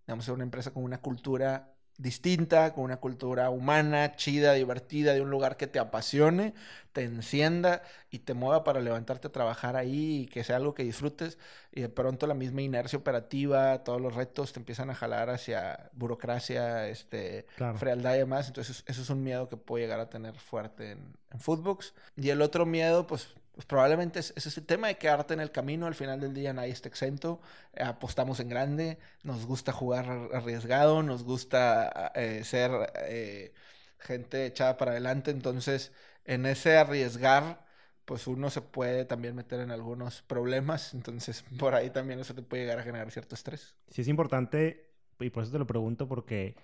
vamos 0.08 0.26
a 0.26 0.28
ser 0.28 0.36
una 0.36 0.43
empresa 0.43 0.71
con 0.71 0.84
una 0.84 1.02
cultura 1.02 1.75
distinta, 1.97 2.73
con 2.73 2.84
una 2.84 2.97
cultura 2.97 3.49
humana, 3.49 4.15
chida, 4.15 4.53
divertida, 4.53 5.13
de 5.13 5.21
un 5.21 5.29
lugar 5.29 5.58
que 5.58 5.67
te 5.67 5.79
apasione, 5.79 6.53
te 6.93 7.03
encienda 7.03 7.81
y 8.10 8.19
te 8.19 8.34
mueva 8.34 8.63
para 8.63 8.81
levantarte 8.81 9.27
a 9.27 9.31
trabajar 9.31 9.75
ahí 9.75 10.21
y 10.21 10.25
que 10.27 10.43
sea 10.43 10.58
algo 10.58 10.73
que 10.73 10.84
disfrutes. 10.84 11.38
Y 11.71 11.81
de 11.81 11.89
pronto 11.89 12.27
la 12.27 12.34
misma 12.34 12.62
inercia 12.62 12.99
operativa, 12.99 13.84
todos 13.84 14.01
los 14.01 14.15
retos 14.15 14.53
te 14.53 14.60
empiezan 14.60 14.89
a 14.89 14.95
jalar 14.95 15.29
hacia 15.29 15.89
burocracia, 15.93 16.88
este, 16.88 17.47
frialdad 17.77 18.15
y 18.15 18.19
demás. 18.19 18.47
Entonces, 18.47 18.84
eso 18.88 19.01
es 19.01 19.10
un 19.10 19.23
miedo 19.23 19.47
que 19.47 19.58
puedo 19.58 19.84
llegar 19.84 19.99
a 19.99 20.10
tener 20.10 20.36
fuerte 20.36 20.91
en, 20.91 21.17
en 21.31 21.39
Footbox. 21.39 21.93
Y 22.15 22.29
el 22.29 22.41
otro 22.41 22.65
miedo, 22.65 23.08
pues 23.08 23.36
pues 23.56 23.65
probablemente 23.65 24.20
es, 24.20 24.34
ese 24.36 24.62
tema 24.62 24.88
de 24.88 24.98
quedarte 24.98 25.34
en 25.34 25.39
el 25.39 25.52
camino. 25.52 25.88
Al 25.88 25.96
final 25.96 26.20
del 26.20 26.34
día 26.34 26.52
nadie 26.54 26.72
está 26.72 26.89
exento. 26.89 27.39
apostamos 27.80 28.41
en 28.41 28.50
grande. 28.50 29.00
Nos 29.24 29.46
gusta 29.46 29.72
jugar 29.72 30.30
arriesgado. 30.34 31.02
Nos 31.04 31.24
gusta 31.24 32.12
eh, 32.15 32.44
ser 32.44 32.72
eh, 33.08 33.54
gente 33.98 34.46
echada 34.46 34.76
para 34.76 34.91
adelante. 34.91 35.32
Entonces, 35.32 35.94
en 36.26 36.46
ese 36.46 36.78
arriesgar, 36.78 37.65
pues 38.04 38.28
uno 38.28 38.50
se 38.50 38.62
puede 38.62 39.06
también 39.06 39.36
meter 39.36 39.62
en 39.62 39.72
algunos 39.72 40.22
problemas. 40.24 40.94
Entonces, 40.94 41.46
por 41.58 41.76
ahí 41.76 41.89
también 41.89 42.20
eso 42.20 42.36
te 42.36 42.41
puede 42.41 42.63
llegar 42.63 42.80
a 42.80 42.84
generar 42.84 43.10
cierto 43.10 43.36
estrés. 43.36 43.74
Sí, 43.88 44.02
es 44.02 44.10
importante, 44.10 44.91
y 45.20 45.30
por 45.30 45.44
eso 45.44 45.54
te 45.54 45.60
lo 45.60 45.68
pregunto, 45.68 46.10
porque 46.10 46.58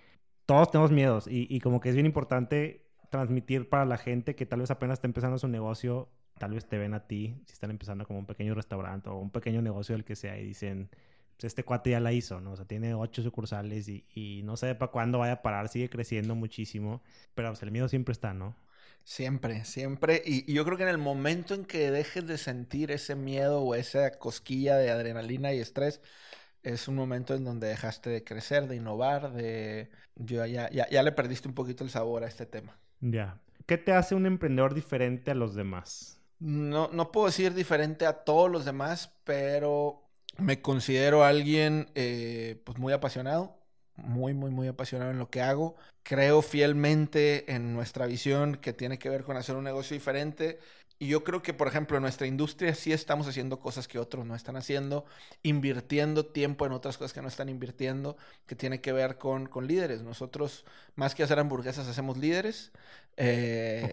todos 0.44 0.70
tenemos 0.70 0.90
miedos. 0.90 1.26
Y, 1.26 1.46
y 1.48 1.60
como 1.60 1.80
que 1.80 1.88
es 1.88 1.94
bien 1.94 2.06
importante 2.06 2.86
transmitir 3.08 3.70
para 3.70 3.86
la 3.86 3.96
gente 3.96 4.34
que 4.34 4.44
tal 4.44 4.60
vez 4.60 4.70
apenas 4.70 4.98
está 4.98 5.06
empezando 5.06 5.38
su 5.38 5.48
negocio 5.48 6.10
tal 6.38 6.54
vez 6.54 6.66
te 6.66 6.78
ven 6.78 6.94
a 6.94 7.06
ti, 7.06 7.36
si 7.46 7.52
están 7.52 7.70
empezando 7.70 8.06
como 8.06 8.18
un 8.18 8.26
pequeño 8.26 8.54
restaurante 8.54 9.08
o 9.08 9.16
un 9.18 9.30
pequeño 9.30 9.62
negocio 9.62 9.94
del 9.94 10.04
que 10.04 10.16
sea 10.16 10.38
y 10.38 10.44
dicen, 10.44 10.90
pues 11.36 11.44
este 11.44 11.64
cuate 11.64 11.90
ya 11.90 12.00
la 12.00 12.12
hizo, 12.12 12.40
¿no? 12.40 12.52
O 12.52 12.56
sea, 12.56 12.66
tiene 12.66 12.94
ocho 12.94 13.22
sucursales 13.22 13.88
y, 13.88 14.04
y 14.14 14.42
no 14.44 14.56
sé 14.56 14.74
para 14.74 14.92
cuándo 14.92 15.18
vaya 15.18 15.34
a 15.34 15.42
parar, 15.42 15.68
sigue 15.68 15.88
creciendo 15.88 16.34
muchísimo, 16.34 17.02
pero 17.34 17.48
pues, 17.48 17.62
el 17.62 17.70
miedo 17.70 17.88
siempre 17.88 18.12
está, 18.12 18.34
¿no? 18.34 18.54
Siempre, 19.04 19.64
siempre. 19.64 20.22
Y, 20.24 20.50
y, 20.50 20.54
yo 20.54 20.64
creo 20.64 20.76
que 20.76 20.84
en 20.84 20.88
el 20.88 20.98
momento 20.98 21.54
en 21.54 21.64
que 21.64 21.90
dejes 21.90 22.26
de 22.26 22.38
sentir 22.38 22.92
ese 22.92 23.16
miedo 23.16 23.60
o 23.60 23.74
esa 23.74 24.12
cosquilla 24.18 24.76
de 24.76 24.90
adrenalina 24.90 25.52
y 25.52 25.58
estrés, 25.58 26.00
es 26.62 26.86
un 26.86 26.94
momento 26.94 27.34
en 27.34 27.44
donde 27.44 27.66
dejaste 27.66 28.10
de 28.10 28.24
crecer, 28.24 28.68
de 28.68 28.76
innovar, 28.76 29.32
de... 29.32 29.90
Yo 30.14 30.44
ya, 30.46 30.70
ya, 30.70 30.88
ya 30.88 31.02
le 31.02 31.12
perdiste 31.12 31.48
un 31.48 31.54
poquito 31.54 31.82
el 31.82 31.90
sabor 31.90 32.22
a 32.22 32.28
este 32.28 32.46
tema. 32.46 32.78
Ya. 33.00 33.40
¿Qué 33.66 33.78
te 33.78 33.92
hace 33.92 34.14
un 34.14 34.26
emprendedor 34.26 34.74
diferente 34.74 35.30
a 35.30 35.34
los 35.34 35.54
demás? 35.54 36.21
No, 36.42 36.88
no 36.92 37.12
puedo 37.12 37.26
decir 37.26 37.54
diferente 37.54 38.04
a 38.04 38.24
todos 38.24 38.50
los 38.50 38.64
demás, 38.64 39.12
pero 39.24 40.02
me 40.38 40.60
considero 40.60 41.24
alguien 41.24 41.90
eh, 41.94 42.60
pues 42.64 42.78
muy 42.78 42.92
apasionado, 42.92 43.61
muy, 43.96 44.34
muy, 44.34 44.50
muy 44.50 44.68
apasionado 44.68 45.10
en 45.10 45.18
lo 45.18 45.30
que 45.30 45.40
hago. 45.40 45.76
Creo 46.02 46.42
fielmente 46.42 47.52
en 47.52 47.74
nuestra 47.74 48.06
visión 48.06 48.56
que 48.56 48.72
tiene 48.72 48.98
que 48.98 49.08
ver 49.08 49.24
con 49.24 49.36
hacer 49.36 49.56
un 49.56 49.64
negocio 49.64 49.94
diferente 49.94 50.58
y 51.02 51.08
yo 51.08 51.24
creo 51.24 51.42
que, 51.42 51.52
por 51.52 51.66
ejemplo, 51.66 51.96
en 51.96 52.02
nuestra 52.04 52.28
industria 52.28 52.76
sí 52.76 52.92
estamos 52.92 53.26
haciendo 53.26 53.58
cosas 53.58 53.88
que 53.88 53.98
otros 53.98 54.24
no 54.24 54.36
están 54.36 54.54
haciendo, 54.54 55.04
invirtiendo 55.42 56.26
tiempo 56.26 56.64
en 56.64 56.70
otras 56.70 56.96
cosas 56.96 57.12
que 57.12 57.20
no 57.20 57.26
están 57.26 57.48
invirtiendo, 57.48 58.16
que 58.46 58.54
tiene 58.54 58.80
que 58.80 58.92
ver 58.92 59.18
con, 59.18 59.46
con 59.46 59.66
líderes. 59.66 60.02
Nosotros, 60.02 60.64
más 60.94 61.16
que 61.16 61.24
hacer 61.24 61.40
hamburguesas, 61.40 61.88
hacemos 61.88 62.18
líderes. 62.18 62.70
Eh, 63.16 63.92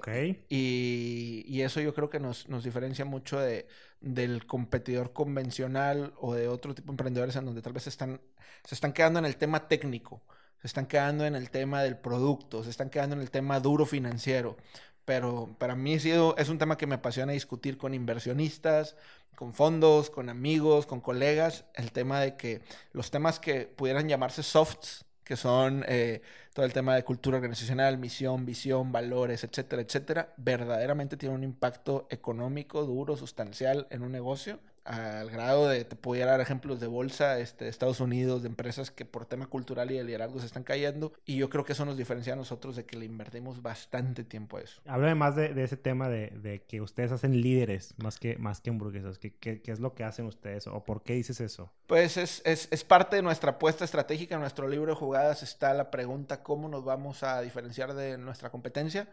y, 0.49 1.43
y, 1.47 1.61
eso 1.63 1.81
yo 1.81 1.95
creo 1.95 2.11
que 2.11 2.19
nos, 2.19 2.47
nos 2.47 2.63
diferencia 2.63 3.05
mucho 3.05 3.39
de, 3.39 3.67
del 4.01 4.45
competidor 4.45 5.13
convencional 5.13 6.13
o 6.19 6.33
de 6.33 6.47
otro 6.47 6.73
tipo 6.75 6.87
de 6.87 6.93
emprendedores 6.93 7.35
en 7.35 7.45
donde 7.45 7.61
tal 7.61 7.73
vez 7.73 7.87
están, 7.87 8.21
se 8.63 8.75
están 8.75 8.93
quedando 8.93 9.19
en 9.19 9.25
el 9.25 9.37
tema 9.37 9.67
técnico 9.67 10.21
se 10.61 10.67
están 10.67 10.87
quedando 10.87 11.25
en 11.25 11.35
el 11.35 11.49
tema 11.49 11.83
del 11.83 11.97
producto, 11.97 12.63
se 12.63 12.69
están 12.69 12.89
quedando 12.89 13.15
en 13.15 13.21
el 13.21 13.31
tema 13.31 13.59
duro 13.59 13.85
financiero. 13.85 14.57
Pero 15.05 15.55
para 15.57 15.75
mí 15.75 15.93
es 15.93 16.49
un 16.49 16.57
tema 16.57 16.77
que 16.77 16.85
me 16.85 16.95
apasiona 16.95 17.31
discutir 17.31 17.77
con 17.77 17.93
inversionistas, 17.93 18.95
con 19.35 19.53
fondos, 19.53 20.09
con 20.09 20.29
amigos, 20.29 20.85
con 20.85 21.01
colegas, 21.01 21.65
el 21.73 21.91
tema 21.91 22.19
de 22.19 22.35
que 22.35 22.61
los 22.91 23.09
temas 23.09 23.39
que 23.39 23.65
pudieran 23.65 24.07
llamarse 24.07 24.43
softs, 24.43 25.05
que 25.29 25.35
son 25.35 25.85
eh, 25.87 26.23
todo 26.55 26.65
el 26.65 26.73
tema 26.73 26.95
de 26.95 27.03
cultura 27.03 27.37
organizacional, 27.37 27.99
misión, 27.99 28.47
visión, 28.47 28.91
valores, 28.91 29.43
etcétera, 29.43 29.83
etcétera, 29.83 30.33
verdaderamente 30.37 31.17
tiene 31.17 31.35
un 31.35 31.43
impacto 31.43 32.07
económico 32.09 32.83
duro, 32.83 33.15
sustancial 33.15 33.85
en 33.91 34.01
un 34.01 34.11
negocio 34.11 34.59
al 34.89 35.29
grado 35.29 35.67
de, 35.67 35.85
te 35.85 35.95
pudiera 35.95 36.31
dar 36.31 36.41
ejemplos 36.41 36.79
de 36.79 36.87
bolsa 36.87 37.37
este, 37.37 37.65
de 37.65 37.69
Estados 37.69 37.99
Unidos, 37.99 38.41
de 38.41 38.47
empresas 38.47 38.89
que 38.89 39.05
por 39.05 39.27
tema 39.27 39.45
cultural 39.45 39.91
y 39.91 39.97
de 39.97 40.03
liderazgo 40.03 40.39
se 40.39 40.47
están 40.47 40.63
cayendo. 40.63 41.13
Y 41.25 41.37
yo 41.37 41.47
creo 41.51 41.63
que 41.63 41.73
eso 41.73 41.85
nos 41.85 41.95
diferencia 41.95 42.33
a 42.33 42.35
nosotros 42.35 42.75
de 42.75 42.85
que 42.85 42.97
le 42.97 43.05
invertimos 43.05 43.61
bastante 43.61 44.23
tiempo 44.23 44.57
a 44.57 44.61
eso. 44.61 44.81
Háblame 44.87 45.13
más 45.13 45.35
de, 45.35 45.53
de 45.53 45.63
ese 45.63 45.77
tema 45.77 46.09
de, 46.09 46.31
de, 46.41 46.63
que 46.63 46.81
ustedes 46.81 47.11
hacen 47.11 47.39
líderes 47.39 47.93
más 47.97 48.17
que, 48.17 48.37
más 48.37 48.61
que 48.61 48.71
hamburguesas. 48.71 49.19
¿Qué, 49.19 49.31
¿Qué, 49.35 49.61
qué, 49.61 49.71
es 49.71 49.79
lo 49.79 49.93
que 49.93 50.03
hacen 50.03 50.25
ustedes 50.25 50.65
o 50.65 50.83
por 50.83 51.03
qué 51.03 51.13
dices 51.13 51.39
eso? 51.39 51.71
Pues 51.85 52.17
es, 52.17 52.41
es, 52.43 52.67
es 52.71 52.83
parte 52.83 53.17
de 53.17 53.21
nuestra 53.21 53.51
apuesta 53.51 53.85
estratégica. 53.85 54.35
En 54.35 54.41
nuestro 54.41 54.67
libro 54.67 54.93
de 54.93 54.95
jugadas 54.95 55.43
está 55.43 55.71
la 55.75 55.91
pregunta 55.91 56.41
cómo 56.41 56.67
nos 56.67 56.83
vamos 56.83 57.21
a 57.21 57.41
diferenciar 57.41 57.93
de 57.93 58.17
nuestra 58.17 58.49
competencia 58.49 59.07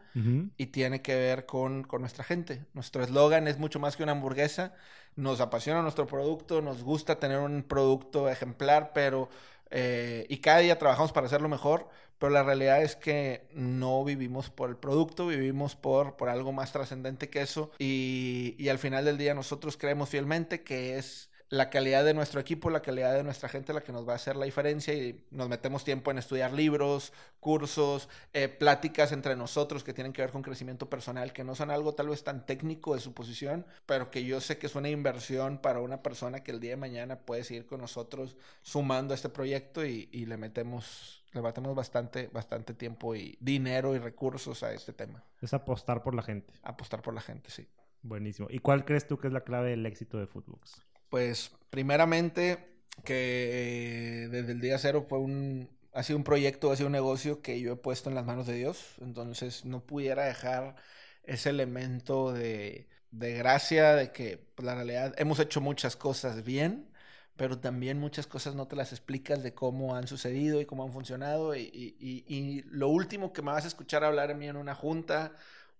y 0.57 0.67
tiene 0.67 1.03
que 1.03 1.15
ver 1.15 1.45
con, 1.45 1.85
con 1.85 2.01
nuestra 2.01 2.25
gente. 2.25 2.65
Nuestro 2.73 3.03
eslogan 3.05 3.47
es 3.47 3.59
mucho 3.59 3.79
más 3.79 3.95
que 3.97 4.03
una 4.03 4.13
hamburguesa 4.13 4.73
nos 5.17 5.41
apasiona 5.41 5.83
nuestro 5.83 6.07
producto, 6.07 6.63
nos 6.63 6.83
gusta 6.83 7.19
tener 7.19 7.39
un 7.39 7.63
producto 7.63 8.29
ejemplar, 8.29 8.93
pero 8.95 9.29
eh, 9.71 10.27
y 10.29 10.39
cada 10.39 10.59
día 10.59 10.79
trabajamos 10.79 11.13
para 11.13 11.27
hacerlo 11.27 11.49
mejor, 11.49 11.89
pero 12.19 12.31
la 12.31 12.43
realidad 12.43 12.83
es 12.83 12.97
que 12.97 13.47
no 13.53 14.05
vivimos 14.05 14.51
por 14.51 14.71
el 14.71 14.77
producto, 14.77 15.27
vivimos 15.27 15.75
por, 15.77 16.17
por 16.17 16.29
algo 16.29 16.53
más 16.53 16.73
trascendente 16.73 17.29
que 17.29 17.43
eso. 17.43 17.71
Y, 17.79 18.55
y 18.59 18.69
al 18.69 18.79
final 18.79 19.05
del 19.05 19.19
día 19.19 19.35
nosotros 19.35 19.77
creemos 19.77 20.09
fielmente 20.09 20.63
que 20.63 20.99
es 20.99 21.31
la 21.49 21.71
calidad 21.71 22.05
de 22.05 22.15
nuestro 22.15 22.41
equipo, 22.41 22.71
la 22.71 22.83
calidad 22.83 23.15
de 23.15 23.23
nuestra 23.23 23.49
gente 23.49 23.73
la 23.73 23.81
que 23.81 23.93
nos 23.93 24.07
va 24.07 24.13
a 24.13 24.17
hacer 24.17 24.37
la 24.37 24.47
diferencia 24.47 24.93
y 24.95 25.25
nos 25.31 25.49
metemos 25.49 25.85
tiempo 25.85 26.11
en 26.11 26.19
estudiar 26.19 26.53
libros, 26.53 27.13
cursos, 27.39 28.09
eh, 28.33 28.49
pláticas 28.49 29.13
entre 29.13 29.37
nosotros 29.37 29.85
que 29.85 29.95
tienen 29.95 30.13
que 30.13 30.23
ver 30.23 30.31
con 30.31 30.43
crecimiento 30.43 30.91
personal, 30.91 31.33
que 31.33 31.45
no 31.45 31.55
son 31.55 31.71
algo 31.71 31.95
tal 31.95 32.09
vez 32.09 32.25
tan 32.25 32.45
técnico 32.47 32.95
de 32.95 33.01
su 33.01 33.15
posición, 33.15 33.65
pero 33.87 34.11
que 34.11 34.25
yo 34.25 34.41
sé 34.41 34.59
que 34.59 34.67
es 34.67 34.75
una 34.75 34.89
inversión 34.89 35.59
para 35.59 35.81
una 35.81 36.03
persona 36.03 36.43
que 36.43 36.51
el 36.51 36.61
día 36.61 36.71
de 36.71 36.77
mañana 36.77 37.21
puede 37.21 37.45
seguir 37.45 37.67
con 37.67 37.81
nosotros 37.81 38.37
sumando 38.63 39.15
a 39.15 39.17
este 39.17 39.29
proyecto 39.29 39.85
y, 39.85 40.09
y 40.13 40.27
le 40.27 40.37
metemos 40.37 41.23
le 41.33 41.43
metemos 41.43 41.75
bastante, 41.75 42.29
bastante 42.29 42.73
tiempo 42.73 43.15
y 43.15 43.37
dinero 43.41 43.95
y 43.95 43.99
recursos 43.99 44.63
a 44.63 44.73
este 44.73 44.95
tema. 44.95 45.23
Es 45.43 45.53
apostar 45.53 46.03
por 46.03 46.15
la 46.15 46.23
gente. 46.23 46.55
Apostar 46.63 47.03
por 47.03 47.13
la 47.13 47.21
gente, 47.21 47.51
sí. 47.51 47.69
Buenísimo. 48.03 48.49
¿Y 48.51 48.61
cuál 48.61 48.87
crees 48.87 49.07
tú 49.07 49.19
que 49.19 49.27
es 49.27 49.33
la 49.35 49.43
clave 49.43 49.71
del 49.71 49.85
éxito 49.85 50.19
de 50.19 50.27
Footbox? 50.27 50.81
Pues 51.17 51.51
primeramente 51.71 52.59
que 53.03 54.29
desde 54.31 54.53
el 54.53 54.61
día 54.61 54.77
cero 54.77 55.07
fue 55.09 55.19
un, 55.19 55.71
ha 55.95 56.03
sido 56.03 56.19
un 56.19 56.25
proyecto, 56.25 56.71
ha 56.71 56.77
sido 56.77 56.89
un 56.89 56.93
negocio 56.93 57.41
que 57.41 57.59
yo 57.59 57.73
he 57.73 57.77
puesto 57.77 58.11
en 58.11 58.15
las 58.15 58.27
manos 58.27 58.47
de 58.47 58.53
Dios, 58.53 58.97
entonces 59.01 59.65
no 59.65 59.81
pudiera 59.81 60.27
dejar 60.27 60.77
ese 61.23 61.49
elemento 61.49 62.35
de, 62.35 62.87
de 63.13 63.33
gracia, 63.33 63.95
de 63.95 64.13
que 64.13 64.37
pues, 64.55 64.67
la 64.67 64.75
realidad 64.75 65.15
hemos 65.17 65.41
hecho 65.41 65.63
muchas 65.63 65.97
cosas 65.97 66.45
bien, 66.45 66.93
pero 67.37 67.59
también 67.59 67.99
muchas 67.99 68.27
cosas 68.27 68.55
no 68.55 68.69
te 68.69 68.77
las 68.77 68.93
explicas 68.93 69.43
de 69.43 69.55
cómo 69.55 69.97
han 69.97 70.09
sucedido 70.09 70.61
y 70.61 70.67
cómo 70.67 70.85
han 70.85 70.93
funcionado. 70.93 71.57
Y, 71.57 71.97
y, 71.99 72.63
lo 72.69 72.89
último 72.89 73.33
que 73.33 73.41
me 73.41 73.53
vas 73.53 73.65
a 73.65 73.69
escuchar 73.69 74.05
hablar 74.05 74.31
en 74.31 74.39
mí 74.39 74.49
en 74.49 74.57
una 74.57 74.75
junta, 74.75 75.33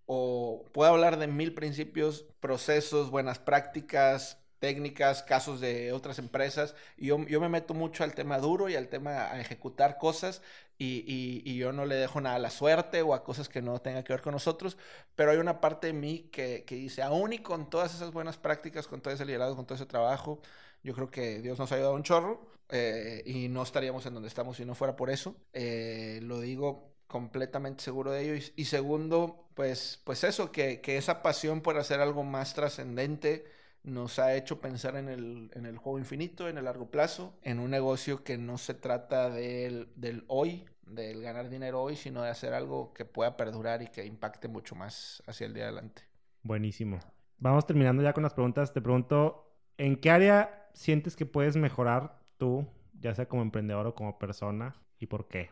o 0.07 0.65
puedo 0.73 0.91
hablar 0.91 1.19
de 1.19 1.27
mil 1.27 1.53
principios, 1.53 2.25
procesos, 2.41 3.11
buenas 3.11 3.39
prácticas, 3.39 4.39
técnicas, 4.59 5.23
casos 5.23 5.61
de 5.61 5.93
otras 5.93 6.19
empresas. 6.19 6.75
Y 6.97 7.07
yo, 7.07 7.25
yo, 7.27 7.41
me 7.41 7.49
meto 7.49 7.75
mucho 7.75 8.05
al 8.05 8.15
tema 8.15 8.39
duro 8.39 8.69
y 8.69 8.77
al 8.77 8.89
tema 8.89 9.31
a 9.31 9.41
ejecutar 9.41 9.99
cosas 9.99 10.43
y, 10.79 11.05
y, 11.07 11.43
y, 11.45 11.57
yo 11.57 11.73
no 11.73 11.87
le 11.87 11.95
dejo 11.95 12.21
nada 12.21 12.37
a 12.37 12.39
la 12.39 12.51
suerte 12.51 13.01
o 13.03 13.15
a 13.15 13.25
cosas 13.25 13.49
que 13.49 13.63
no 13.63 13.81
tengan 13.81 14.03
que 14.05 14.13
ver 14.13 14.23
con 14.23 14.33
nosotros. 14.33 14.77
Pero 15.15 15.31
hay 15.31 15.39
una 15.39 15.61
parte 15.61 15.89
de 15.89 15.93
mí 15.95 16.29
que, 16.33 16.65
que 16.65 16.75
dice, 16.75 17.03
aún 17.03 17.33
y 17.33 17.39
con 17.39 17.71
todas 17.71 17.95
esas 17.95 18.13
buenas 18.13 18.37
prácticas, 18.37 18.87
con 18.87 19.01
todo 19.01 19.15
ese 19.15 19.25
liderazgo, 19.25 19.57
con 19.57 19.67
todo 19.67 19.77
ese 19.77 19.87
trabajo, 19.87 20.41
yo 20.83 20.95
creo 20.95 21.11
que 21.11 21.41
Dios 21.41 21.59
nos 21.59 21.73
ha 21.73 21.77
ayudado 21.77 21.95
un 21.95 22.03
chorro 22.03 22.47
eh, 22.69 23.23
y 23.25 23.49
no 23.49 23.63
estaríamos 23.63 24.05
en 24.07 24.15
donde 24.15 24.29
estamos 24.29 24.57
si 24.57 24.65
no 24.65 24.75
fuera 24.75 24.97
por 24.97 25.11
eso. 25.11 25.37
Eh, 25.53 26.21
lo 26.23 26.41
digo 26.41 26.93
completamente 27.07 27.83
seguro 27.83 28.11
de 28.11 28.23
ello. 28.23 28.35
Y, 28.35 28.63
y 28.63 28.65
segundo, 28.67 29.49
pues, 29.55 30.01
pues 30.05 30.25
eso, 30.25 30.53
que, 30.53 30.81
que 30.81 30.99
esa 30.99 31.23
pasión 31.23 31.63
por 31.63 31.79
hacer 31.79 32.01
algo 32.01 32.23
más 32.23 32.55
trascendente 32.55 33.56
nos 33.87 34.19
ha 34.19 34.35
hecho 34.35 34.61
pensar 34.61 34.97
en 34.97 35.09
el, 35.09 35.51
en 35.55 35.65
el 35.65 35.79
juego 35.79 35.99
infinito, 35.99 36.49
en 36.49 36.59
el 36.59 36.65
largo 36.65 36.91
plazo, 36.91 37.39
en 37.43 37.61
un 37.61 37.71
negocio 37.71 38.25
que 38.25 38.37
no 38.37 38.59
se 38.59 38.75
trata 38.75 39.31
del, 39.31 39.89
del 39.95 40.25
hoy, 40.27 40.67
del 40.83 41.23
ganar 41.23 41.49
dinero 41.49 41.83
hoy, 41.83 41.97
sino 41.97 42.23
de 42.23 42.31
hacer 42.31 42.53
algo 42.53 42.93
que 42.93 43.05
pueda 43.05 43.37
perdurar 43.37 43.83
y 43.83 43.87
que 43.87 44.05
impacte 44.05 44.49
mucho 44.49 44.75
más 44.75 45.23
hacia 45.27 45.47
el 45.47 45.55
día 45.55 45.65
adelante. 45.65 46.03
Buenísimo. 46.43 46.99
Vamos 47.39 47.67
terminando 47.67 48.03
ya 48.03 48.13
con 48.13 48.25
las 48.25 48.35
preguntas. 48.35 48.73
Te 48.73 48.81
pregunto, 48.81 49.57
¿en 49.79 49.97
qué 49.97 50.11
área 50.11 50.69
sientes 50.75 51.15
que 51.17 51.27
puedes 51.27 51.57
mejorar 51.57 52.21
tú, 52.39 52.67
ya 52.95 53.15
sea 53.15 53.29
como 53.29 53.43
emprendedor 53.43 53.87
o 53.87 53.95
como 53.95 54.19
persona, 54.19 54.75
y 54.99 55.07
por 55.07 55.29
qué? 55.29 55.51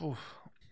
Uf, 0.00 0.20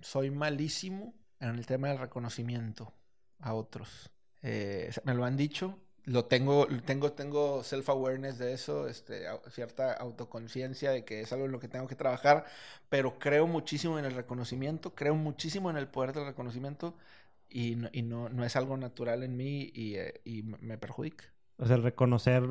soy 0.01 0.31
malísimo 0.31 1.15
en 1.41 1.51
el 1.51 1.67
tema 1.67 1.89
del 1.89 1.99
reconocimiento 1.99 2.93
a 3.39 3.55
otros. 3.55 4.11
Eh, 4.43 4.91
me 5.05 5.15
lo 5.15 5.25
han 5.25 5.37
dicho, 5.37 5.79
lo 6.05 6.25
tengo, 6.25 6.67
tengo, 6.85 7.13
tengo 7.13 7.63
self-awareness 7.63 8.39
de 8.39 8.53
eso, 8.53 8.89
este, 8.89 9.25
cierta 9.51 9.93
autoconciencia 9.93 10.91
de 10.91 11.05
que 11.05 11.21
es 11.21 11.33
algo 11.33 11.47
en 11.47 11.53
lo 11.53 11.61
que 11.61 11.69
tengo 11.69 11.87
que 11.87 11.97
trabajar, 11.97 12.45
pero 12.89 13.19
creo 13.19 13.47
muchísimo 13.47 13.99
en 13.99 14.05
el 14.05 14.15
reconocimiento, 14.15 14.95
creo 14.95 15.15
muchísimo 15.15 15.71
en 15.71 15.77
el 15.77 15.89
poder 15.89 16.13
del 16.13 16.27
reconocimiento 16.27 16.95
y 17.49 17.77
no, 17.77 17.89
y 17.93 18.03
no, 18.03 18.29
no 18.29 18.45
es 18.45 18.57
algo 18.57 18.77
natural 18.77 19.23
en 19.23 19.37
mí 19.37 19.71
y, 19.75 19.97
eh, 19.97 20.21
y 20.25 20.43
me 20.43 20.79
perjudica. 20.79 21.25
O 21.59 21.67
sea, 21.67 21.77
reconocer 21.77 22.45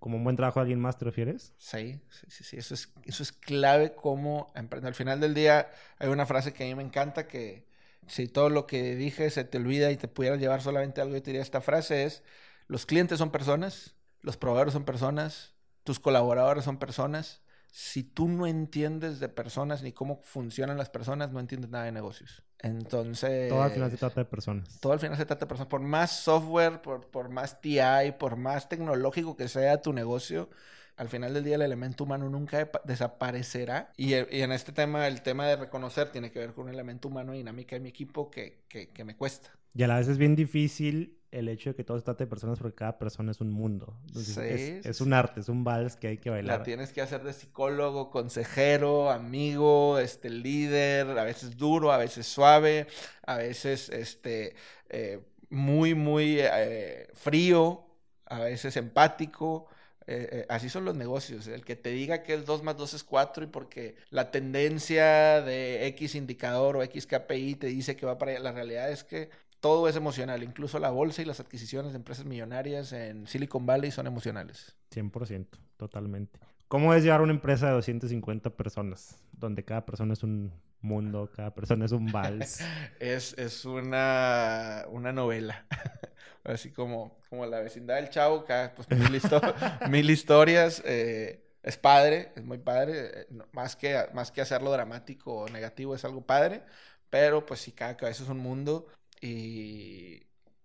como 0.00 0.16
un 0.16 0.24
buen 0.24 0.34
trabajo 0.34 0.58
de 0.58 0.62
alguien 0.62 0.80
más, 0.80 0.98
¿te 0.98 1.04
refieres? 1.04 1.52
Sí, 1.56 2.00
sí, 2.10 2.26
sí, 2.28 2.42
sí. 2.42 2.56
Eso 2.56 2.74
es, 2.74 2.92
eso 3.04 3.22
es 3.22 3.30
clave 3.30 3.94
como 3.94 4.52
Al 4.54 4.94
final 4.94 5.20
del 5.20 5.34
día 5.34 5.70
hay 5.98 6.08
una 6.08 6.26
frase 6.26 6.52
que 6.52 6.64
a 6.64 6.66
mí 6.66 6.74
me 6.74 6.82
encanta 6.82 7.28
que 7.28 7.64
si 8.08 8.26
todo 8.26 8.48
lo 8.50 8.66
que 8.66 8.96
dije 8.96 9.30
se 9.30 9.44
te 9.44 9.58
olvida 9.58 9.92
y 9.92 9.96
te 9.96 10.08
pudieras 10.08 10.40
llevar 10.40 10.62
solamente 10.62 11.00
algo, 11.00 11.14
yo 11.14 11.22
te 11.22 11.30
diría 11.30 11.42
esta 11.42 11.60
frase 11.60 12.04
es, 12.04 12.24
los 12.68 12.86
clientes 12.86 13.18
son 13.18 13.30
personas, 13.30 13.94
los 14.22 14.36
proveedores 14.36 14.72
son 14.72 14.84
personas, 14.84 15.54
tus 15.84 16.00
colaboradores 16.00 16.64
son 16.64 16.78
personas. 16.78 17.42
Si 17.70 18.02
tú 18.02 18.28
no 18.28 18.46
entiendes 18.46 19.20
de 19.20 19.28
personas 19.28 19.82
ni 19.82 19.92
cómo 19.92 20.20
funcionan 20.22 20.78
las 20.78 20.88
personas, 20.88 21.30
no 21.30 21.40
entiendes 21.40 21.70
nada 21.70 21.84
de 21.84 21.92
negocios. 21.92 22.42
Entonces... 22.58 23.50
Todo 23.50 23.62
al 23.62 23.70
final 23.70 23.90
se 23.90 23.98
trata 23.98 24.20
de 24.20 24.24
personas. 24.24 24.80
Todo 24.80 24.94
al 24.94 24.98
final 24.98 25.16
se 25.16 25.26
trata 25.26 25.44
de 25.44 25.48
personas. 25.48 25.68
Por 25.68 25.80
más 25.80 26.10
software, 26.10 26.80
por, 26.80 27.06
por 27.06 27.28
más 27.28 27.60
TI, 27.60 28.12
por 28.18 28.36
más 28.36 28.68
tecnológico 28.68 29.36
que 29.36 29.48
sea 29.48 29.82
tu 29.82 29.92
negocio, 29.92 30.48
al 30.96 31.08
final 31.08 31.34
del 31.34 31.44
día 31.44 31.56
el 31.56 31.62
elemento 31.62 32.04
humano 32.04 32.28
nunca 32.30 32.70
desaparecerá. 32.84 33.92
Y, 33.96 34.14
y, 34.14 34.42
en 34.42 34.52
este 34.52 34.72
tema, 34.72 35.06
el 35.06 35.22
tema 35.22 35.46
de 35.46 35.56
reconocer 35.56 36.10
tiene 36.10 36.30
que 36.30 36.38
ver 36.38 36.54
con 36.54 36.64
un 36.64 36.70
elemento 36.70 37.08
humano 37.08 37.34
y 37.34 37.38
dinámica 37.38 37.76
de 37.76 37.80
mi 37.80 37.90
equipo 37.90 38.30
que, 38.30 38.64
que, 38.68 38.88
que 38.88 39.04
me 39.04 39.16
cuesta. 39.16 39.50
Y 39.74 39.82
a 39.82 39.88
la 39.88 39.98
vez 39.98 40.08
es 40.08 40.16
bien 40.16 40.34
difícil 40.34 41.15
el 41.30 41.48
hecho 41.48 41.70
de 41.70 41.76
que 41.76 41.84
todo 41.84 41.98
se 41.98 42.04
trate 42.04 42.24
de 42.24 42.30
personas 42.30 42.58
porque 42.58 42.74
cada 42.74 42.98
persona 42.98 43.30
es 43.30 43.40
un 43.40 43.50
mundo. 43.50 43.98
sí, 44.14 44.80
es, 44.84 45.00
un 45.00 45.12
arte, 45.12 45.40
es 45.40 45.48
un 45.48 45.64
vals 45.64 45.96
que 45.96 46.08
hay 46.08 46.18
que 46.18 46.30
bailar. 46.30 46.58
La 46.58 46.64
tienes 46.64 46.92
que 46.92 47.00
hacer 47.00 47.22
de 47.22 47.32
psicólogo, 47.32 48.10
consejero, 48.10 49.10
amigo, 49.10 49.98
este 49.98 50.30
líder, 50.30 51.18
a 51.18 51.24
veces 51.24 51.56
duro, 51.56 51.92
a 51.92 51.98
veces 51.98 52.26
suave, 52.26 52.86
a 53.22 53.36
veces 53.36 53.88
este 53.88 54.54
eh, 54.88 55.20
muy, 55.50 55.94
muy 55.94 56.38
eh, 56.40 57.08
frío, 57.14 57.86
a 58.26 58.40
veces 58.40 58.76
empático. 58.76 59.66
Eh, 60.08 60.46
así 60.48 60.68
son 60.68 60.84
los 60.84 60.94
negocios. 60.94 61.48
El 61.48 61.64
que 61.64 61.74
te 61.74 61.90
diga 61.90 62.22
que 62.22 62.34
el 62.34 62.44
2 62.44 62.62
más 62.62 62.76
2 62.76 62.94
es 62.94 63.04
4 63.04 63.44
y 63.44 63.46
porque 63.48 63.96
la 64.10 64.30
tendencia 64.30 65.42
de 65.42 65.86
X 65.88 66.14
indicador 66.14 66.76
o 66.76 66.82
X 66.84 67.06
KPI 67.06 67.56
te 67.56 67.66
dice 67.66 67.96
que 67.96 68.06
va 68.06 68.16
para 68.16 68.30
allá. 68.32 68.40
La 68.40 68.52
realidad 68.52 68.90
es 68.90 69.02
que 69.02 69.30
todo 69.66 69.88
es 69.88 69.96
emocional, 69.96 70.44
incluso 70.44 70.78
la 70.78 70.90
bolsa 70.90 71.22
y 71.22 71.24
las 71.24 71.40
adquisiciones 71.40 71.90
de 71.90 71.96
empresas 71.96 72.24
millonarias 72.24 72.92
en 72.92 73.26
Silicon 73.26 73.66
Valley 73.66 73.90
son 73.90 74.06
emocionales. 74.06 74.76
100%, 74.94 75.44
totalmente. 75.76 76.38
¿Cómo 76.68 76.94
es 76.94 77.02
llevar 77.02 77.20
una 77.20 77.32
empresa 77.32 77.66
de 77.66 77.72
250 77.72 78.50
personas, 78.50 79.18
donde 79.32 79.64
cada 79.64 79.84
persona 79.84 80.12
es 80.12 80.22
un 80.22 80.52
mundo, 80.82 81.32
cada 81.34 81.52
persona 81.52 81.84
es 81.84 81.90
un 81.90 82.12
vals? 82.12 82.60
es, 83.00 83.36
es 83.38 83.64
una, 83.64 84.84
una 84.88 85.12
novela. 85.12 85.66
Así 86.44 86.70
como, 86.70 87.18
como 87.28 87.44
la 87.44 87.58
vecindad 87.58 87.96
del 87.96 88.08
chavo, 88.08 88.44
cada, 88.44 88.72
pues, 88.72 88.88
mil, 88.88 89.20
mil 89.90 90.10
historias. 90.10 90.80
Eh, 90.84 91.42
es 91.64 91.76
padre, 91.76 92.30
es 92.36 92.44
muy 92.44 92.58
padre. 92.58 93.22
Eh, 93.22 93.26
más, 93.50 93.74
que, 93.74 94.00
más 94.14 94.30
que 94.30 94.42
hacerlo 94.42 94.70
dramático 94.70 95.34
o 95.34 95.48
negativo, 95.48 95.96
es 95.96 96.04
algo 96.04 96.24
padre. 96.24 96.62
Pero 97.10 97.44
pues 97.44 97.58
sí, 97.58 97.72
cada 97.72 97.96
cabeza 97.96 98.22
es 98.22 98.28
un 98.28 98.38
mundo 98.38 98.86
y 99.20 100.22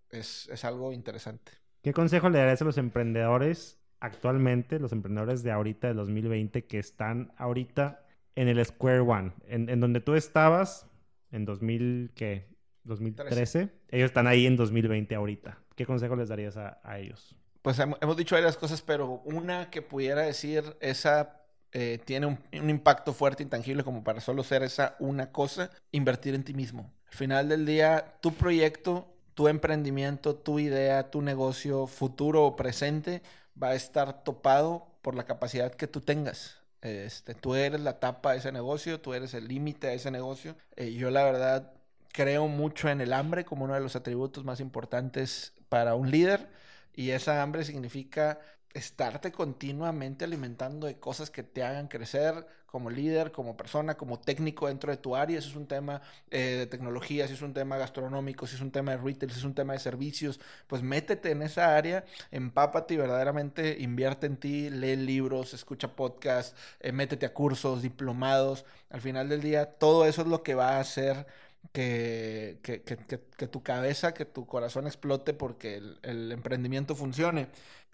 es, 0.10 0.50
es 0.50 0.66
algo 0.66 0.94
interesante. 0.94 1.52
¿Qué 1.82 1.94
consejo 1.94 2.30
le 2.30 2.40
darías 2.40 2.62
a 2.62 2.66
los 2.66 2.78
emprendedores 2.78 3.80
actualmente, 4.00 4.80
los 4.80 4.92
emprendedores 4.92 5.44
de 5.44 5.52
ahorita, 5.52 5.88
de 5.88 5.94
2020, 5.94 6.66
que 6.66 6.80
están 6.80 7.34
ahorita 7.38 8.06
en 8.36 8.48
el 8.48 8.64
Square 8.66 9.02
One, 9.02 9.34
en, 9.48 9.70
en 9.70 9.80
donde 9.80 10.00
tú 10.00 10.16
estabas 10.16 10.88
en 11.32 11.46
2000, 11.46 12.12
¿qué? 12.16 12.50
2013. 12.84 13.70
Ellos 13.90 14.08
están 14.08 14.28
ahí 14.28 14.46
en 14.46 14.56
2020 14.56 15.14
ahorita. 15.16 15.60
¿Qué 15.76 15.86
consejo 15.86 16.16
les 16.16 16.30
darías 16.30 16.58
a, 16.58 16.80
a 16.84 17.00
ellos? 17.00 17.36
Pues 17.62 17.80
hemos 17.80 18.18
dicho 18.18 18.36
varias 18.36 18.58
cosas, 18.58 18.82
pero 18.82 19.22
una 19.24 19.70
que 19.70 19.82
pudiera 19.84 20.22
decir, 20.22 20.64
esa 20.80 21.41
eh, 21.74 22.00
tiene 22.04 22.26
un, 22.26 22.70
impacto 22.70 23.14
fuerte, 23.14 23.44
intangible, 23.44 23.84
como 23.84 24.04
para 24.04 24.22
solo 24.22 24.44
ser 24.44 24.64
esa 24.64 24.96
una 25.00 25.32
cosa, 25.32 25.70
invertir 25.92 26.36
en 26.36 26.44
ti 26.44 26.54
mismo. 26.54 26.92
Al 27.10 27.18
final 27.18 27.50
del 27.50 27.66
día, 27.66 28.16
tu 28.22 28.34
proyecto, 28.34 29.08
tu 29.34 29.48
emprendimiento, 29.48 30.36
tu 30.36 30.60
idea, 30.60 31.10
tu 31.10 31.22
negocio, 31.22 31.88
futuro 31.88 32.46
o 32.46 32.56
presente, 32.56 33.22
va 33.62 33.70
a 33.70 33.76
estar 33.76 34.24
topado 34.24 34.88
por 35.02 35.16
la 35.16 35.26
capacidad 35.26 35.74
que 35.74 35.88
tú 35.88 36.02
tengas. 36.02 36.58
Este, 36.82 37.36
tú 37.36 37.56
eres 37.56 37.80
la 37.82 38.00
tapa 38.00 38.32
de 38.32 38.40
ese 38.40 38.52
negocio, 38.52 39.00
tú 39.00 39.14
eres 39.14 39.34
el 39.34 39.48
límite 39.48 39.88
de 39.88 39.96
ese 39.96 40.12
negocio. 40.12 40.56
Eh, 40.76 40.94
yo 40.94 41.12
la 41.12 41.24
verdad 41.24 41.74
creo 42.12 42.48
mucho 42.48 42.90
en 42.90 43.02
el 43.02 43.14
hambre 43.14 43.46
como 43.46 43.66
uno 43.66 43.76
de 43.76 43.80
los 43.80 43.96
atributos 43.96 44.44
más 44.44 44.60
importantes 44.60 45.54
para 45.70 45.96
un 45.96 46.12
líder 46.12 46.50
y 46.94 47.12
esa 47.12 47.42
hambre 47.42 47.64
significa 47.64 48.40
estarte 48.74 49.32
continuamente 49.32 50.26
alimentando 50.26 50.88
de 50.88 51.00
cosas 51.00 51.30
que 51.30 51.44
te 51.44 51.64
hagan 51.64 51.88
crecer 51.88 52.46
como 52.66 52.90
líder, 52.90 53.32
como 53.34 53.58
persona, 53.58 53.96
como 53.98 54.20
técnico 54.20 54.68
dentro 54.68 54.92
de 54.92 54.98
tu 54.98 55.16
área. 55.16 55.42
Si 55.42 55.50
es 55.50 55.56
un 55.56 55.68
tema 55.68 56.02
eh, 56.30 56.56
de 56.60 56.68
tecnología, 56.68 57.28
si 57.28 57.34
es 57.34 57.42
un 57.42 57.54
tema 57.54 57.78
gastronómico, 57.78 58.48
si 58.48 58.56
es 58.56 58.62
un 58.62 58.72
tema 58.72 58.92
de 58.92 58.98
retail, 58.98 59.32
si 59.32 59.40
es 59.40 59.44
un 59.44 59.54
tema 59.54 59.74
de 59.74 59.80
servicios, 59.80 60.40
pues 60.68 60.82
métete 60.82 61.32
en 61.32 61.42
esa 61.42 61.76
área, 61.76 62.06
empápate 62.32 62.94
y 62.94 62.98
verdaderamente 62.98 63.78
invierte 63.80 64.26
en 64.28 64.38
ti, 64.38 64.70
lee 64.70 64.96
libros, 64.96 65.54
escucha 65.54 65.96
podcasts, 65.96 66.56
eh, 66.80 66.94
métete 66.94 67.26
a 67.26 67.34
cursos, 67.34 67.82
diplomados. 67.82 68.66
Al 68.90 69.02
final 69.02 69.28
del 69.30 69.42
día, 69.42 69.66
todo 69.78 70.06
eso 70.06 70.22
es 70.22 70.28
lo 70.28 70.42
que 70.44 70.56
va 70.56 70.78
a 70.78 70.80
hacer 70.80 71.26
que, 71.74 72.60
que, 72.64 72.82
que, 72.82 72.98
que 72.98 73.48
tu 73.48 73.64
cabeza, 73.64 74.14
que 74.14 74.26
tu 74.26 74.46
corazón 74.46 74.88
explote 74.88 75.34
porque 75.34 75.76
el, 75.76 76.00
el 76.04 76.32
emprendimiento 76.32 76.96
funcione. 76.96 77.50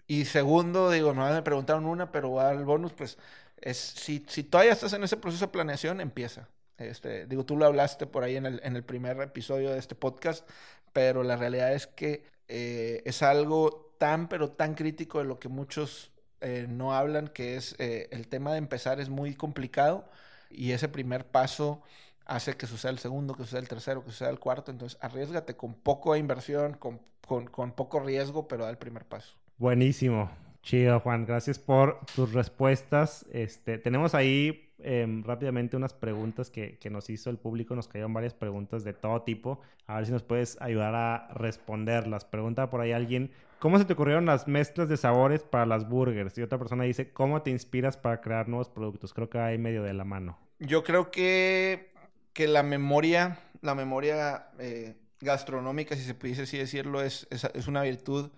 Y 0.08 0.24
segundo, 0.24 0.90
digo, 0.90 1.14
no 1.14 1.30
me 1.30 1.42
preguntaron 1.42 1.86
una, 1.86 2.10
pero 2.10 2.40
al 2.40 2.64
bonus, 2.64 2.92
pues, 2.94 3.18
es 3.60 3.76
si, 3.78 4.24
si 4.28 4.42
todavía 4.42 4.72
estás 4.72 4.92
en 4.94 5.04
ese 5.04 5.18
proceso 5.18 5.46
de 5.46 5.52
planeación, 5.52 6.00
empieza. 6.00 6.48
Este, 6.78 7.26
digo, 7.26 7.44
tú 7.44 7.56
lo 7.56 7.66
hablaste 7.66 8.06
por 8.06 8.24
ahí 8.24 8.36
en 8.36 8.46
el, 8.46 8.60
en 8.64 8.76
el 8.76 8.84
primer 8.84 9.20
episodio 9.20 9.70
de 9.70 9.78
este 9.78 9.94
podcast, 9.94 10.48
pero 10.92 11.22
la 11.24 11.36
realidad 11.36 11.74
es 11.74 11.86
que 11.86 12.24
eh, 12.48 13.02
es 13.04 13.22
algo 13.22 13.94
tan, 13.98 14.28
pero 14.28 14.50
tan 14.50 14.74
crítico 14.74 15.18
de 15.18 15.24
lo 15.26 15.38
que 15.38 15.48
muchos 15.48 16.10
eh, 16.40 16.66
no 16.68 16.94
hablan, 16.94 17.28
que 17.28 17.56
es 17.56 17.74
eh, 17.78 18.08
el 18.12 18.28
tema 18.28 18.52
de 18.52 18.58
empezar 18.58 19.00
es 19.00 19.10
muy 19.10 19.34
complicado 19.34 20.08
y 20.50 20.72
ese 20.72 20.88
primer 20.88 21.26
paso 21.26 21.82
hace 22.26 22.56
que 22.56 22.66
suceda 22.66 22.92
el 22.92 22.98
segundo, 22.98 23.34
que 23.34 23.42
suceda 23.42 23.60
el 23.60 23.68
tercero, 23.68 24.04
que 24.04 24.10
suceda 24.10 24.30
el 24.30 24.38
cuarto. 24.38 24.70
Entonces, 24.70 24.98
arriesgate 25.02 25.56
con 25.56 25.74
poco 25.74 26.16
inversión, 26.16 26.74
con, 26.74 27.00
con, 27.26 27.46
con 27.48 27.72
poco 27.72 28.00
riesgo, 28.00 28.48
pero 28.48 28.64
da 28.64 28.70
el 28.70 28.78
primer 28.78 29.04
paso. 29.04 29.34
Buenísimo. 29.58 30.30
Chido, 30.62 31.00
Juan. 31.00 31.26
Gracias 31.26 31.58
por 31.58 31.98
tus 32.14 32.32
respuestas. 32.32 33.26
Este, 33.32 33.76
tenemos 33.76 34.14
ahí 34.14 34.72
eh, 34.78 35.04
rápidamente 35.24 35.76
unas 35.76 35.92
preguntas 35.92 36.48
que, 36.48 36.78
que, 36.78 36.90
nos 36.90 37.10
hizo 37.10 37.28
el 37.28 37.38
público. 37.38 37.74
Nos 37.74 37.88
cayeron 37.88 38.14
varias 38.14 38.34
preguntas 38.34 38.84
de 38.84 38.92
todo 38.92 39.22
tipo. 39.22 39.60
A 39.88 39.96
ver 39.96 40.06
si 40.06 40.12
nos 40.12 40.22
puedes 40.22 40.60
ayudar 40.60 40.94
a 40.94 41.34
responderlas. 41.34 42.24
Pregunta 42.24 42.70
por 42.70 42.80
ahí 42.80 42.92
alguien, 42.92 43.32
¿cómo 43.58 43.78
se 43.78 43.84
te 43.84 43.94
ocurrieron 43.94 44.26
las 44.26 44.46
mezclas 44.46 44.88
de 44.88 44.96
sabores 44.96 45.42
para 45.42 45.66
las 45.66 45.88
burgers? 45.88 46.38
Y 46.38 46.42
otra 46.42 46.58
persona 46.58 46.84
dice, 46.84 47.12
¿cómo 47.12 47.42
te 47.42 47.50
inspiras 47.50 47.96
para 47.96 48.20
crear 48.20 48.48
nuevos 48.48 48.68
productos? 48.68 49.12
Creo 49.12 49.28
que 49.28 49.38
hay 49.38 49.58
medio 49.58 49.82
de 49.82 49.92
la 49.92 50.04
mano. 50.04 50.38
Yo 50.60 50.84
creo 50.84 51.10
que, 51.10 51.90
que 52.32 52.46
la 52.46 52.62
memoria, 52.62 53.40
la 53.60 53.74
memoria 53.74 54.50
eh, 54.60 54.94
gastronómica, 55.20 55.96
si 55.96 56.02
se 56.02 56.14
pudiese 56.14 56.42
así 56.42 56.58
decirlo, 56.58 57.02
es, 57.02 57.26
es 57.30 57.66
una 57.66 57.82
virtud 57.82 58.30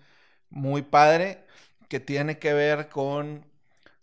muy 0.51 0.83
padre 0.83 1.45
que 1.89 1.99
tiene 1.99 2.39
que 2.39 2.53
ver 2.53 2.89
con, 2.89 3.45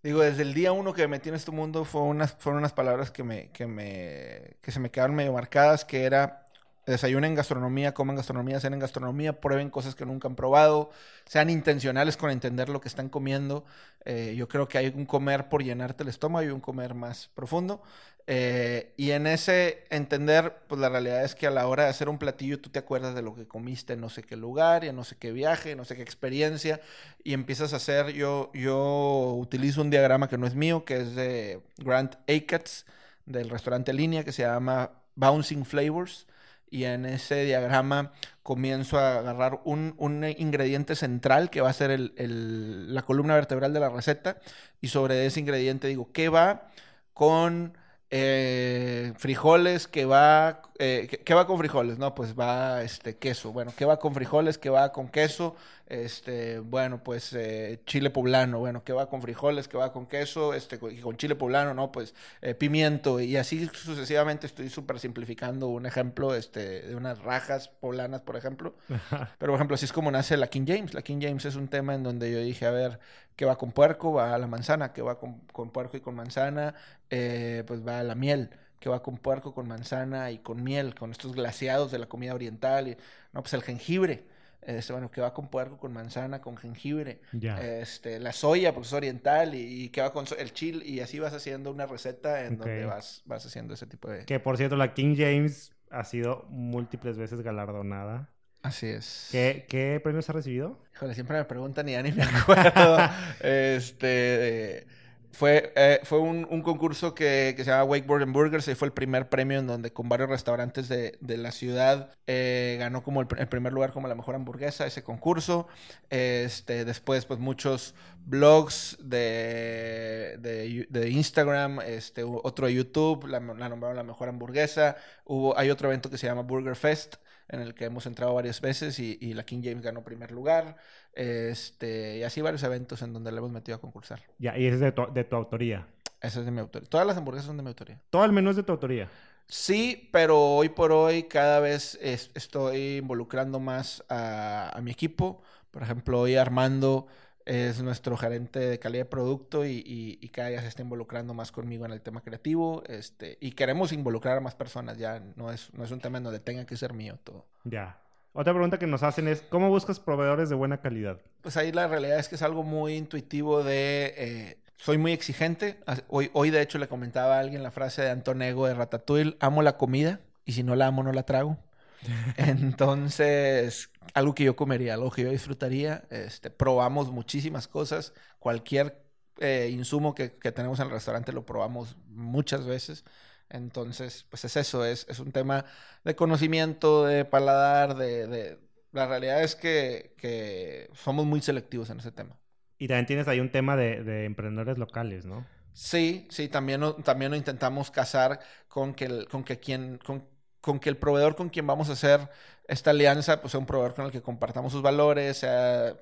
digo, 0.03 0.21
desde 0.21 0.43
el 0.43 0.55
día 0.55 0.73
uno 0.73 0.93
que 0.95 1.03
me 1.03 1.09
metí 1.09 1.29
en 1.31 1.37
este 1.37 1.53
mundo 1.53 1.85
fue 1.85 2.03
unas, 2.03 2.35
fueron 2.35 2.59
unas 2.61 2.73
palabras 2.73 3.11
que, 3.11 3.25
me, 3.25 3.51
que, 3.53 3.67
me, 3.67 4.57
que 4.63 4.73
se 4.73 4.81
me 4.81 4.91
quedaron 4.91 5.17
medio 5.17 5.33
marcadas, 5.33 5.85
que 5.85 6.05
era 6.05 6.48
desayunen 6.91 7.35
gastronomía, 7.35 7.93
coman 7.93 8.17
gastronomía, 8.17 8.61
cenen 8.61 8.79
gastronomía, 8.81 9.41
prueben 9.41 9.71
cosas 9.71 9.95
que 9.95 10.07
nunca 10.07 10.29
han 10.29 10.35
probado, 10.35 10.91
sean 11.27 11.51
intencionales 11.51 12.17
con 12.17 12.31
entender 12.31 12.69
lo 12.69 12.81
que 12.81 12.89
están 12.89 13.09
comiendo. 13.09 13.65
Eh, 14.05 14.35
yo 14.37 14.49
creo 14.49 14.69
que 14.69 14.79
hay 14.79 14.89
un 14.89 15.07
comer 15.07 15.49
por 15.49 15.63
llenarte 15.63 16.03
el 16.03 16.09
estómago 16.09 16.47
y 16.47 16.51
un 16.51 16.61
comer 16.61 16.95
más 16.95 17.29
profundo. 17.35 17.83
Eh, 18.27 18.93
y 18.97 19.13
en 19.13 19.27
ese 19.27 19.85
entender, 19.91 20.55
pues 20.67 20.81
la 20.81 20.91
realidad 20.91 21.25
es 21.25 21.35
que 21.35 21.47
a 21.47 21.51
la 21.51 21.67
hora 21.67 21.85
de 21.85 21.91
hacer 21.91 22.09
un 22.11 22.19
platillo 22.19 22.61
tú 22.61 22.69
te 22.69 22.79
acuerdas 22.79 23.15
de 23.15 23.23
lo 23.23 23.35
que 23.35 23.47
comiste 23.47 23.95
en 23.95 24.01
no 24.03 24.11
sé 24.11 24.23
qué 24.23 24.37
lugar, 24.37 24.85
en 24.85 24.97
no 24.97 25.05
sé 25.05 25.17
qué 25.17 25.33
viaje, 25.33 25.75
no 25.77 25.87
sé 25.87 25.97
qué 25.97 26.03
experiencia, 26.03 26.81
y 27.25 27.33
empiezas 27.33 27.73
a 27.73 27.77
hacer, 27.77 28.13
yo, 28.13 28.51
yo 28.53 29.35
utilizo 29.39 29.81
un 29.81 29.91
diagrama 29.91 30.29
que 30.29 30.37
no 30.37 30.47
es 30.47 30.55
mío, 30.55 30.85
que 30.85 30.99
es 30.99 31.15
de 31.15 31.61
Grant 31.79 32.17
Achatz, 32.29 32.85
del 33.25 33.49
restaurante 33.49 33.93
línea, 33.95 34.25
que 34.25 34.33
se 34.33 34.43
llama 34.43 34.91
bouncing 35.17 35.65
flavors 35.65 36.27
y 36.71 36.85
en 36.85 37.07
ese 37.07 37.45
diagrama 37.45 38.13
comienzo 38.43 38.99
a 38.99 39.19
agarrar 39.19 39.61
un, 39.65 39.95
un 39.99 40.25
ingrediente 40.25 40.97
central 40.97 41.51
que 41.51 41.61
va 41.61 41.71
a 41.71 41.73
ser 41.73 41.91
el, 41.91 42.15
el, 42.17 42.95
la 42.95 43.03
columna 43.03 43.35
vertebral 43.35 43.73
de 43.73 43.81
la 43.81 43.91
receta 43.91 44.39
y 44.81 44.89
sobre 44.89 45.27
ese 45.27 45.41
ingrediente 45.41 45.89
digo, 45.89 46.11
¿qué 46.13 46.29
va 46.29 46.69
con 47.13 47.77
eh, 48.11 49.13
frijoles 49.19 49.87
que 49.87 50.05
va, 50.07 50.63
eh, 50.79 51.09
¿qué 51.25 51.35
va 51.35 51.47
con 51.47 51.59
frijoles? 51.59 51.99
No, 51.99 52.15
pues 52.15 52.39
va 52.39 52.83
este 52.83 53.19
queso. 53.19 53.53
Bueno, 53.53 53.73
¿qué 53.77 53.85
va 53.85 53.99
con 53.99 54.15
frijoles? 54.15 54.57
¿Qué 54.59 54.71
va 54.71 54.93
con 54.93 55.09
queso? 55.09 55.57
Este, 55.89 56.59
bueno, 56.59 57.03
pues 57.03 57.33
eh, 57.33 57.81
chile 57.87 58.11
poblano. 58.11 58.59
Bueno, 58.59 58.85
¿qué 58.85 58.93
va 58.93 59.09
con 59.09 59.23
frijoles? 59.23 59.69
¿Qué 59.69 59.79
va 59.79 59.91
con 59.91 60.07
queso? 60.07 60.53
Este, 60.53 60.79
con 60.79 61.17
chile 61.17 61.35
poblano, 61.35 61.73
no, 61.73 61.91
pues 61.91 62.15
eh, 62.43 62.55
pimiento. 62.55 63.21
Y 63.21 63.39
así 63.39 63.67
sucesivamente 63.73 64.47
estoy 64.47 64.69
súper 64.69 64.99
simplificando 65.01 65.69
un 65.69 65.87
ejemplo 65.87 66.35
este, 66.35 66.83
de 66.83 66.95
unas 66.95 67.21
rajas 67.21 67.69
poblanas, 67.69 68.21
por 68.21 68.37
ejemplo. 68.37 68.75
Pero, 68.89 69.53
por 69.53 69.55
ejemplo, 69.55 69.77
así 69.77 69.87
es 69.87 69.93
como 69.95 70.11
nace 70.11 70.37
la 70.37 70.49
King 70.49 70.67
James. 70.67 70.93
La 70.93 71.01
King 71.01 71.21
James 71.23 71.47
es 71.47 71.57
un 71.57 71.69
tema 71.69 71.95
en 71.95 72.03
donde 72.03 72.31
yo 72.31 72.39
dije, 72.39 72.67
a 72.67 72.71
ver, 72.71 73.01
¿qué 73.35 73.47
va 73.47 73.57
con 73.57 73.73
puerco? 73.73 74.13
Va 74.13 74.35
a 74.35 74.39
la 74.39 74.47
manzana. 74.47 74.93
¿Qué 74.93 75.01
va 75.01 75.19
con, 75.19 75.41
con 75.53 75.71
puerco 75.71 75.97
y 75.97 76.01
con 76.01 76.15
manzana? 76.15 76.75
Eh, 77.09 77.65
pues 77.67 77.87
va 77.87 78.01
a 78.01 78.03
la 78.03 78.15
miel 78.15 78.51
que 78.79 78.91
va 78.91 79.03
con 79.03 79.17
puerco, 79.17 79.55
con 79.55 79.67
manzana 79.67 80.31
y 80.31 80.39
con 80.39 80.63
miel, 80.63 80.95
con 80.95 81.11
estos 81.11 81.35
glaseados 81.35 81.91
de 81.91 81.99
la 81.99 82.07
comida 82.07 82.35
oriental. 82.35 82.89
Y, 82.89 82.97
no, 83.33 83.41
pues 83.41 83.55
el 83.55 83.63
jengibre 83.63 84.25
este, 84.63 84.93
bueno, 84.93 85.11
que 85.11 85.21
va 85.21 85.33
con 85.33 85.49
puerco, 85.49 85.79
con 85.79 85.93
manzana, 85.93 86.41
con 86.41 86.57
jengibre, 86.57 87.21
este, 87.61 88.21
la 88.21 88.33
soya, 88.33 88.75
porque 88.75 88.87
es 88.87 88.93
oriental, 88.93 89.55
y, 89.55 89.89
que 89.91 90.01
va 90.01 90.13
con 90.13 90.27
el 90.39 90.53
chile, 90.53 90.85
y 90.85 91.01
así 91.01 91.19
vas 91.19 91.33
haciendo 91.33 91.71
una 91.71 91.87
receta 91.87 92.45
en 92.45 92.59
donde 92.59 92.85
vas, 92.85 93.23
vas 93.25 93.47
haciendo 93.47 93.75
ese 93.75 93.87
tipo 93.87 94.11
de... 94.11 94.25
Que 94.25 94.41
por 94.41 94.57
cierto, 94.57 94.77
la 94.77 94.95
King 94.95 95.15
James 95.17 95.73
ha 95.91 96.05
sido 96.05 96.47
múltiples 96.51 97.17
veces 97.17 97.41
galardonada. 97.41 98.31
Así 98.63 98.87
es. 98.87 99.29
¿Qué, 99.31 99.67
qué 99.69 100.01
premios 100.03 100.29
ha 100.29 100.33
recibido? 100.33 100.79
Híjole, 100.95 101.15
siempre 101.15 101.39
me 101.39 101.45
preguntan 101.45 101.89
y 101.89 101.93
ya 101.93 102.03
ni 102.03 102.13
me 102.13 102.23
acuerdo. 102.25 102.99
este... 103.41 104.87
Fue, 105.33 105.73
eh, 105.77 106.01
fue 106.05 106.19
un, 106.19 106.47
un, 106.51 106.63
concurso 106.63 107.15
que, 107.15 107.55
que 107.57 107.63
se 107.63 107.71
llama 107.71 107.85
Wakeboard 107.85 108.23
and 108.23 108.33
Burgers 108.33 108.67
y 108.69 108.75
fue 108.75 108.89
el 108.89 108.93
primer 108.93 109.29
premio 109.29 109.59
en 109.59 109.67
donde 109.67 109.93
con 109.93 110.09
varios 110.09 110.29
restaurantes 110.29 110.89
de, 110.89 111.19
de 111.21 111.37
la 111.37 111.53
ciudad 111.53 112.11
eh, 112.27 112.77
ganó 112.79 113.03
como 113.03 113.21
el, 113.21 113.27
primer 113.27 113.73
lugar 113.73 113.93
como 113.93 114.09
la 114.09 114.15
mejor 114.15 114.35
hamburguesa 114.35 114.87
ese 114.87 115.03
concurso. 115.03 115.69
Este, 116.11 116.85
después 116.85 117.27
pues 117.27 117.39
muchos 117.39 117.95
blogs 118.25 118.97
de, 119.01 120.37
de, 120.41 120.87
de 120.89 121.11
Instagram, 121.11 121.81
este, 121.83 122.25
otro 122.25 122.67
de 122.67 122.75
YouTube, 122.75 123.27
la, 123.27 123.39
la, 123.39 123.69
nombraron 123.69 123.97
la 123.97 124.03
mejor 124.05 124.29
hamburguesa. 124.29 124.97
Hubo, 125.25 125.57
hay 125.59 125.71
otro 125.71 125.89
evento 125.89 126.11
que 126.11 126.19
se 126.19 126.27
llama 126.27 126.43
Burger 126.43 126.75
Fest 126.75 127.17
en 127.49 127.61
el 127.61 127.75
que 127.75 127.87
hemos 127.87 128.07
entrado 128.07 128.35
varias 128.35 128.61
veces 128.61 128.99
y, 128.99 129.19
y 129.21 129.35
la 129.35 129.45
King 129.45 129.63
James 129.63 129.83
ganó 129.83 130.05
primer 130.05 130.31
lugar. 130.31 130.77
Este, 131.13 132.19
y 132.19 132.23
así 132.23 132.41
varios 132.41 132.63
eventos 132.63 133.03
en 133.03 133.13
donde 133.13 133.33
le 133.33 133.39
hemos 133.39 133.51
metido 133.51 133.77
a 133.77 133.81
concursar. 133.81 134.23
Ya, 134.39 134.57
y 134.57 134.67
es 134.67 134.81
de 134.81 134.93
tu, 134.93 135.13
de 135.13 135.25
tu 135.25 135.37
autoría. 135.37 135.87
Ese 136.21 136.41
es 136.41 136.45
de 136.45 136.51
mi 136.51 136.61
autoría. 136.61 136.89
Todas 136.89 137.07
las 137.07 137.17
hamburguesas 137.17 137.47
son 137.47 137.57
de 137.57 137.63
mi 137.63 137.69
autoría. 137.69 138.01
¿Todo 138.11 138.25
el 138.25 138.33
menú 138.33 138.51
es 138.51 138.57
de 138.57 138.63
tu 138.63 138.73
autoría? 138.73 139.09
Sí, 139.47 140.11
pero 140.13 140.57
hoy 140.57 140.69
por 140.69 140.93
hoy 140.93 141.23
cada 141.23 141.61
vez 141.61 141.99
es, 142.03 142.31
estoy 142.35 142.99
involucrando 142.99 143.61
más 143.61 144.05
a, 144.09 144.77
a, 144.77 144.81
mi 144.83 144.91
equipo. 144.91 145.43
Por 145.71 145.83
ejemplo, 145.83 146.21
hoy 146.21 146.37
Armando 146.37 147.07
es 147.49 147.81
nuestro 147.81 148.15
gerente 148.19 148.59
de 148.59 148.79
calidad 148.79 149.05
de 149.05 149.11
producto 149.11 149.65
y, 149.65 149.79
y, 149.79 150.19
y, 150.21 150.29
cada 150.29 150.51
día 150.51 150.61
se 150.61 150.69
está 150.69 150.83
involucrando 150.83 151.33
más 151.33 151.51
conmigo 151.51 151.87
en 151.87 151.93
el 151.93 152.03
tema 152.03 152.21
creativo. 152.21 152.83
Este, 152.87 153.39
y 153.41 153.53
queremos 153.53 153.93
involucrar 153.93 154.37
a 154.37 154.41
más 154.41 154.55
personas. 154.55 154.99
Ya 154.99 155.23
no 155.35 155.51
es, 155.51 155.73
no 155.73 155.83
es 155.83 155.91
un 155.91 155.99
tema 155.99 156.19
en 156.19 156.25
donde 156.25 156.41
tenga 156.41 156.67
que 156.67 156.77
ser 156.77 156.93
mío 156.93 157.19
todo. 157.25 157.47
Ya. 157.65 157.99
Otra 158.35 158.53
pregunta 158.53 158.79
que 158.79 158.87
nos 158.87 159.03
hacen 159.03 159.29
es, 159.29 159.41
¿cómo 159.49 159.71
buscas 159.71 159.99
proveedores 159.99 160.51
de 160.51 160.57
buena 160.57 160.83
calidad? 160.83 161.21
Pues 161.41 161.57
ahí 161.57 161.73
la 161.73 161.89
realidad 161.89 162.19
es 162.19 162.29
que 162.29 162.35
es 162.35 162.43
algo 162.43 162.63
muy 162.63 162.97
intuitivo 162.97 163.65
de... 163.65 164.15
Eh, 164.19 164.59
soy 164.77 164.99
muy 164.99 165.13
exigente. 165.13 165.79
Hoy, 166.09 166.31
hoy, 166.35 166.51
de 166.51 166.61
hecho, 166.61 166.79
le 166.79 166.87
comentaba 166.87 167.37
a 167.37 167.41
alguien 167.41 167.63
la 167.63 167.71
frase 167.71 168.03
de 168.03 168.11
Antonego 168.11 168.67
de 168.67 168.75
Ratatouille, 168.75 169.37
amo 169.41 169.63
la 169.63 169.79
comida 169.79 170.21
y 170.45 170.53
si 170.53 170.63
no 170.63 170.77
la 170.77 170.87
amo, 170.87 171.03
no 171.03 171.13
la 171.13 171.25
trago. 171.25 171.57
Entonces, 172.37 173.91
algo 174.15 174.35
que 174.35 174.45
yo 174.45 174.57
comería, 174.57 174.95
algo 174.95 175.11
que 175.11 175.23
yo 175.23 175.31
disfrutaría. 175.31 176.05
Este, 176.11 176.51
probamos 176.51 177.11
muchísimas 177.11 177.69
cosas. 177.69 178.13
Cualquier 178.39 179.03
eh, 179.39 179.71
insumo 179.73 180.15
que, 180.15 180.33
que 180.33 180.53
tenemos 180.53 180.81
en 180.81 180.87
el 180.87 180.93
restaurante 180.93 181.33
lo 181.33 181.47
probamos 181.47 181.97
muchas 182.09 182.67
veces. 182.67 183.05
Entonces, 183.51 184.27
pues 184.29 184.45
es 184.45 184.57
eso, 184.57 184.85
es, 184.85 185.07
es 185.09 185.21
un 185.21 185.33
tema 185.33 185.65
de 186.05 186.15
conocimiento, 186.15 187.05
de 187.05 187.25
paladar, 187.25 187.97
de... 187.97 188.27
de... 188.27 188.69
La 188.91 189.07
realidad 189.07 189.43
es 189.43 189.55
que, 189.55 190.15
que, 190.17 190.89
somos 190.95 191.27
muy 191.27 191.43
selectivos 191.43 191.91
en 191.91 191.99
ese 191.99 192.11
tema. 192.11 192.39
Y 192.79 192.89
también 192.89 193.05
tienes 193.05 193.29
ahí 193.29 193.39
un 193.39 193.53
tema 193.53 193.77
de, 193.77 194.03
de 194.03 194.25
emprendedores 194.25 194.79
locales, 194.79 195.27
¿no? 195.27 195.47
Sí, 195.75 196.27
sí, 196.31 196.49
también, 196.49 196.81
también 197.05 197.31
lo 197.31 197.37
intentamos 197.37 197.91
casar 197.91 198.41
con 198.67 198.95
que, 198.95 199.27
con 199.27 199.45
que 199.45 199.61
quien... 199.61 199.99
Con, 199.99 200.25
con 200.69 200.79
que 200.79 200.91
el 200.91 200.99
proveedor 200.99 201.35
con 201.35 201.49
quien 201.49 201.67
vamos 201.67 201.89
a 201.89 201.93
hacer 201.93 202.29
esta 202.67 202.91
alianza 202.91 203.41
pues 203.41 203.53
sea 203.53 203.59
un 203.59 203.65
proveedor 203.65 203.95
con 203.95 204.05
el 204.05 204.11
que 204.11 204.21
compartamos 204.21 204.71
sus 204.71 204.83
valores, 204.83 205.39
sea 205.39 205.97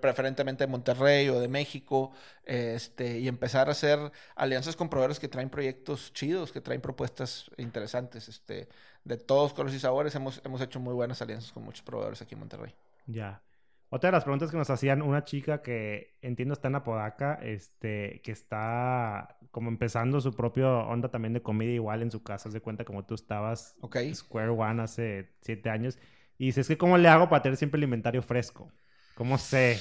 preferentemente 0.00 0.62
de 0.62 0.68
Monterrey 0.68 1.28
o 1.28 1.40
de 1.40 1.48
México, 1.48 2.12
este, 2.44 3.18
y 3.18 3.26
empezar 3.26 3.66
a 3.66 3.72
hacer 3.72 3.98
alianzas 4.36 4.76
con 4.76 4.88
proveedores 4.88 5.18
que 5.18 5.26
traen 5.26 5.50
proyectos 5.50 6.12
chidos, 6.12 6.52
que 6.52 6.60
traen 6.60 6.80
propuestas 6.80 7.50
interesantes, 7.56 8.28
este, 8.28 8.68
de 9.02 9.16
todos 9.16 9.52
colores 9.52 9.74
y 9.74 9.80
sabores. 9.80 10.14
Hemos, 10.14 10.40
hemos 10.44 10.60
hecho 10.60 10.78
muy 10.78 10.94
buenas 10.94 11.20
alianzas 11.20 11.50
con 11.50 11.64
muchos 11.64 11.82
proveedores 11.82 12.22
aquí 12.22 12.34
en 12.34 12.38
Monterrey. 12.38 12.76
Ya. 13.08 13.42
Otra 13.88 14.08
de 14.08 14.12
las 14.12 14.24
preguntas 14.24 14.50
que 14.50 14.56
nos 14.56 14.68
hacían 14.70 15.00
una 15.00 15.24
chica 15.24 15.62
que 15.62 16.18
entiendo 16.20 16.54
está 16.54 16.68
en 16.68 16.74
Apodaca, 16.74 17.38
este, 17.42 18.20
que 18.24 18.32
está 18.32 19.38
como 19.52 19.68
empezando 19.70 20.20
su 20.20 20.34
propio 20.34 20.80
onda 20.80 21.08
también 21.10 21.32
de 21.32 21.42
comida 21.42 21.70
igual 21.70 22.02
en 22.02 22.10
su 22.10 22.22
casa, 22.22 22.50
se 22.50 22.60
cuenta 22.60 22.84
como 22.84 23.06
tú 23.06 23.14
estabas 23.14 23.76
okay. 23.80 24.14
Square 24.14 24.50
One 24.50 24.82
hace 24.82 25.30
siete 25.40 25.70
años. 25.70 25.98
Y 26.36 26.46
dices, 26.46 26.68
que 26.68 26.76
¿cómo 26.76 26.98
le 26.98 27.08
hago 27.08 27.28
para 27.28 27.42
tener 27.42 27.56
siempre 27.56 27.78
el 27.78 27.84
inventario 27.84 28.22
fresco? 28.22 28.70
¿Cómo 29.14 29.38
sé? 29.38 29.78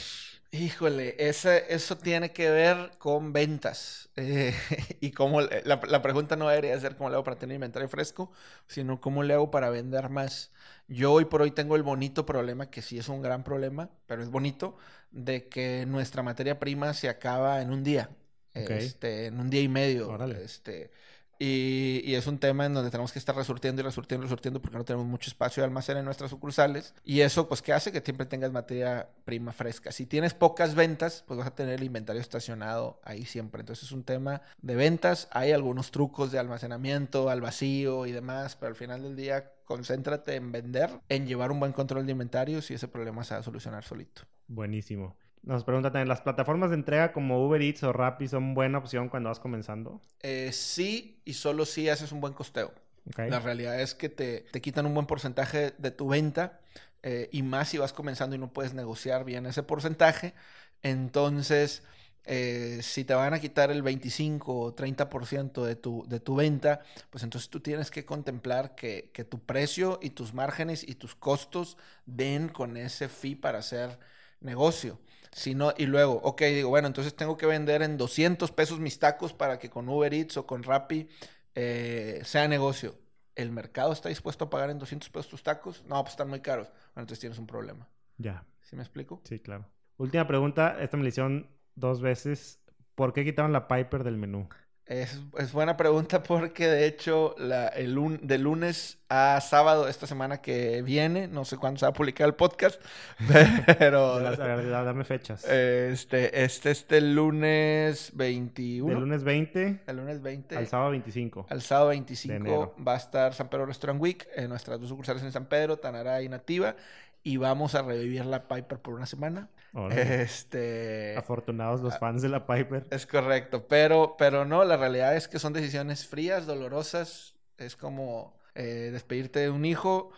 Híjole, 0.57 1.15
ese, 1.17 1.65
eso 1.73 1.97
tiene 1.97 2.31
que 2.31 2.49
ver 2.49 2.91
con 2.97 3.33
ventas. 3.33 4.09
Eh, 4.15 4.53
y 5.01 5.11
cómo, 5.11 5.41
la, 5.41 5.81
la, 5.87 6.01
pregunta 6.01 6.35
no 6.35 6.47
debería 6.47 6.79
ser 6.79 6.95
cómo 6.95 7.09
le 7.09 7.15
hago 7.15 7.23
para 7.23 7.37
tener 7.37 7.55
inventario 7.55 7.89
fresco, 7.89 8.31
sino 8.67 9.01
cómo 9.01 9.23
le 9.23 9.33
hago 9.33 9.51
para 9.51 9.69
vender 9.69 10.09
más. 10.09 10.51
Yo 10.87 11.11
hoy 11.11 11.25
por 11.25 11.41
hoy 11.41 11.51
tengo 11.51 11.75
el 11.75 11.83
bonito 11.83 12.25
problema, 12.25 12.69
que 12.69 12.81
sí 12.81 12.97
es 12.97 13.09
un 13.09 13.21
gran 13.21 13.43
problema, 13.43 13.89
pero 14.05 14.21
es 14.23 14.29
bonito, 14.29 14.77
de 15.11 15.49
que 15.49 15.85
nuestra 15.87 16.23
materia 16.23 16.59
prima 16.59 16.93
se 16.93 17.09
acaba 17.09 17.61
en 17.61 17.71
un 17.71 17.83
día. 17.83 18.09
Okay. 18.51 18.85
Este, 18.85 19.25
en 19.25 19.39
un 19.39 19.49
día 19.49 19.61
y 19.61 19.67
medio. 19.67 20.09
Órale. 20.09 20.43
Este, 20.43 20.91
y, 21.39 22.15
es 22.15 22.27
un 22.27 22.37
tema 22.37 22.65
en 22.65 22.73
donde 22.73 22.91
tenemos 22.91 23.11
que 23.11 23.19
estar 23.19 23.35
resurtiendo 23.35 23.81
y 23.81 23.85
resurtiendo 23.85 24.23
y 24.23 24.27
resurtiendo 24.27 24.61
porque 24.61 24.77
no 24.77 24.85
tenemos 24.85 25.05
mucho 25.05 25.29
espacio 25.29 25.61
de 25.61 25.65
almacén 25.65 25.97
en 25.97 26.05
nuestras 26.05 26.29
sucursales. 26.29 26.93
Y 27.03 27.21
eso, 27.21 27.47
pues, 27.47 27.61
¿qué 27.61 27.73
hace? 27.73 27.91
Que 27.91 28.01
siempre 28.01 28.25
tengas 28.25 28.51
materia 28.51 29.09
prima 29.25 29.51
fresca. 29.51 29.91
Si 29.91 30.05
tienes 30.05 30.33
pocas 30.33 30.75
ventas, 30.75 31.23
pues 31.27 31.37
vas 31.37 31.47
a 31.47 31.55
tener 31.55 31.75
el 31.75 31.83
inventario 31.83 32.21
estacionado 32.21 32.99
ahí 33.03 33.25
siempre. 33.25 33.61
Entonces 33.61 33.85
es 33.85 33.91
un 33.91 34.03
tema 34.03 34.41
de 34.61 34.75
ventas. 34.75 35.27
Hay 35.31 35.51
algunos 35.51 35.91
trucos 35.91 36.31
de 36.31 36.39
almacenamiento 36.39 37.29
al 37.29 37.41
vacío 37.41 38.05
y 38.05 38.11
demás, 38.11 38.55
pero 38.55 38.69
al 38.69 38.75
final 38.75 39.03
del 39.03 39.15
día, 39.15 39.51
concéntrate 39.65 40.35
en 40.35 40.51
vender, 40.51 40.89
en 41.09 41.27
llevar 41.27 41.51
un 41.51 41.59
buen 41.59 41.73
control 41.73 42.05
de 42.05 42.13
inventarios 42.13 42.71
y 42.71 42.75
ese 42.75 42.87
problema 42.87 43.23
se 43.23 43.33
va 43.33 43.41
a 43.41 43.43
solucionar 43.43 43.83
solito. 43.83 44.21
Buenísimo. 44.47 45.17
Nos 45.45 45.63
preguntan 45.63 45.93
también, 45.93 46.07
¿las 46.07 46.21
plataformas 46.21 46.71
de 46.71 46.75
entrega 46.75 47.13
como 47.13 47.45
Uber 47.45 47.61
Eats 47.61 47.83
o 47.83 47.93
Rappi 47.93 48.27
son 48.27 48.55
buena 48.55 48.79
opción 48.79 49.09
cuando 49.09 49.29
vas 49.29 49.39
comenzando? 49.39 50.01
Eh, 50.21 50.51
sí, 50.51 51.21
y 51.23 51.33
solo 51.33 51.65
si 51.65 51.87
haces 51.87 52.11
un 52.11 52.19
buen 52.19 52.33
costeo. 52.33 52.73
Okay. 53.09 53.29
La 53.29 53.39
realidad 53.39 53.79
es 53.79 53.93
que 53.93 54.09
te, 54.09 54.45
te, 54.51 54.59
quitan 54.59 54.87
un 54.87 54.95
buen 54.95 55.05
porcentaje 55.05 55.73
de 55.77 55.91
tu 55.91 56.07
venta 56.07 56.59
eh, 57.03 57.29
y 57.31 57.43
más 57.43 57.69
si 57.69 57.77
vas 57.77 57.93
comenzando 57.93 58.35
y 58.35 58.39
no 58.39 58.51
puedes 58.51 58.73
negociar 58.73 59.23
bien 59.23 59.45
ese 59.45 59.61
porcentaje. 59.61 60.33
Entonces, 60.81 61.83
eh, 62.23 62.79
si 62.81 63.05
te 63.05 63.13
van 63.13 63.35
a 63.35 63.39
quitar 63.39 63.69
el 63.69 63.83
25 63.83 64.59
o 64.59 64.75
30% 64.75 65.63
de 65.63 65.75
tu, 65.75 66.05
de 66.07 66.19
tu 66.19 66.35
venta, 66.35 66.81
pues 67.11 67.23
entonces 67.23 67.51
tú 67.51 67.59
tienes 67.59 67.91
que 67.91 68.03
contemplar 68.03 68.73
que, 68.73 69.11
que 69.13 69.23
tu 69.23 69.39
precio 69.39 69.99
y 70.01 70.09
tus 70.09 70.33
márgenes 70.33 70.83
y 70.87 70.95
tus 70.95 71.13
costos 71.13 71.77
den 72.07 72.49
con 72.49 72.77
ese 72.77 73.09
fee 73.09 73.35
para 73.35 73.59
hacer 73.59 73.99
negocio. 74.41 74.99
Si 75.35 75.53
no, 75.53 75.73
y 75.75 75.85
luego, 75.85 76.13
ok, 76.23 76.43
digo, 76.43 76.69
bueno, 76.69 76.87
entonces 76.87 77.13
tengo 77.13 77.35
que 77.35 77.45
vender 77.45 77.81
en 77.81 77.97
200 77.97 78.53
pesos 78.53 78.79
mis 78.79 78.99
tacos 78.99 79.33
para 79.33 79.59
que 79.59 79.69
con 79.69 79.89
Uber 79.89 80.13
Eats 80.13 80.37
o 80.37 80.47
con 80.47 80.63
Rappi 80.63 81.09
eh, 81.55 82.21
sea 82.23 82.47
negocio. 82.47 82.95
¿El 83.35 83.51
mercado 83.51 83.91
está 83.91 84.07
dispuesto 84.07 84.45
a 84.45 84.49
pagar 84.49 84.69
en 84.69 84.79
200 84.79 85.09
pesos 85.09 85.27
tus 85.27 85.43
tacos? 85.43 85.83
No, 85.87 86.01
pues 86.03 86.13
están 86.13 86.29
muy 86.29 86.39
caros. 86.39 86.69
Bueno, 86.69 87.01
entonces 87.01 87.19
tienes 87.19 87.37
un 87.37 87.47
problema. 87.47 87.85
Ya. 88.17 88.45
¿Sí 88.61 88.77
me 88.77 88.81
explico? 88.81 89.19
Sí, 89.25 89.39
claro. 89.39 89.65
Última 89.97 90.25
pregunta, 90.25 90.77
esta 90.79 90.95
me 90.95 91.03
la 91.03 91.09
hicieron 91.09 91.49
dos 91.75 91.99
veces. 91.99 92.61
¿Por 92.95 93.11
qué 93.11 93.25
quitaron 93.25 93.51
la 93.51 93.67
Piper 93.67 94.05
del 94.05 94.15
menú? 94.15 94.47
Es, 94.85 95.21
es 95.37 95.51
buena 95.51 95.75
pregunta 95.75 96.23
porque 96.23 96.67
de 96.67 96.85
hecho 96.85 97.35
la, 97.37 97.67
el 97.67 98.19
de 98.21 98.37
lunes 98.37 98.99
a 99.09 99.39
sábado 99.41 99.87
esta 99.87 100.07
semana 100.07 100.41
que 100.41 100.81
viene, 100.81 101.27
no 101.27 101.45
sé 101.45 101.57
cuándo 101.57 101.79
se 101.79 101.85
va 101.85 101.91
a 101.91 101.93
publicar 101.93 102.27
el 102.27 102.33
podcast, 102.33 102.81
pero 103.79 104.19
dame 104.19 105.03
fechas. 105.03 105.43
este, 105.45 106.43
este, 106.43 106.71
este 106.71 107.01
lunes 107.01 108.11
21, 108.15 108.89
Del 108.89 108.99
lunes 108.99 109.23
20 109.23 109.81
el 109.85 109.97
lunes 109.97 110.21
20 110.21 110.57
al 110.57 110.67
sábado 110.67 110.91
25. 110.91 111.45
al 111.49 111.61
sábado 111.61 111.89
de 111.89 111.95
25 111.97 112.35
enero. 112.35 112.75
va 112.85 112.93
a 112.93 112.97
estar 112.97 113.33
San 113.33 113.49
Pedro 113.49 113.65
Restaurant 113.67 114.01
Week 114.01 114.27
en 114.35 114.49
nuestras 114.49 114.79
dos 114.79 114.89
sucursales 114.89 115.21
en 115.23 115.31
San 115.31 115.45
Pedro, 115.45 115.77
Tanara 115.77 116.21
y 116.23 116.29
Nativa, 116.29 116.75
y 117.21 117.37
vamos 117.37 117.75
a 117.75 117.81
revivir 117.81 118.25
la 118.25 118.47
Piper 118.47 118.79
por 118.79 118.93
una 118.93 119.05
semana. 119.05 119.49
Órale. 119.73 120.21
Este... 120.23 121.15
Afortunados 121.17 121.81
los 121.81 121.97
fans 121.97 122.21
de 122.21 122.29
la 122.29 122.45
Piper. 122.45 122.85
Es 122.91 123.05
correcto, 123.05 123.67
pero, 123.67 124.15
pero 124.17 124.45
no, 124.45 124.63
la 124.63 124.77
realidad 124.77 125.15
es 125.15 125.27
que 125.27 125.39
son 125.39 125.51
decisiones 125.51 126.07
frías, 126.07 126.45
dolorosas. 126.45 127.33
Es 127.57 127.75
como 127.75 128.35
eh, 128.55 128.89
despedirte 128.91 129.39
de 129.39 129.49
un 129.49 129.65
hijo, 129.65 130.11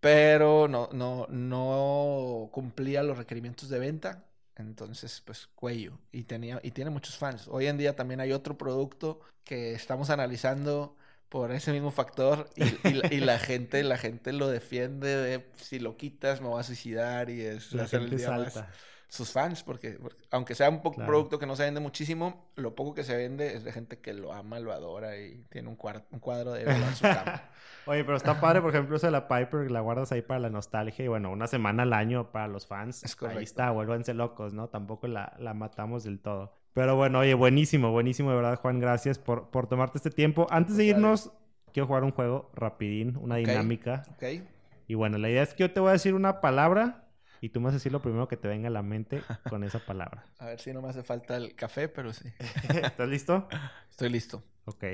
pero 0.00 0.68
no, 0.68 0.88
no, 0.92 1.26
no 1.30 2.48
cumplía 2.52 3.02
los 3.02 3.18
requerimientos 3.18 3.68
de 3.68 3.78
venta. 3.78 4.26
Entonces, 4.56 5.22
pues 5.24 5.48
cuello. 5.54 5.98
Y 6.12 6.24
tenía, 6.24 6.60
y 6.62 6.72
tiene 6.72 6.90
muchos 6.90 7.16
fans. 7.16 7.48
Hoy 7.48 7.66
en 7.66 7.78
día 7.78 7.96
también 7.96 8.20
hay 8.20 8.32
otro 8.32 8.58
producto 8.58 9.20
que 9.44 9.72
estamos 9.74 10.10
analizando 10.10 10.96
por 11.28 11.52
ese 11.52 11.72
mismo 11.72 11.90
factor 11.90 12.50
y, 12.56 12.76
y 12.86 12.94
la, 12.94 13.08
y 13.10 13.20
la 13.20 13.38
gente, 13.38 13.82
la 13.82 13.96
gente 13.98 14.32
lo 14.32 14.48
defiende 14.48 15.16
de 15.16 15.50
si 15.56 15.78
lo 15.78 15.96
quitas 15.96 16.42
me 16.42 16.48
voy 16.48 16.60
a 16.60 16.62
suicidar 16.64 17.30
y 17.30 17.40
es 17.40 17.72
La 17.72 17.84
el 17.84 17.88
gente 17.88 18.28
más. 18.28 18.64
Sus 19.12 19.30
fans, 19.30 19.62
porque, 19.62 19.90
porque 20.00 20.24
aunque 20.30 20.54
sea 20.54 20.70
un 20.70 20.80
poco 20.80 20.96
Claro. 20.96 21.10
producto 21.10 21.38
que 21.38 21.44
no 21.44 21.54
se 21.54 21.64
vende 21.64 21.80
muchísimo, 21.80 22.46
lo 22.56 22.74
poco 22.74 22.94
que 22.94 23.04
se 23.04 23.14
vende 23.14 23.54
es 23.54 23.62
de 23.62 23.70
gente 23.70 23.98
que 23.98 24.14
lo 24.14 24.32
ama, 24.32 24.58
lo 24.58 24.72
adora 24.72 25.18
y 25.18 25.44
tiene 25.50 25.68
un, 25.68 25.76
un 26.10 26.18
cuadro 26.18 26.52
de 26.52 26.62
él 26.62 26.68
en 26.70 26.94
su 26.96 27.02
cama. 27.02 27.42
Oye, 27.86 28.04
pero 28.04 28.16
está 28.16 28.40
padre, 28.40 28.62
por 28.62 28.70
ejemplo, 28.70 28.96
eso 28.96 29.06
de 29.06 29.10
la 29.10 29.28
Piper, 29.28 29.70
la 29.70 29.80
guardas 29.80 30.12
ahí 30.12 30.22
para 30.22 30.40
la 30.40 30.48
nostalgia 30.48 31.04
y 31.04 31.08
bueno, 31.08 31.30
una 31.30 31.46
semana 31.46 31.82
al 31.82 31.92
año 31.92 32.32
para 32.32 32.48
los 32.48 32.66
fans. 32.66 33.04
Es 33.04 33.14
correcto. 33.14 33.38
Ahí 33.40 33.44
está, 33.44 33.70
vuélvanse 33.70 34.14
locos, 34.14 34.54
¿no? 34.54 34.68
Tampoco 34.68 35.06
la, 35.08 35.34
la 35.38 35.52
matamos 35.52 36.04
del 36.04 36.18
todo. 36.18 36.54
Pero 36.72 36.96
bueno, 36.96 37.18
oye, 37.18 37.34
buenísimo, 37.34 37.90
buenísimo, 37.92 38.30
de 38.30 38.36
verdad, 38.36 38.58
Juan, 38.60 38.80
gracias 38.80 39.18
por, 39.18 39.50
por 39.50 39.66
tomarte 39.66 39.98
este 39.98 40.08
tiempo. 40.10 40.46
Antes 40.48 40.78
de 40.78 40.84
irnos, 40.86 41.32
quiero 41.74 41.86
jugar 41.86 42.02
un 42.04 42.12
juego 42.12 42.50
rapidín, 42.54 43.18
una 43.20 43.36
dinámica. 43.36 44.04
¿Ok? 44.14 44.42
Y 44.88 44.94
bueno, 44.94 45.18
la 45.18 45.28
idea 45.28 45.42
es 45.42 45.52
que 45.52 45.64
yo 45.64 45.72
te 45.72 45.80
voy 45.80 45.90
a 45.90 45.92
decir 45.92 46.14
una 46.14 46.40
palabra 46.40 47.01
y 47.42 47.48
tú 47.48 47.58
me 47.58 47.64
vas 47.64 47.74
a 47.74 47.76
decir 47.78 47.90
lo 47.90 48.00
primero 48.00 48.28
que 48.28 48.36
te 48.36 48.46
venga 48.46 48.68
a 48.68 48.70
la 48.70 48.82
mente 48.82 49.20
con 49.50 49.64
esa 49.64 49.80
palabra. 49.80 50.24
A 50.38 50.46
ver 50.46 50.60
si 50.60 50.72
no 50.72 50.80
me 50.80 50.88
hace 50.88 51.02
falta 51.02 51.36
el 51.36 51.56
café, 51.56 51.88
pero 51.88 52.12
sí. 52.12 52.32
¿Estás 52.68 53.08
listo? 53.08 53.48
Estoy 53.90 54.10
listo. 54.10 54.44
Ok. 54.64 54.84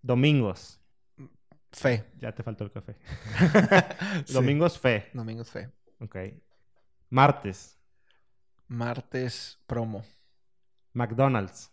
Domingos. 0.00 0.80
Fe. 1.72 2.04
Ya 2.20 2.32
te 2.32 2.44
faltó 2.44 2.64
el 2.64 2.70
café. 2.70 2.96
Sí. 4.26 4.32
Domingos, 4.32 4.78
fe. 4.78 5.10
Domingos 5.12 5.50
fe. 5.50 5.72
Ok. 5.98 6.16
Martes. 7.10 7.76
Martes 8.68 9.58
promo. 9.66 10.04
McDonald's. 10.92 11.72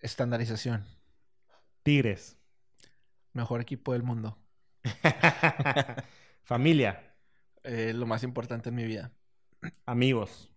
Estandarización. 0.00 0.84
Tigres. 1.84 2.36
Mejor 3.32 3.60
equipo 3.60 3.92
del 3.92 4.02
mundo. 4.02 4.36
Familia. 6.42 7.05
Eh, 7.68 7.92
lo 7.92 8.06
más 8.06 8.22
importante 8.22 8.68
en 8.68 8.76
mi 8.76 8.84
vida. 8.84 9.10
Amigos. 9.86 10.52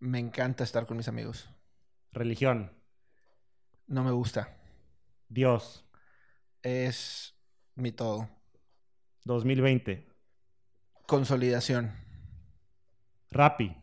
Me 0.00 0.18
encanta 0.18 0.64
estar 0.64 0.84
con 0.84 0.96
mis 0.96 1.06
amigos. 1.06 1.48
Religión. 2.10 2.72
No 3.86 4.02
me 4.02 4.10
gusta. 4.10 4.56
Dios. 5.28 5.86
Es 6.62 7.36
mi 7.76 7.92
todo. 7.92 8.28
2020. 9.26 10.08
Consolidación. 11.06 11.92
Rappi. 13.30 13.76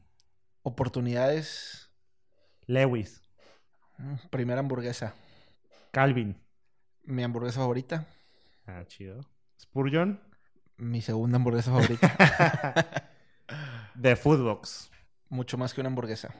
Oportunidades. 0.61 1.89
Lewis. 2.65 3.21
Mm, 3.97 4.15
Primera 4.29 4.59
hamburguesa. 4.59 5.15
Calvin. 5.91 6.37
Mi 7.03 7.23
hamburguesa 7.23 7.61
favorita. 7.61 8.07
Ah, 8.67 8.83
chido. 8.85 9.21
Spurgeon. 9.61 10.19
Mi 10.77 11.01
segunda 11.01 11.37
hamburguesa 11.37 11.71
favorita. 11.71 13.11
The 14.01 14.15
Foodbox. 14.15 14.91
Mucho 15.29 15.57
más 15.57 15.73
que 15.73 15.81
una 15.81 15.89
hamburguesa. 15.89 16.33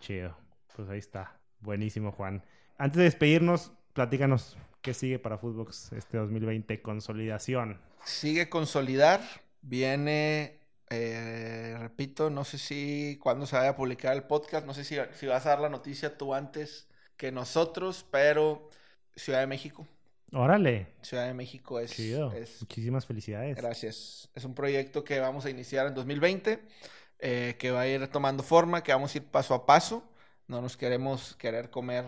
Chido. 0.00 0.36
Pues 0.76 0.88
ahí 0.88 0.98
está. 0.98 1.38
Buenísimo, 1.60 2.12
Juan. 2.12 2.44
Antes 2.78 2.98
de 2.98 3.04
despedirnos, 3.04 3.72
platícanos 3.92 4.56
qué 4.80 4.94
sigue 4.94 5.18
para 5.18 5.38
Foodbox 5.38 5.92
este 5.92 6.18
2020. 6.18 6.80
Consolidación. 6.82 7.80
Sigue 8.04 8.48
consolidar. 8.48 9.20
Viene, 9.62 10.60
eh, 10.90 11.76
repito, 11.78 12.30
no 12.30 12.44
sé 12.44 12.58
si 12.58 13.18
cuándo 13.20 13.46
se 13.46 13.56
vaya 13.56 13.70
a 13.70 13.76
publicar 13.76 14.14
el 14.14 14.24
podcast. 14.24 14.66
No 14.66 14.74
sé 14.74 14.84
si, 14.84 14.96
si 15.14 15.26
vas 15.26 15.46
a 15.46 15.50
dar 15.50 15.60
la 15.60 15.68
noticia 15.68 16.16
tú 16.16 16.34
antes 16.34 16.88
que 17.16 17.32
nosotros, 17.32 18.06
pero 18.10 18.68
Ciudad 19.16 19.40
de 19.40 19.46
México. 19.46 19.86
Órale. 20.32 20.86
Ciudad 21.02 21.26
de 21.26 21.34
México 21.34 21.78
es, 21.78 21.92
Chido. 21.92 22.32
es 22.32 22.60
Muchísimas 22.60 23.06
felicidades. 23.06 23.56
Gracias. 23.56 24.30
Es 24.34 24.44
un 24.44 24.54
proyecto 24.54 25.04
que 25.04 25.20
vamos 25.20 25.44
a 25.44 25.50
iniciar 25.50 25.86
en 25.86 25.94
2020, 25.94 26.60
eh, 27.18 27.56
que 27.58 27.70
va 27.70 27.82
a 27.82 27.86
ir 27.88 28.06
tomando 28.08 28.42
forma, 28.42 28.82
que 28.82 28.92
vamos 28.92 29.14
a 29.14 29.18
ir 29.18 29.24
paso 29.24 29.54
a 29.54 29.66
paso. 29.66 30.02
No 30.46 30.60
nos 30.62 30.76
queremos 30.76 31.36
querer 31.36 31.70
comer 31.70 32.04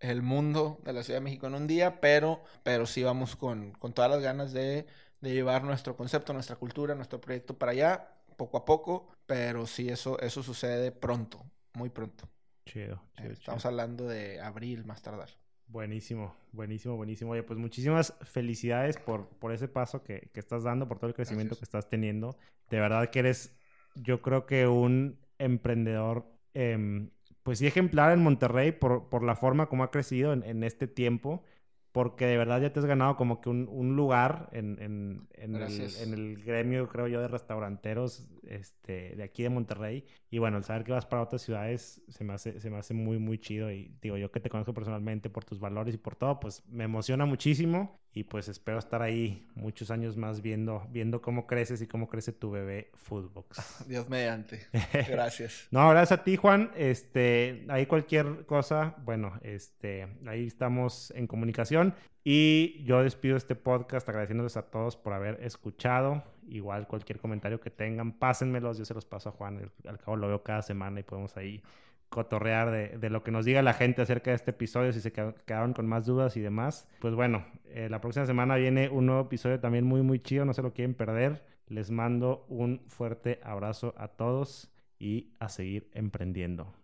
el 0.00 0.22
mundo 0.22 0.80
de 0.84 0.92
la 0.92 1.02
Ciudad 1.02 1.20
de 1.20 1.24
México 1.24 1.46
en 1.46 1.54
un 1.54 1.66
día, 1.66 2.00
pero, 2.00 2.42
pero 2.62 2.86
sí 2.86 3.02
vamos 3.02 3.36
con, 3.36 3.72
con 3.72 3.92
todas 3.92 4.10
las 4.10 4.20
ganas 4.20 4.52
de, 4.52 4.86
de 5.20 5.32
llevar 5.32 5.62
nuestro 5.62 5.96
concepto, 5.96 6.32
nuestra 6.32 6.56
cultura, 6.56 6.94
nuestro 6.94 7.20
proyecto 7.20 7.56
para 7.56 7.72
allá, 7.72 8.08
poco 8.36 8.56
a 8.56 8.64
poco, 8.64 9.08
pero 9.26 9.66
sí, 9.66 9.88
eso, 9.90 10.18
eso 10.20 10.42
sucede 10.42 10.90
pronto, 10.90 11.44
muy 11.74 11.90
pronto. 11.90 12.28
Chido, 12.66 13.02
Eh, 13.18 13.22
chido, 13.22 13.32
Estamos 13.32 13.66
hablando 13.66 14.08
de 14.08 14.40
abril 14.40 14.84
más 14.84 15.02
tardar. 15.02 15.28
Buenísimo, 15.72 16.34
buenísimo, 16.50 16.96
buenísimo. 16.96 17.30
Oye, 17.30 17.44
pues 17.44 17.56
muchísimas 17.58 18.12
felicidades 18.22 18.96
por, 18.96 19.28
por 19.38 19.52
ese 19.52 19.68
paso 19.68 20.02
que, 20.02 20.28
que 20.32 20.40
estás 20.40 20.64
dando, 20.64 20.88
por 20.88 20.98
todo 20.98 21.08
el 21.08 21.14
crecimiento 21.14 21.50
Gracias. 21.54 21.58
que 21.60 21.64
estás 21.64 21.88
teniendo. 21.88 22.36
De 22.70 22.80
verdad 22.80 23.08
que 23.10 23.20
eres, 23.20 23.56
yo 23.94 24.20
creo 24.20 24.46
que 24.46 24.66
un 24.66 25.20
emprendedor, 25.38 26.26
em, 26.54 27.10
pues 27.44 27.60
sí, 27.60 27.68
ejemplar 27.68 28.12
en 28.12 28.20
Monterrey 28.22 28.72
por, 28.72 29.08
por 29.08 29.22
la 29.22 29.36
forma 29.36 29.68
como 29.68 29.84
ha 29.84 29.92
crecido 29.92 30.32
en, 30.32 30.42
en 30.42 30.64
este 30.64 30.88
tiempo, 30.88 31.44
porque 31.92 32.26
de 32.26 32.36
verdad 32.36 32.60
ya 32.60 32.72
te 32.72 32.80
has 32.80 32.86
ganado 32.86 33.16
como 33.16 33.40
que 33.40 33.48
un, 33.48 33.68
un 33.70 33.94
lugar 33.94 34.48
en, 34.52 34.76
en, 34.82 35.28
en, 35.34 35.54
el, 35.54 35.62
en 35.62 36.14
el 36.14 36.42
gremio, 36.42 36.88
creo 36.88 37.06
yo, 37.06 37.20
de 37.20 37.28
restauranteros 37.28 38.28
este, 38.42 39.14
de 39.14 39.22
aquí 39.22 39.44
de 39.44 39.50
Monterrey. 39.50 40.04
Y 40.32 40.38
bueno, 40.38 40.58
el 40.58 40.64
saber 40.64 40.84
que 40.84 40.92
vas 40.92 41.06
para 41.06 41.22
otras 41.22 41.42
ciudades 41.42 42.02
se 42.08 42.22
me 42.22 42.32
hace, 42.32 42.60
se 42.60 42.70
me 42.70 42.78
hace 42.78 42.94
muy, 42.94 43.18
muy 43.18 43.38
chido. 43.38 43.70
Y 43.72 43.92
digo, 44.00 44.16
yo 44.16 44.30
que 44.30 44.38
te 44.38 44.48
conozco 44.48 44.72
personalmente 44.72 45.28
por 45.28 45.44
tus 45.44 45.58
valores 45.58 45.94
y 45.94 45.98
por 45.98 46.14
todo, 46.14 46.38
pues 46.38 46.62
me 46.68 46.84
emociona 46.84 47.26
muchísimo. 47.26 47.98
Y 48.12 48.24
pues 48.24 48.48
espero 48.48 48.78
estar 48.78 49.02
ahí 49.02 49.46
muchos 49.54 49.90
años 49.90 50.16
más 50.16 50.40
viendo, 50.40 50.86
viendo 50.90 51.20
cómo 51.20 51.46
creces 51.46 51.80
y 51.80 51.86
cómo 51.86 52.08
crece 52.08 52.32
tu 52.32 52.50
bebé 52.50 52.90
Foodbox. 52.94 53.84
Dios 53.88 54.08
mediante. 54.08 54.66
Gracias. 55.08 55.68
No, 55.70 55.88
gracias 55.90 56.20
a 56.20 56.24
ti, 56.24 56.36
Juan. 56.36 56.70
Este, 56.76 57.64
ahí 57.68 57.86
cualquier 57.86 58.46
cosa, 58.46 58.96
bueno, 59.04 59.38
este, 59.42 60.08
ahí 60.26 60.46
estamos 60.46 61.12
en 61.12 61.26
comunicación. 61.26 61.94
Y 62.22 62.82
yo 62.84 63.02
despido 63.02 63.36
este 63.36 63.54
podcast 63.54 64.08
agradeciéndoles 64.08 64.56
a 64.56 64.62
todos 64.62 64.96
por 64.96 65.12
haber 65.12 65.42
escuchado. 65.42 66.22
Igual 66.50 66.88
cualquier 66.88 67.20
comentario 67.20 67.60
que 67.60 67.70
tengan, 67.70 68.12
pásenmelos, 68.12 68.76
yo 68.76 68.84
se 68.84 68.92
los 68.92 69.04
paso 69.04 69.28
a 69.28 69.32
Juan. 69.32 69.70
Al, 69.86 69.98
cabo 69.98 70.16
lo 70.16 70.26
veo 70.28 70.42
cada 70.42 70.62
semana 70.62 71.00
y 71.00 71.02
podemos 71.04 71.36
ahí 71.36 71.62
cotorrear 72.08 72.72
de, 72.72 72.98
de 72.98 73.08
lo 73.08 73.22
que 73.22 73.30
nos 73.30 73.44
diga 73.44 73.62
la 73.62 73.72
gente 73.72 74.02
acerca 74.02 74.30
de 74.30 74.36
este 74.36 74.50
episodio, 74.50 74.92
si 74.92 75.00
se 75.00 75.12
qued- 75.12 75.34
quedaron 75.46 75.74
con 75.74 75.86
más 75.86 76.06
dudas 76.06 76.36
y 76.36 76.40
demás. 76.40 76.88
Pues 76.98 77.14
bueno, 77.14 77.44
eh, 77.66 77.88
la 77.88 78.00
próxima 78.00 78.26
semana 78.26 78.56
viene 78.56 78.88
un 78.88 79.06
nuevo 79.06 79.22
episodio 79.22 79.60
también 79.60 79.84
muy, 79.84 80.02
muy 80.02 80.18
chido, 80.18 80.44
no 80.44 80.52
se 80.52 80.62
lo 80.62 80.72
quieren 80.72 80.94
perder. 80.94 81.44
Les 81.68 81.92
mando 81.92 82.44
un 82.48 82.82
fuerte 82.88 83.38
abrazo 83.44 83.94
a 83.96 84.08
todos 84.08 84.72
y 84.98 85.30
a 85.38 85.48
seguir 85.48 85.88
emprendiendo. 85.94 86.74